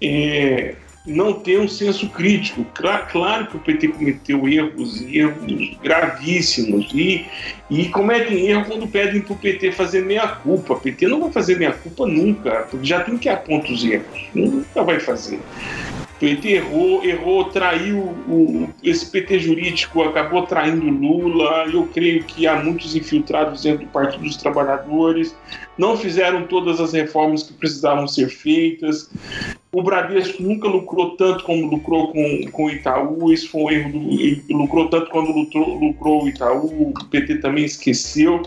eh, 0.00 0.74
não 1.06 1.32
ter 1.34 1.58
um 1.58 1.68
senso 1.68 2.08
crítico. 2.10 2.64
Cla- 2.74 2.98
Claro 3.00 3.46
que 3.46 3.56
o 3.56 3.60
PT 3.60 3.88
cometeu 3.88 4.48
erros, 4.48 5.02
erros 5.02 5.76
gravíssimos, 5.82 6.88
e, 6.94 7.26
e 7.70 7.88
cometem 7.88 8.46
erro 8.46 8.64
quando 8.66 8.86
pedem 8.86 9.20
para 9.20 9.32
o 9.32 9.36
PT 9.36 9.72
fazer 9.72 10.04
meia-culpa. 10.04 10.74
O 10.74 10.80
PT 10.80 11.08
não 11.08 11.20
vai 11.20 11.32
fazer 11.32 11.58
meia-culpa 11.58 12.06
nunca, 12.06 12.66
porque 12.70 12.86
já 12.86 13.00
tem 13.00 13.18
que 13.18 13.28
apontar 13.28 13.70
os 13.70 13.84
erros, 13.84 14.28
nunca 14.34 14.82
vai 14.82 15.00
fazer. 15.00 15.40
PT 16.18 16.48
errou, 16.48 17.04
errou, 17.04 17.44
traiu 17.44 17.98
o, 17.98 18.68
esse 18.82 19.06
PT 19.06 19.38
jurídico, 19.38 20.02
acabou 20.02 20.42
traindo 20.46 20.88
Lula. 20.88 21.66
Eu 21.72 21.86
creio 21.86 22.24
que 22.24 22.46
há 22.46 22.56
muitos 22.62 22.96
infiltrados 22.96 23.62
dentro 23.62 23.86
do 23.86 23.92
Partido 23.92 24.24
dos 24.24 24.36
Trabalhadores. 24.36 25.34
Não 25.76 25.96
fizeram 25.96 26.44
todas 26.44 26.80
as 26.80 26.92
reformas 26.92 27.44
que 27.44 27.52
precisavam 27.52 28.08
ser 28.08 28.28
feitas. 28.30 29.10
O 29.70 29.82
Bradesco 29.82 30.42
nunca 30.42 30.66
lucrou 30.66 31.16
tanto 31.16 31.44
como 31.44 31.70
lucrou 31.70 32.08
com, 32.10 32.50
com 32.50 32.64
o 32.64 32.70
Itaú. 32.70 33.32
Isso 33.32 33.50
foi 33.50 33.64
um 33.64 33.70
erro. 33.70 33.92
Do, 33.92 34.56
lucrou 34.56 34.88
tanto 34.88 35.10
quando 35.10 35.30
lucrou, 35.30 35.78
lucrou 35.78 36.24
o 36.24 36.28
Itaú. 36.28 36.90
O 36.90 37.04
PT 37.04 37.36
também 37.36 37.64
esqueceu 37.64 38.42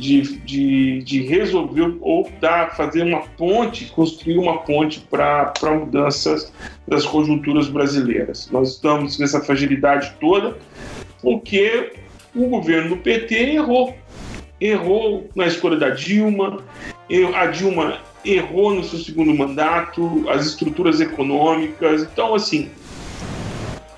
de, 0.00 0.38
de, 0.38 1.02
de 1.02 1.22
resolver 1.22 1.96
ou 2.00 2.28
dar, 2.40 2.74
fazer 2.74 3.02
uma 3.02 3.20
ponte, 3.20 3.86
construir 3.86 4.38
uma 4.38 4.58
ponte 4.62 5.00
para 5.00 5.52
mudanças 5.78 6.52
das 6.88 7.04
conjunturas 7.04 7.68
brasileiras. 7.68 8.48
Nós 8.50 8.70
estamos 8.70 9.18
nessa 9.18 9.40
fragilidade 9.40 10.14
toda 10.18 10.56
porque 11.20 11.92
o 12.34 12.46
governo 12.46 12.90
do 12.90 12.96
PT 12.96 13.34
errou. 13.34 13.94
Errou 14.58 15.28
na 15.34 15.46
escolha 15.46 15.76
da 15.76 15.90
Dilma, 15.90 16.58
a 17.34 17.46
Dilma 17.46 17.98
errou 18.24 18.74
no 18.74 18.84
seu 18.84 18.98
segundo 18.98 19.34
mandato, 19.34 20.28
as 20.28 20.46
estruturas 20.46 21.00
econômicas. 21.00 22.02
Então, 22.02 22.34
assim, 22.34 22.70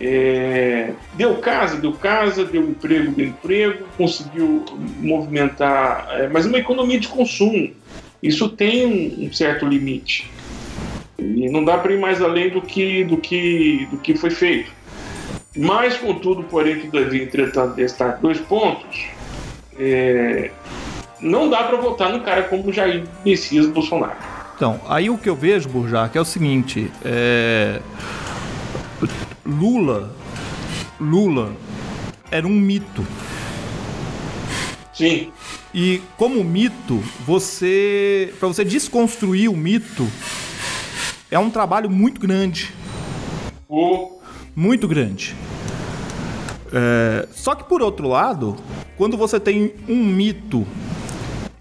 É, 0.05 0.91
deu 1.15 1.37
casa, 1.37 1.77
deu 1.77 1.93
casa, 1.93 2.45
deu 2.45 2.63
emprego, 2.63 3.13
deu 3.13 3.29
emprego, 3.29 3.85
conseguiu 3.97 4.65
movimentar, 4.99 6.09
é, 6.11 6.29
mas 6.29 6.45
uma 6.45 6.59
economia 6.59 6.99
de 6.99 7.07
consumo. 7.07 7.71
Isso 8.21 8.49
tem 8.49 8.85
um, 8.85 9.27
um 9.27 9.33
certo 9.33 9.65
limite. 9.65 10.29
E 11.17 11.49
não 11.49 11.65
dá 11.65 11.79
para 11.79 11.93
ir 11.93 12.01
mais 12.01 12.21
além 12.21 12.51
do 12.51 12.61
que, 12.61 13.05
do 13.05 13.17
que, 13.17 13.87
do 13.93 13.99
que 13.99 14.17
foi 14.17 14.31
feito. 14.31 14.73
Mas, 15.57 15.97
contudo, 15.97 16.43
porém, 16.45 16.81
todavia, 16.81 17.23
entretanto, 17.23 17.77
destacar 17.77 18.21
dois 18.21 18.41
pontos. 18.41 19.07
É, 19.79 20.51
não 21.21 21.49
dá 21.49 21.63
para 21.63 21.77
votar 21.77 22.11
num 22.11 22.21
cara 22.21 22.43
como 22.45 22.73
Jair 22.73 23.05
Messias 23.25 23.69
Bolsonaro. 23.69 24.17
Então, 24.57 24.81
aí 24.89 25.09
o 25.09 25.17
que 25.17 25.29
eu 25.29 25.37
vejo, 25.37 25.69
Burjac, 25.69 26.17
é 26.17 26.21
o 26.21 26.25
seguinte: 26.25 26.91
é... 27.05 27.81
Lula, 29.45 30.15
Lula 31.01 31.55
era 32.31 32.47
um 32.47 32.51
mito. 32.51 33.07
Sim. 34.93 35.33
E 35.75 36.01
como 36.17 36.45
mito, 36.45 37.03
você, 37.27 38.33
para 38.39 38.49
você 38.49 38.65
desconstruir 38.65 39.49
o 39.49 39.57
mito, 39.57 40.07
é 41.31 41.39
um 41.39 41.51
trabalho 41.51 41.91
muito 41.91 42.21
grande. 42.21 42.73
O 43.69 44.21
muito 44.55 44.87
grande. 44.87 45.35
É, 46.73 47.29
só 47.33 47.55
que 47.55 47.65
por 47.65 47.83
outro 47.83 48.09
lado, 48.09 48.57
quando 48.97 49.17
você 49.17 49.41
tem 49.41 49.75
um 49.89 50.05
mito 50.05 50.67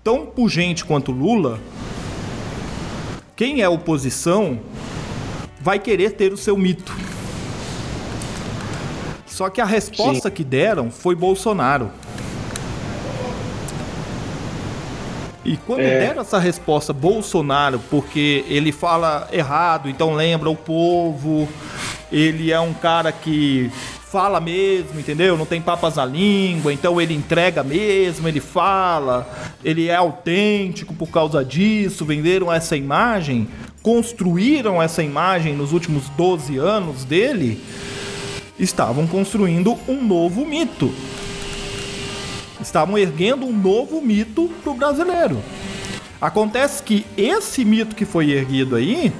tão 0.03 0.25
pungente 0.25 0.85
quanto 0.85 1.11
Lula, 1.11 1.59
quem 3.35 3.61
é 3.61 3.69
oposição 3.69 4.59
vai 5.59 5.79
querer 5.79 6.11
ter 6.11 6.31
o 6.33 6.37
seu 6.37 6.57
mito. 6.57 6.93
Só 9.41 9.49
que 9.49 9.59
a 9.59 9.65
resposta 9.65 10.29
Sim. 10.29 10.35
que 10.35 10.43
deram 10.43 10.91
foi 10.91 11.15
Bolsonaro. 11.15 11.89
E 15.43 15.57
quando 15.57 15.79
é. 15.79 15.97
deram 15.97 16.21
essa 16.21 16.37
resposta 16.37 16.93
Bolsonaro, 16.93 17.81
porque 17.89 18.45
ele 18.47 18.71
fala 18.71 19.27
errado, 19.31 19.89
então 19.89 20.13
lembra 20.13 20.47
o 20.47 20.55
povo, 20.55 21.49
ele 22.11 22.51
é 22.51 22.59
um 22.59 22.71
cara 22.71 23.11
que 23.11 23.71
fala 24.11 24.39
mesmo, 24.39 24.99
entendeu? 24.99 25.35
Não 25.35 25.47
tem 25.47 25.59
papas 25.59 25.95
na 25.95 26.05
língua, 26.05 26.71
então 26.71 27.01
ele 27.01 27.15
entrega 27.15 27.63
mesmo, 27.63 28.27
ele 28.27 28.39
fala, 28.39 29.27
ele 29.63 29.87
é 29.87 29.95
autêntico 29.95 30.93
por 30.93 31.07
causa 31.09 31.43
disso, 31.43 32.05
venderam 32.05 32.53
essa 32.53 32.77
imagem, 32.77 33.47
construíram 33.81 34.79
essa 34.79 35.01
imagem 35.01 35.55
nos 35.55 35.73
últimos 35.73 36.09
12 36.09 36.59
anos 36.59 37.03
dele, 37.03 37.59
estavam 38.61 39.05
construindo 39.05 39.77
um 39.87 40.01
novo 40.01 40.45
mito 40.45 40.93
estavam 42.61 42.97
erguendo 42.97 43.45
um 43.45 43.57
novo 43.57 44.01
mito 44.01 44.49
para 44.61 44.71
o 44.71 44.75
brasileiro. 44.75 45.41
Acontece 46.19 46.83
que 46.83 47.05
esse 47.17 47.65
mito 47.65 47.95
que 47.95 48.05
foi 48.05 48.31
erguido 48.31 48.75
aí, 48.75 49.11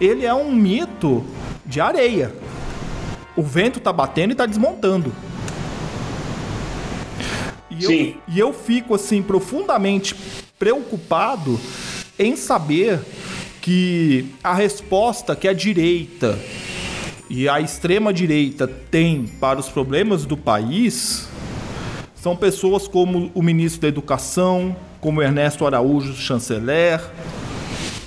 ele 0.00 0.26
é 0.26 0.34
um 0.34 0.52
mito 0.52 1.24
de 1.64 1.80
areia. 1.80 2.34
O 3.34 3.42
vento 3.42 3.80
tá 3.80 3.92
batendo 3.92 4.32
e 4.32 4.34
tá 4.34 4.44
desmontando. 4.44 5.12
E 7.70 7.86
Sim. 7.86 8.16
Eu, 8.28 8.34
e 8.34 8.38
eu 8.38 8.52
fico 8.52 8.94
assim 8.94 9.22
profundamente 9.22 10.14
preocupado 10.58 11.58
em 12.18 12.36
saber 12.36 13.00
que 13.62 14.26
a 14.44 14.52
resposta 14.52 15.34
que 15.34 15.48
a 15.48 15.54
direita 15.54 16.38
e 17.34 17.48
a 17.48 17.62
extrema 17.62 18.12
direita 18.12 18.68
tem 18.68 19.24
para 19.40 19.58
os 19.58 19.66
problemas 19.66 20.26
do 20.26 20.36
país 20.36 21.26
são 22.14 22.36
pessoas 22.36 22.86
como 22.86 23.30
o 23.34 23.42
ministro 23.42 23.80
da 23.80 23.88
Educação, 23.88 24.76
como 25.00 25.22
Ernesto 25.22 25.66
Araújo, 25.66 26.14
chanceler, 26.14 27.00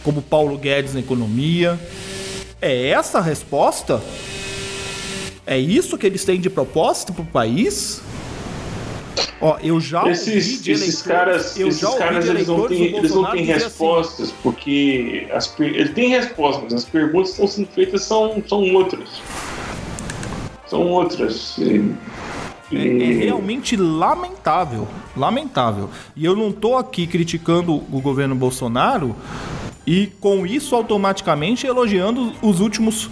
como 0.04 0.22
Paulo 0.22 0.60
Guedes 0.60 0.94
na 0.94 1.00
economia. 1.00 1.80
É 2.62 2.90
essa 2.90 3.18
a 3.18 3.22
resposta? 3.22 4.00
É 5.44 5.58
isso 5.58 5.98
que 5.98 6.06
eles 6.06 6.24
têm 6.24 6.40
de 6.40 6.50
proposta 6.52 7.12
para 7.12 7.24
o 7.24 7.26
país? 7.26 8.04
Ó, 9.42 9.58
eu 9.62 9.80
já 9.80 10.08
esses, 10.10 10.68
esses 10.68 11.02
caras, 11.02 11.58
esses 11.58 11.96
caras 11.96 12.28
eles 12.28 12.48
não 12.48 12.68
têm, 12.68 12.96
eles 12.96 13.14
não 13.14 13.32
têm 13.32 13.52
assim. 13.52 13.64
respostas 13.64 14.28
assim. 14.30 14.36
porque 14.42 15.28
as 15.32 15.54
ele 15.60 15.90
tem 15.90 16.10
respostas, 16.10 16.64
mas 16.64 16.74
as 16.74 16.86
perguntas 16.86 17.30
que 17.30 17.34
estão 17.34 17.48
sendo 17.48 17.68
feitas 17.68 18.04
são, 18.04 18.44
são 18.48 18.74
outras. 18.74 19.10
São 20.68 20.88
outras. 20.88 21.56
É, 21.60 22.76
é, 22.76 23.14
realmente 23.26 23.76
lamentável. 23.76 24.88
Lamentável. 25.16 25.90
E 26.16 26.26
eu 26.26 26.36
não 26.36 26.50
estou 26.50 26.78
aqui 26.78 27.06
criticando 27.06 27.76
o 27.76 28.02
governo 28.02 28.36
Bolsonaro 28.36 29.16
e 29.86 30.08
com 30.20 30.46
isso 30.46 30.76
automaticamente 30.76 31.68
elogiando 31.68 32.34
os 32.42 32.60
últimos 32.60 33.10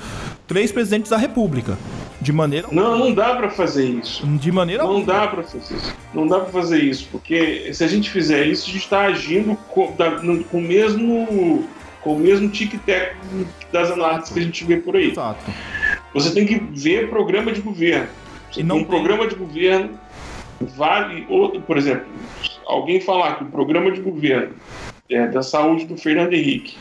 três 0.48 0.72
presidentes 0.72 1.12
da 1.12 1.18
República. 1.18 1.78
De 2.24 2.32
maneira. 2.32 2.70
Não, 2.72 2.98
não 2.98 3.14
dá 3.14 3.36
para 3.36 3.50
fazer 3.50 3.86
isso. 3.86 4.26
De 4.26 4.50
maneira. 4.50 4.84
Não 4.84 5.04
dá 5.04 5.28
para 5.28 5.44
fazer 5.44 5.76
isso. 5.76 5.96
Não 6.14 6.26
dá 6.26 6.40
para 6.40 6.52
fazer 6.52 6.82
isso, 6.82 7.10
porque 7.12 7.74
se 7.74 7.84
a 7.84 7.88
gente 7.88 8.10
fizer 8.10 8.48
isso, 8.48 8.64
a 8.64 8.72
gente 8.72 8.84
está 8.84 9.02
agindo 9.02 9.58
com, 9.68 9.94
da, 9.98 10.12
com 10.50 10.58
o 10.58 10.62
mesmo 10.62 11.68
com 12.02 12.16
o 12.16 12.20
mesmo 12.20 12.50
tic-tac 12.50 13.16
das 13.72 13.92
análises 13.92 14.32
que 14.32 14.40
a 14.40 14.44
gente 14.44 14.64
vê 14.64 14.78
por 14.78 14.96
aí. 14.96 15.12
Exato. 15.12 15.52
Você 16.14 16.34
tem 16.34 16.46
que 16.46 16.56
ver 16.56 17.10
programa 17.10 17.52
de 17.52 17.62
governo. 17.62 18.08
E 18.56 18.64
não 18.64 18.78
um 18.78 18.80
tem... 18.80 18.88
programa 18.88 19.28
de 19.28 19.36
governo 19.36 20.00
vale, 20.62 21.28
por 21.66 21.78
exemplo, 21.78 22.06
alguém 22.66 23.02
falar 23.02 23.36
que 23.36 23.44
o 23.44 23.48
programa 23.48 23.92
de 23.92 24.00
governo 24.00 24.54
é, 25.10 25.28
da 25.28 25.44
saúde 25.44 25.86
do 25.86 25.98
Fernando 25.98 26.34
Henrique, 26.34 26.78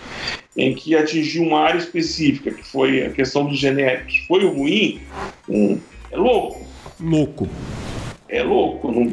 em 0.57 0.75
que 0.75 0.95
atingiu 0.95 1.45
uma 1.45 1.61
área 1.61 1.79
específica, 1.79 2.51
que 2.51 2.63
foi 2.63 3.07
a 3.07 3.11
questão 3.11 3.47
dos 3.47 3.59
genéricos, 3.59 4.19
foi 4.29 4.45
ruim, 4.45 5.01
um, 5.49 5.79
é 6.11 6.17
louco. 6.17 6.67
Louco. 7.01 7.49
É 8.29 8.43
louco, 8.43 8.91
não, 8.91 9.13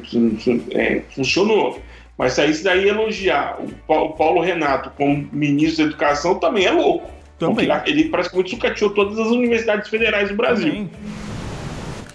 é, 0.72 1.02
funcionou. 1.14 1.82
Mas 2.18 2.34
se 2.34 2.46
isso 2.48 2.64
daí 2.64 2.88
elogiar 2.88 3.58
o 3.88 4.10
Paulo 4.10 4.42
Renato 4.42 4.92
como 4.98 5.30
ministro 5.32 5.86
da 5.86 5.90
Educação 5.92 6.36
também 6.36 6.66
é 6.66 6.72
louco. 6.72 7.10
Também. 7.38 7.70
Ele 7.86 8.10
praticamente 8.10 8.50
sucateou 8.50 8.90
todas 8.90 9.18
as 9.18 9.28
universidades 9.28 9.90
federais 9.90 10.28
do 10.28 10.36
Brasil. 10.36 10.90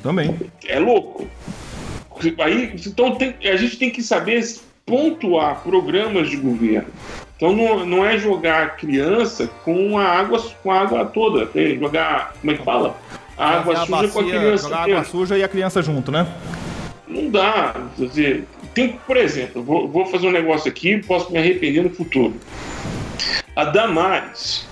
Também. 0.03 0.33
Também. 0.33 0.51
É 0.67 0.79
louco. 0.79 1.27
Aí, 2.39 2.75
então 2.87 3.17
tem, 3.17 3.35
a 3.43 3.57
gente 3.57 3.79
tem 3.79 3.91
que 3.91 4.03
saber 4.03 4.45
pontuar 4.85 5.63
programas 5.63 6.29
de 6.29 6.37
governo. 6.37 6.89
Então 7.45 7.55
não, 7.55 7.85
não 7.85 8.07
é 8.07 8.17
jogar 8.17 8.63
a 8.63 8.69
criança 8.71 9.47
com 9.67 9.99
a 9.99 10.05
água, 10.05 10.43
com 10.63 10.71
a 10.71 10.81
água 10.81 11.05
toda. 11.05 11.51
É 11.55 11.75
jogar, 11.75 12.33
como 12.41 12.53
é 12.53 12.57
que 12.57 12.65
fala? 12.65 12.97
A 13.37 13.59
água 13.59 13.77
suja 13.77 13.91
bacia, 13.91 14.09
com 14.09 14.19
a 14.19 14.23
criança. 14.23 14.69
Jogar 14.69 14.83
água 14.85 15.05
suja 15.05 15.37
e 15.37 15.45
a 15.45 15.49
criança 15.49 15.83
junto, 15.83 16.11
né? 16.11 16.27
Não 17.07 17.29
dá. 17.29 17.75
Quer 17.99 18.07
dizer, 18.07 18.49
tem, 18.73 18.99
por 19.07 19.19
exemplo, 19.19 19.63
vou, 19.63 19.87
vou 19.87 20.07
fazer 20.07 20.27
um 20.27 20.31
negócio 20.31 20.71
aqui 20.71 20.97
posso 21.03 21.31
me 21.31 21.39
arrepender 21.39 21.83
no 21.83 21.91
futuro. 21.91 22.35
A 23.55 23.67
Damares, 23.67 24.67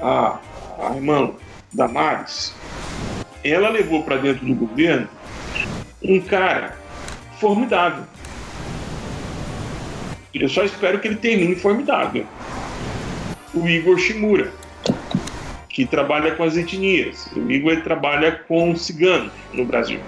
a, 0.00 0.38
a 0.78 0.94
irmã 0.94 1.32
Damares, 1.72 2.54
ela 3.42 3.70
levou 3.70 4.04
para 4.04 4.18
dentro 4.18 4.46
do 4.46 4.54
governo 4.54 5.08
um 6.00 6.20
cara 6.20 6.76
formidável. 7.40 8.04
Eu 10.32 10.48
só 10.48 10.64
espero 10.64 11.00
que 11.00 11.08
ele 11.08 11.16
termine 11.16 11.56
formidável. 11.56 12.24
O 13.52 13.68
Igor 13.68 13.98
Shimura, 13.98 14.52
que 15.68 15.84
trabalha 15.84 16.34
com 16.36 16.44
as 16.44 16.56
etnias. 16.56 17.28
O 17.34 17.50
Igor 17.50 17.82
trabalha 17.82 18.32
com 18.46 18.76
ciganos 18.76 19.32
no 19.52 19.64
Brasil. 19.64 19.98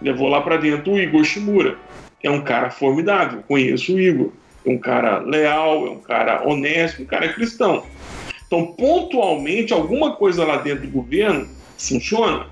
Levou 0.00 0.28
lá 0.28 0.40
para 0.40 0.56
dentro 0.56 0.92
o 0.92 0.98
Igor 0.98 1.22
Shimura, 1.24 1.76
é 2.22 2.30
um 2.30 2.42
cara 2.42 2.70
formidável. 2.70 3.42
Conheço 3.46 3.94
o 3.94 4.00
Igor. 4.00 4.32
É 4.64 4.70
um 4.70 4.78
cara 4.78 5.18
leal, 5.18 5.86
é 5.86 5.90
um 5.90 5.98
cara 5.98 6.46
honesto, 6.46 7.02
um 7.02 7.06
cara 7.06 7.32
cristão. 7.32 7.84
Então, 8.46 8.66
pontualmente, 8.66 9.72
alguma 9.72 10.14
coisa 10.14 10.44
lá 10.44 10.56
dentro 10.56 10.86
do 10.86 10.92
governo 10.92 11.48
funciona. 11.76 12.46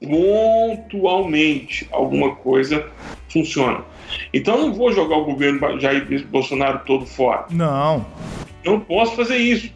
Pontualmente, 0.00 1.86
alguma 1.90 2.34
coisa 2.36 2.86
funciona. 3.28 3.84
Então, 4.32 4.56
eu 4.56 4.66
não 4.66 4.74
vou 4.74 4.92
jogar 4.92 5.16
o 5.16 5.24
governo 5.24 5.80
Jair 5.80 6.26
Bolsonaro 6.28 6.80
todo 6.86 7.06
fora. 7.06 7.46
Não. 7.50 8.06
Não 8.64 8.78
posso 8.78 9.16
fazer 9.16 9.38
isso. 9.38 9.70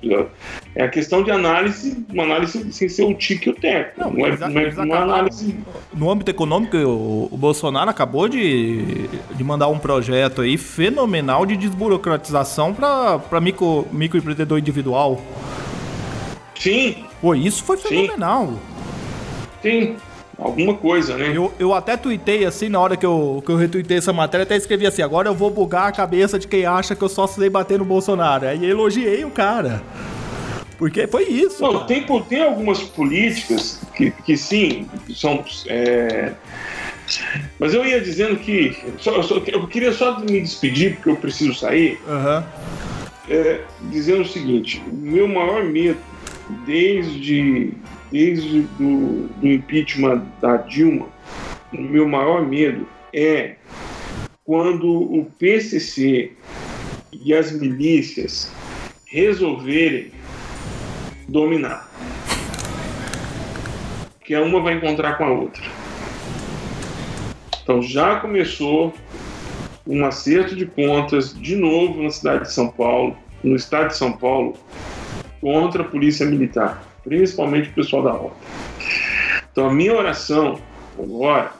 É 0.74 0.84
a 0.84 0.88
questão 0.88 1.22
de 1.22 1.30
análise, 1.30 2.04
uma 2.12 2.24
análise 2.24 2.70
sem 2.70 2.88
ser 2.88 3.04
o 3.04 3.14
tique 3.14 3.48
e 3.48 3.52
o 3.52 3.54
teco. 3.54 3.98
Não, 3.98 4.12
não, 4.12 4.26
é, 4.26 4.36
não 4.36 4.60
é 4.60 4.84
uma 4.84 4.98
análise. 4.98 5.56
No 5.94 6.10
âmbito 6.10 6.30
econômico, 6.30 6.76
o, 6.76 7.28
o, 7.32 7.36
Bolsonaro 7.36 7.88
acabou 7.88 8.28
de, 8.28 9.08
de 9.34 9.42
mandar 9.42 9.68
um 9.68 9.78
projeto 9.78 10.42
aí 10.42 10.58
fenomenal 10.58 11.46
de 11.46 11.56
desburocratização 11.56 12.74
para 12.74 13.40
micro, 13.40 13.86
microempreendedor 13.90 14.58
individual. 14.58 15.18
Sim, 16.54 17.04
Pô, 17.24 17.34
isso 17.34 17.64
foi 17.64 17.78
Sim. 17.78 17.88
fenomenal. 17.88 18.52
Alguma 20.38 20.74
coisa, 20.74 21.16
né? 21.16 21.32
Eu, 21.34 21.52
eu 21.58 21.72
até 21.72 21.96
tuitei 21.96 22.44
assim, 22.44 22.68
na 22.68 22.80
hora 22.80 22.96
que 22.96 23.06
eu, 23.06 23.42
que 23.44 23.52
eu 23.52 23.56
retuitei 23.56 23.98
essa 23.98 24.12
matéria, 24.12 24.42
até 24.42 24.56
escrevi 24.56 24.86
assim: 24.86 25.02
agora 25.02 25.28
eu 25.28 25.34
vou 25.34 25.50
bugar 25.50 25.88
a 25.88 25.92
cabeça 25.92 26.38
de 26.38 26.48
quem 26.48 26.66
acha 26.66 26.94
que 26.96 27.02
eu 27.02 27.08
só 27.08 27.26
sei 27.26 27.48
bater 27.48 27.78
no 27.78 27.84
Bolsonaro. 27.84 28.46
Aí 28.46 28.64
elogiei 28.68 29.24
o 29.24 29.30
cara. 29.30 29.82
Porque 30.76 31.06
foi 31.06 31.24
isso. 31.24 31.62
Não, 31.62 31.72
cara. 31.74 31.84
tem, 31.84 32.04
tem 32.28 32.42
algumas 32.42 32.80
políticas 32.82 33.80
que, 33.94 34.10
que 34.10 34.36
sim, 34.36 34.88
são. 35.14 35.44
é, 35.68 36.32
Mas 37.60 37.72
eu 37.72 37.84
ia 37.86 38.00
dizendo 38.00 38.36
que. 38.36 38.76
só- 38.98 39.12
eu, 39.12 39.22
só- 39.22 39.36
eu 39.46 39.66
queria 39.68 39.92
só 39.92 40.18
me 40.18 40.40
despedir, 40.40 40.96
porque 40.96 41.10
eu 41.10 41.16
preciso 41.16 41.54
sair, 41.54 42.00
Aham. 42.08 42.44
é, 43.30 43.60
dizendo 43.82 44.22
o 44.22 44.26
seguinte: 44.28 44.82
meu 44.92 45.28
maior 45.28 45.62
medo, 45.62 45.98
desde, 46.66 47.72
desde 48.14 48.60
do, 48.78 49.26
do 49.40 49.48
impeachment 49.48 50.22
da 50.40 50.56
Dilma, 50.56 51.08
o 51.72 51.82
meu 51.82 52.06
maior 52.08 52.46
medo 52.46 52.86
é 53.12 53.56
quando 54.44 54.88
o 54.88 55.24
PCC 55.36 56.30
e 57.12 57.34
as 57.34 57.50
milícias 57.50 58.52
resolverem 59.04 60.12
dominar. 61.26 61.90
Que 64.24 64.36
uma 64.36 64.60
vai 64.60 64.74
encontrar 64.74 65.18
com 65.18 65.24
a 65.24 65.32
outra. 65.32 65.64
Então 67.64 67.82
já 67.82 68.20
começou 68.20 68.94
um 69.84 70.06
acerto 70.06 70.54
de 70.54 70.66
contas 70.66 71.34
de 71.34 71.56
novo 71.56 72.00
na 72.00 72.10
cidade 72.10 72.44
de 72.44 72.52
São 72.52 72.68
Paulo, 72.68 73.16
no 73.42 73.56
estado 73.56 73.88
de 73.88 73.96
São 73.96 74.12
Paulo, 74.12 74.56
contra 75.40 75.82
a 75.82 75.86
polícia 75.86 76.24
militar, 76.24 76.93
principalmente 77.04 77.68
o 77.68 77.72
pessoal 77.72 78.02
da 78.02 78.12
ordem. 78.12 78.32
Então 79.52 79.68
a 79.68 79.72
minha 79.72 79.94
oração 79.94 80.58
agora 80.98 81.52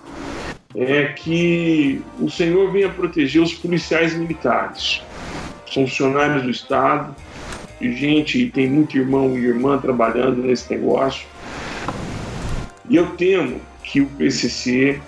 é 0.74 1.04
que 1.04 2.02
o 2.18 2.28
Senhor 2.28 2.72
venha 2.72 2.88
proteger 2.88 3.40
os 3.40 3.54
policiais 3.54 4.14
militares, 4.14 5.00
os 5.66 5.74
funcionários 5.74 6.42
do 6.42 6.50
estado, 6.50 7.14
e 7.80 7.92
gente, 7.92 8.50
tem 8.50 8.68
muito 8.68 8.96
irmão 8.96 9.36
e 9.36 9.44
irmã 9.44 9.78
trabalhando 9.78 10.42
nesse 10.42 10.72
negócio. 10.74 11.26
E 12.88 12.96
eu 12.96 13.06
temo 13.16 13.60
que 13.82 14.00
o 14.00 14.06
PCC, 14.06 15.00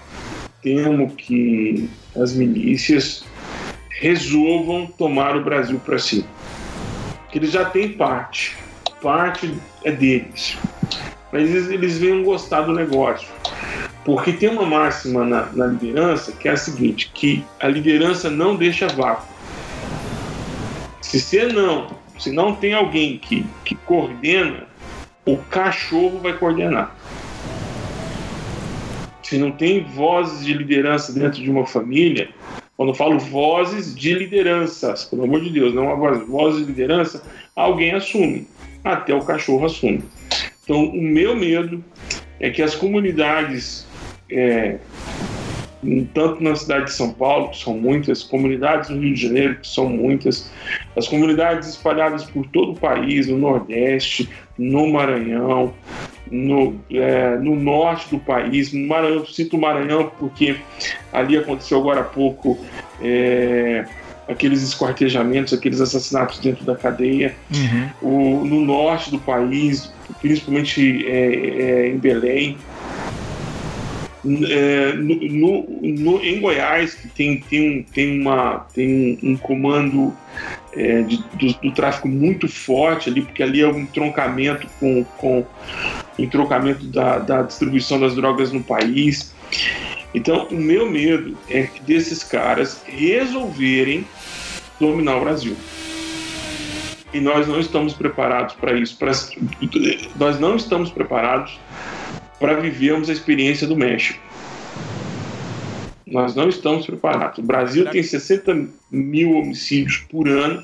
temo 0.62 1.10
que 1.14 1.88
as 2.14 2.34
milícias 2.34 3.24
resolvam 3.88 4.86
tomar 4.86 5.36
o 5.36 5.44
Brasil 5.44 5.80
para 5.84 5.98
si. 5.98 6.24
Que 7.30 7.38
eles 7.38 7.50
já 7.50 7.64
têm 7.64 7.92
parte, 7.92 8.56
parte 9.06 9.54
é 9.84 9.92
deles. 9.92 10.58
Mas 11.30 11.48
eles, 11.48 11.70
eles 11.70 11.98
venham 11.98 12.24
gostar 12.24 12.62
do 12.62 12.72
negócio. 12.72 13.28
Porque 14.04 14.32
tem 14.32 14.48
uma 14.48 14.66
máxima 14.66 15.24
na, 15.24 15.46
na 15.52 15.66
liderança 15.68 16.32
que 16.32 16.48
é 16.48 16.52
a 16.52 16.56
seguinte, 16.56 17.12
que 17.14 17.44
a 17.60 17.68
liderança 17.68 18.28
não 18.28 18.56
deixa 18.56 18.88
vácuo. 18.88 19.24
Se 21.00 21.20
você 21.20 21.46
não, 21.46 21.86
se 22.18 22.32
não 22.32 22.52
tem 22.56 22.74
alguém 22.74 23.16
que, 23.16 23.46
que 23.64 23.76
coordena, 23.76 24.64
o 25.24 25.36
cachorro 25.36 26.18
vai 26.18 26.32
coordenar. 26.32 26.92
Se 29.22 29.38
não 29.38 29.52
tem 29.52 29.84
vozes 29.84 30.44
de 30.44 30.52
liderança 30.52 31.12
dentro 31.12 31.40
de 31.40 31.48
uma 31.48 31.64
família, 31.64 32.28
quando 32.76 32.88
eu 32.88 32.94
falo 32.94 33.20
vozes 33.20 33.94
de 33.94 34.14
lideranças, 34.14 35.04
pelo 35.04 35.22
amor 35.22 35.42
de 35.42 35.50
Deus, 35.50 35.72
não 35.72 35.92
agora 35.92 36.18
vozes 36.18 36.60
de 36.60 36.66
liderança, 36.66 37.22
alguém 37.54 37.92
assume, 37.92 38.48
até 38.92 39.12
o 39.12 39.20
cachorro 39.20 39.66
assume. 39.66 40.02
Então, 40.62 40.84
o 40.84 41.02
meu 41.02 41.34
medo 41.34 41.84
é 42.38 42.50
que 42.50 42.62
as 42.62 42.74
comunidades, 42.74 43.86
é, 44.30 44.78
tanto 46.14 46.42
na 46.42 46.54
cidade 46.54 46.86
de 46.86 46.92
São 46.92 47.12
Paulo, 47.12 47.50
que 47.50 47.58
são 47.58 47.76
muitas, 47.76 48.22
comunidades 48.22 48.88
no 48.90 49.00
Rio 49.00 49.14
de 49.14 49.22
Janeiro, 49.22 49.56
que 49.56 49.66
são 49.66 49.88
muitas, 49.88 50.50
as 50.96 51.08
comunidades 51.08 51.68
espalhadas 51.68 52.24
por 52.24 52.46
todo 52.48 52.72
o 52.72 52.76
país, 52.76 53.26
no 53.26 53.38
Nordeste, 53.38 54.28
no 54.56 54.88
Maranhão, 54.88 55.74
no, 56.30 56.80
é, 56.90 57.36
no 57.38 57.56
norte 57.56 58.08
do 58.10 58.18
país, 58.18 58.72
no 58.72 58.86
Maranhão, 58.86 59.26
cito 59.26 59.58
Maranhão 59.58 60.12
porque 60.18 60.56
ali 61.12 61.36
aconteceu 61.36 61.78
agora 61.78 62.00
há 62.00 62.04
pouco 62.04 62.58
é, 63.00 63.84
aqueles 64.28 64.62
esquartejamentos, 64.62 65.52
aqueles 65.52 65.80
assassinatos 65.80 66.38
dentro 66.40 66.64
da 66.64 66.74
cadeia, 66.74 67.34
Uhum. 67.54 68.40
o, 68.40 68.44
no 68.44 68.60
norte 68.64 69.10
do 69.10 69.18
país, 69.18 69.92
principalmente 70.20 71.06
é, 71.06 71.34
é, 71.60 71.88
em 71.88 71.96
Belém, 71.98 72.56
é, 74.50 74.92
no, 74.94 75.14
no- 75.80 76.24
em 76.24 76.40
Goiás, 76.40 76.94
que 76.94 77.06
tem, 77.08 77.38
tem, 77.48 77.78
um- 77.78 77.82
tem, 77.84 78.20
uma, 78.20 78.66
tem 78.74 79.18
um 79.22 79.36
comando 79.36 80.12
é, 80.76 81.02
de- 81.02 81.24
do, 81.34 81.52
do 81.62 81.70
tráfico 81.72 82.08
muito 82.08 82.48
forte 82.48 83.08
ali, 83.08 83.22
porque 83.22 83.42
ali 83.42 83.60
é 83.62 83.68
um 83.68 83.78
entroncamento 83.78 84.66
com, 84.80 85.04
com 85.16 85.38
o 86.18 86.22
entroncamento 86.22 86.84
da, 86.86 87.18
da 87.18 87.42
distribuição 87.42 88.00
das 88.00 88.14
drogas 88.16 88.50
no 88.52 88.62
país. 88.62 89.32
Então, 90.14 90.48
o 90.50 90.54
meu 90.56 90.90
medo 90.90 91.36
é 91.48 91.62
que 91.64 91.80
desses 91.82 92.22
caras 92.24 92.82
resolverem 92.86 94.04
dominar 94.80 95.16
o 95.16 95.20
Brasil 95.20 95.56
e 97.16 97.20
nós 97.20 97.46
não 97.48 97.58
estamos 97.58 97.94
preparados 97.94 98.54
para 98.54 98.78
isso. 98.78 98.96
Pra, 98.96 99.12
nós 100.16 100.38
não 100.38 100.56
estamos 100.56 100.90
preparados 100.90 101.58
para 102.38 102.54
vivermos 102.54 103.08
a 103.08 103.12
experiência 103.12 103.66
do 103.66 103.76
México. 103.76 104.20
Nós 106.06 106.34
não 106.34 106.48
estamos 106.48 106.86
preparados. 106.86 107.38
O 107.38 107.42
Brasil 107.42 107.88
tem 107.90 108.02
60 108.02 108.68
mil 108.90 109.32
homicídios 109.32 109.98
por 110.08 110.28
ano, 110.28 110.62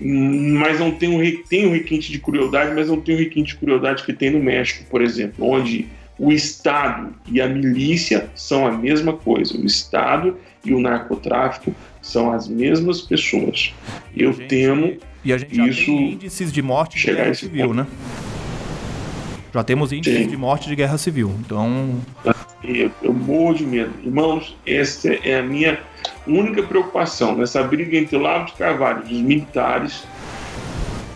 mas 0.00 0.78
não 0.78 0.92
tem 0.92 1.08
um, 1.08 1.42
tem 1.48 1.66
um 1.66 1.72
requinte 1.72 2.12
de 2.12 2.18
crueldade, 2.18 2.74
mas 2.74 2.88
não 2.88 3.00
tem 3.00 3.14
o 3.14 3.18
requinte 3.18 3.54
de 3.54 3.58
crueldade 3.58 4.04
que 4.04 4.12
tem 4.12 4.30
no 4.30 4.38
México, 4.38 4.84
por 4.90 5.02
exemplo, 5.02 5.48
onde 5.48 5.88
o 6.18 6.30
Estado 6.30 7.14
e 7.30 7.40
a 7.40 7.48
milícia 7.48 8.30
são 8.34 8.66
a 8.66 8.70
mesma 8.70 9.14
coisa. 9.14 9.56
O 9.56 9.66
Estado 9.66 10.36
e 10.64 10.72
o 10.72 10.80
narcotráfico 10.80 11.74
são 12.02 12.32
as 12.32 12.48
mesmas 12.48 13.00
pessoas. 13.00 13.72
Eu 14.14 14.32
Gente, 14.32 14.48
temo 14.48 14.96
E 15.24 15.32
a 15.32 15.38
gente 15.38 15.54
já 15.56 15.66
Isso- 15.68 15.86
tem 15.86 16.12
índices 16.12 16.52
de 16.52 16.60
morte 16.60 16.98
de 16.98 17.14
guerra 17.14 17.32
civil, 17.34 17.68
ponto. 17.68 17.74
né? 17.76 17.86
Já 19.54 19.62
temos 19.62 19.92
índices 19.92 20.18
Sim. 20.22 20.28
de 20.28 20.36
morte 20.36 20.68
de 20.68 20.74
guerra 20.74 20.98
civil. 20.98 21.32
Então, 21.40 22.00
Eu, 22.64 22.90
eu 23.02 23.12
morro 23.12 23.54
de 23.54 23.64
medo. 23.66 23.92
Irmãos, 24.04 24.56
essa 24.66 25.12
é 25.12 25.38
a 25.38 25.42
minha 25.42 25.78
única 26.26 26.62
preocupação 26.62 27.36
nessa 27.36 27.62
briga 27.62 27.96
entre 27.96 28.16
o 28.16 28.20
Lavo 28.20 28.46
de 28.46 28.52
Carvalho 28.54 29.02
e 29.08 29.14
os 29.14 29.20
militares 29.20 30.04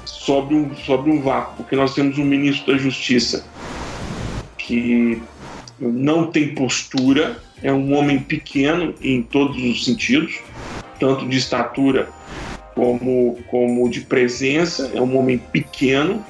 sobre 0.04 0.54
um, 0.54 0.74
sobre 0.76 1.10
um 1.10 1.20
vácuo, 1.22 1.56
porque 1.56 1.74
nós 1.76 1.94
temos 1.94 2.18
um 2.18 2.24
ministro 2.24 2.72
da 2.72 2.78
Justiça 2.78 3.44
que 4.58 5.20
não 5.80 6.26
tem 6.30 6.54
postura, 6.54 7.38
é 7.62 7.72
um 7.72 7.94
homem 7.96 8.18
pequeno 8.18 8.94
em 9.00 9.22
todos 9.22 9.56
os 9.62 9.84
sentidos, 9.84 10.38
tanto 10.98 11.28
de 11.28 11.36
estatura 11.36 12.08
como, 12.74 13.38
como 13.48 13.88
de 13.88 14.02
presença, 14.02 14.90
é 14.94 15.00
um 15.00 15.16
homem 15.16 15.38
pequeno, 15.38 16.24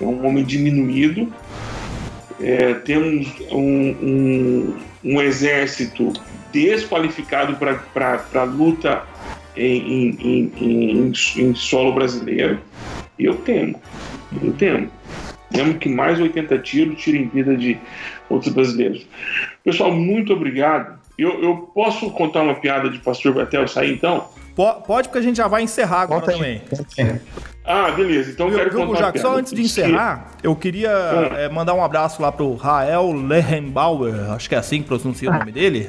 é 0.00 0.04
um 0.04 0.26
homem 0.26 0.44
diminuído. 0.44 1.32
É, 2.40 2.74
temos 2.74 3.28
um, 3.50 3.90
um, 4.00 4.76
um 5.04 5.20
exército 5.20 6.12
desqualificado 6.52 7.56
para 7.56 8.24
a 8.34 8.44
luta 8.44 9.02
em, 9.56 10.16
em, 10.20 10.52
em, 10.56 11.12
em 11.36 11.54
solo 11.54 11.92
brasileiro. 11.92 12.60
Eu 13.18 13.34
temo, 13.36 13.80
eu 14.42 14.52
temo. 14.52 14.88
Temo 15.52 15.74
que 15.74 15.88
mais 15.88 16.20
80 16.20 16.58
tiros 16.58 17.02
tirem 17.02 17.28
vida 17.28 17.56
de 17.56 17.76
outros 18.28 18.54
brasileiros. 18.54 19.04
Pessoal, 19.64 19.92
muito 19.92 20.32
obrigado. 20.32 20.99
Eu, 21.22 21.42
eu 21.42 21.56
posso 21.74 22.10
contar 22.10 22.42
uma 22.42 22.54
piada 22.54 22.88
de 22.90 22.98
pastor 22.98 23.40
até 23.40 23.56
eu 23.58 23.68
sair, 23.68 23.92
então? 23.94 24.24
po- 24.54 24.74
pode 24.86 25.08
porque 25.08 25.18
a 25.18 25.22
gente 25.22 25.36
já 25.36 25.46
vai 25.48 25.62
encerrar 25.62 26.02
agora 26.02 26.20
Conta 26.20 26.32
aí. 26.32 26.60
também. 26.96 27.20
Ah, 27.64 27.90
beleza. 27.92 28.30
Então 28.30 28.48
eu 28.48 28.56
quero 28.58 28.70
Viu, 28.70 28.86
contar 28.86 29.12
piada. 29.12 29.20
só 29.20 29.36
antes 29.36 29.52
de 29.52 29.62
encerrar, 29.62 30.32
eu 30.42 30.56
queria 30.56 30.90
Ah. 30.90 31.40
eh, 31.42 31.48
mandar 31.48 31.74
um 31.74 31.84
abraço 31.84 32.20
lá 32.20 32.32
pro 32.32 32.54
Rael 32.56 33.12
Lehenbauer, 33.12 34.32
acho 34.32 34.48
que 34.48 34.54
é 34.54 34.58
assim 34.58 34.82
que 34.82 34.88
pronuncia 34.88 35.30
o 35.30 35.32
nome 35.32 35.52
dele. 35.52 35.88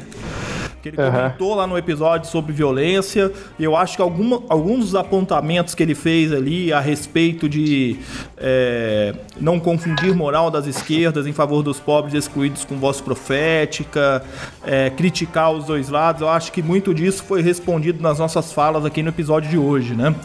Que 0.82 0.90
ele 0.90 1.02
Aham. 1.02 1.12
comentou 1.12 1.56
lá 1.56 1.68
no 1.68 1.78
episódio 1.78 2.28
sobre 2.30 2.52
violência, 2.54 3.32
e 3.60 3.64
eu 3.64 3.76
acho 3.76 3.96
que 3.96 4.02
alguma, 4.02 4.42
alguns 4.50 4.86
dos 4.86 4.96
apontamentos 4.96 5.76
que 5.76 5.84
ele 5.84 5.94
fez 5.94 6.34
ali 6.34 6.74
a 6.74 6.80
respeito 6.80 7.48
de 7.48 7.98
eh, 8.38 9.14
não 9.40 9.60
confundir 9.60 10.16
moral 10.16 10.50
das 10.50 10.66
esquerdas 10.66 11.28
em 11.28 11.34
favor 11.34 11.62
dos 11.62 11.80
pobres 11.80 12.16
excluídos 12.16 12.66
com 12.66 12.78
voz 12.78 13.00
profética, 13.00 14.24
eh, 14.66 14.90
criticar 14.98 15.52
os 15.52 15.66
dois 15.66 15.90
lados, 15.90 16.22
eu 16.22 16.30
acho 16.30 16.52
que 16.52 16.64
muito 16.64 16.94
disso 16.94 17.24
foi 17.24 17.42
respondido 17.42 18.02
nas 18.02 18.18
nossas 18.18 18.52
falas 18.52 18.84
aqui 18.84 19.04
no 19.04 19.10
episódio 19.10 19.50
de 19.50 19.58
hoje, 19.58 19.94
né? 19.94 20.16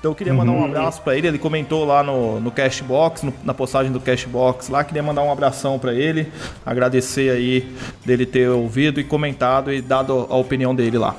Então 0.00 0.12
eu 0.12 0.14
queria 0.14 0.32
mandar 0.32 0.52
um 0.52 0.64
abraço 0.64 1.02
para 1.02 1.14
ele. 1.14 1.28
Ele 1.28 1.38
comentou 1.38 1.84
lá 1.84 2.02
no, 2.02 2.40
no 2.40 2.50
Cashbox, 2.50 3.22
no, 3.22 3.34
na 3.44 3.52
postagem 3.52 3.92
do 3.92 4.00
Cashbox 4.00 4.70
lá. 4.70 4.82
Queria 4.82 5.02
mandar 5.02 5.22
um 5.22 5.30
abração 5.30 5.78
para 5.78 5.92
ele. 5.92 6.32
Agradecer 6.64 7.30
aí 7.30 7.70
dele 8.02 8.24
ter 8.24 8.48
ouvido 8.48 8.98
e 8.98 9.04
comentado 9.04 9.70
e 9.70 9.82
dado 9.82 10.26
a 10.30 10.36
opinião 10.36 10.74
dele 10.74 10.96
lá. 10.96 11.14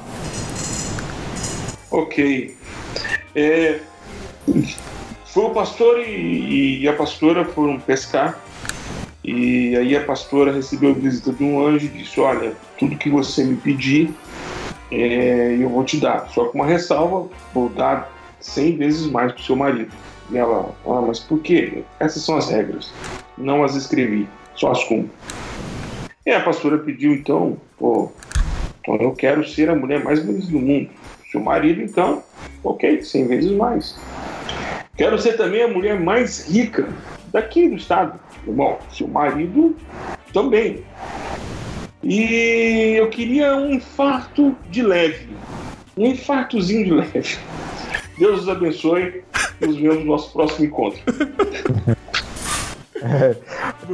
Ok. 1.91 2.57
É, 3.35 3.81
foi 5.25 5.43
o 5.43 5.49
pastor 5.51 5.99
e, 5.99 6.81
e, 6.81 6.87
a 6.87 6.93
pastora 6.93 7.45
foram 7.45 7.79
pescar. 7.79 8.39
E 9.23 9.77
aí 9.77 9.95
a 9.95 10.03
pastora 10.03 10.51
recebeu 10.51 10.89
a 10.89 10.93
visita 10.93 11.31
de 11.31 11.43
um 11.43 11.63
anjo 11.63 11.85
e 11.85 11.89
disse: 11.89 12.19
Olha, 12.19 12.53
tudo 12.79 12.97
que 12.97 13.11
você 13.11 13.43
me 13.43 13.57
pedir, 13.57 14.11
é, 14.91 15.55
eu 15.59 15.69
vou 15.69 15.83
te 15.83 15.97
dar. 15.97 16.27
Só 16.33 16.45
com 16.45 16.57
uma 16.57 16.65
ressalva, 16.65 17.29
vou 17.53 17.69
dar 17.69 18.20
100 18.41 18.77
vezes 18.77 19.07
mais 19.07 19.31
para 19.31 19.41
o 19.41 19.43
seu 19.43 19.55
marido. 19.55 19.91
E 20.31 20.37
ela, 20.37 20.73
ah, 20.85 21.01
mas 21.01 21.19
por 21.19 21.39
quê? 21.39 21.83
Essas 21.99 22.23
são 22.23 22.37
as 22.37 22.49
regras. 22.49 22.91
Não 23.37 23.63
as 23.63 23.75
escrevi, 23.75 24.27
só 24.55 24.71
as 24.71 24.83
cumpro. 24.83 25.11
E 26.25 26.31
a 26.31 26.39
pastora 26.39 26.77
pediu 26.77 27.13
então, 27.13 27.57
pô, 27.77 28.11
então 28.79 28.95
eu 28.95 29.11
quero 29.13 29.47
ser 29.47 29.69
a 29.69 29.75
mulher 29.75 30.03
mais 30.03 30.23
bonita 30.23 30.47
do 30.47 30.59
mundo. 30.59 30.89
Seu 31.31 31.39
marido, 31.39 31.81
então, 31.81 32.23
ok, 32.63 33.01
100 33.01 33.27
vezes 33.27 33.51
mais. 33.51 33.97
Quero 34.97 35.17
ser 35.19 35.37
também 35.37 35.63
a 35.63 35.67
mulher 35.67 35.99
mais 35.99 36.47
rica 36.47 36.87
daqui 37.31 37.67
do 37.67 37.75
estado. 37.75 38.19
Bom, 38.45 38.79
seu 38.91 39.07
marido 39.07 39.75
também. 40.33 40.83
E 42.03 42.95
eu 42.97 43.09
queria 43.09 43.55
um 43.55 43.71
infarto 43.71 44.55
de 44.69 44.81
leve. 44.81 45.27
Um 45.97 46.07
infartozinho 46.07 46.85
de 46.85 46.91
leve. 46.91 47.37
Deus 48.21 48.43
os 48.43 48.49
abençoe. 48.49 49.23
Nos 49.59 49.77
vemos 49.77 50.01
no 50.01 50.05
nosso 50.05 50.31
próximo 50.31 50.65
encontro. 50.65 51.01
É, 53.03 53.35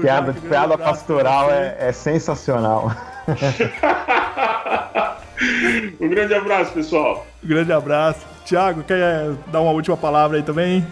piada, 0.02 0.34
piada 0.34 0.78
pastoral 0.78 1.50
é, 1.50 1.78
é 1.80 1.94
sensacional. 1.94 2.92
um 6.02 6.10
grande 6.10 6.34
abraço, 6.34 6.74
pessoal. 6.74 7.26
Um 7.42 7.48
grande 7.48 7.72
abraço. 7.72 8.20
Tiago, 8.44 8.84
quer 8.84 9.32
dar 9.48 9.62
uma 9.62 9.72
última 9.72 9.96
palavra 9.96 10.36
aí 10.36 10.44
também? 10.44 10.86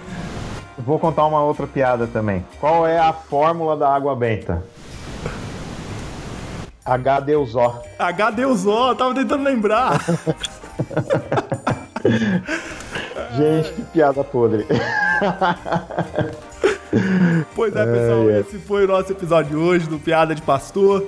Vou 0.77 0.97
contar 0.97 1.25
uma 1.25 1.43
outra 1.43 1.67
piada 1.67 2.07
também. 2.07 2.45
Qual 2.61 2.87
é 2.87 2.97
a 2.97 3.11
fórmula 3.11 3.75
da 3.75 3.93
água 3.93 4.15
benta? 4.15 4.63
H-Deusó. 6.85 7.83
H-Deusó, 7.99 8.95
tava 8.95 9.13
tentando 9.13 9.43
lembrar. 9.43 9.99
Gente, 13.35 13.71
que 13.73 13.81
piada 13.81 14.23
podre. 14.23 14.65
Pois 17.53 17.75
é, 17.75 17.85
pessoal, 17.85 18.29
é, 18.29 18.37
é. 18.37 18.39
esse 18.39 18.57
foi 18.59 18.85
o 18.85 18.87
nosso 18.87 19.11
episódio 19.11 19.51
de 19.51 19.55
hoje 19.57 19.87
do 19.87 19.99
Piada 19.99 20.33
de 20.33 20.41
Pastor. 20.41 21.05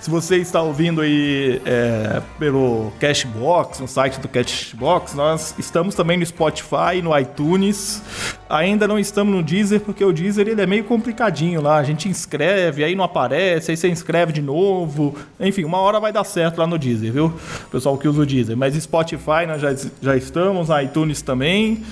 Se 0.00 0.08
você 0.08 0.36
está 0.36 0.62
ouvindo 0.62 1.02
aí 1.02 1.60
é, 1.66 2.22
pelo 2.38 2.90
Cashbox, 2.98 3.80
no 3.80 3.88
site 3.88 4.18
do 4.18 4.28
Cashbox, 4.28 5.14
nós 5.14 5.54
estamos 5.58 5.94
também 5.94 6.16
no 6.16 6.24
Spotify, 6.24 7.02
no 7.02 7.16
iTunes. 7.18 8.02
Ainda 8.48 8.86
não 8.86 8.98
estamos 8.98 9.34
no 9.34 9.42
Deezer, 9.42 9.80
porque 9.80 10.04
o 10.04 10.12
Deezer 10.12 10.46
ele 10.46 10.60
é 10.60 10.66
meio 10.66 10.84
complicadinho 10.84 11.60
lá. 11.60 11.78
A 11.78 11.82
gente 11.82 12.08
inscreve, 12.08 12.84
aí 12.84 12.94
não 12.94 13.04
aparece, 13.04 13.72
aí 13.72 13.76
você 13.76 13.88
inscreve 13.88 14.32
de 14.32 14.40
novo. 14.40 15.16
Enfim, 15.40 15.64
uma 15.64 15.78
hora 15.78 15.98
vai 15.98 16.12
dar 16.12 16.22
certo 16.24 16.58
lá 16.58 16.66
no 16.66 16.78
Deezer, 16.78 17.12
viu? 17.12 17.32
Pessoal 17.70 17.98
que 17.98 18.06
usa 18.06 18.22
o 18.22 18.26
Deezer. 18.26 18.56
Mas 18.56 18.74
Spotify 18.74 19.46
nós 19.48 19.60
já, 19.60 19.74
já 20.00 20.16
estamos, 20.16 20.68
iTunes 20.82 21.22
também. 21.22 21.82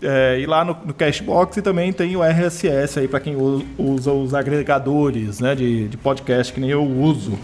É, 0.00 0.38
e 0.38 0.46
lá 0.46 0.64
no, 0.64 0.76
no 0.84 0.94
Cashbox 0.94 1.56
também 1.62 1.92
tem 1.92 2.16
o 2.16 2.22
RSS 2.22 3.00
aí 3.00 3.08
para 3.08 3.18
quem 3.18 3.36
usa 3.76 4.12
os 4.12 4.32
agregadores 4.32 5.40
né, 5.40 5.54
de, 5.54 5.88
de 5.88 5.96
podcast 5.96 6.52
que 6.52 6.60
nem 6.60 6.70
eu 6.70 6.84
uso. 6.84 7.36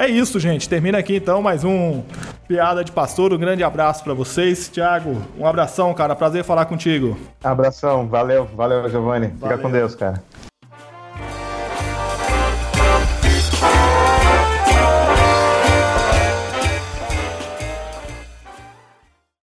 É 0.00 0.08
isso, 0.08 0.40
gente. 0.40 0.66
Termina 0.66 0.96
aqui 0.96 1.16
então 1.16 1.42
mais 1.42 1.62
um 1.62 2.02
Piada 2.48 2.82
de 2.82 2.90
Pastor. 2.90 3.34
Um 3.34 3.36
grande 3.36 3.62
abraço 3.62 4.02
para 4.02 4.14
vocês. 4.14 4.66
Thiago, 4.66 5.20
um 5.38 5.46
abração, 5.46 5.92
cara. 5.92 6.16
Prazer 6.16 6.42
falar 6.42 6.64
contigo. 6.64 7.18
Abração. 7.44 8.08
Valeu, 8.08 8.48
valeu, 8.56 8.88
Giovanni. 8.88 9.26
Valeu. 9.26 9.58
Fica 9.58 9.58
com 9.58 9.70
Deus, 9.70 9.94
cara. 9.94 10.22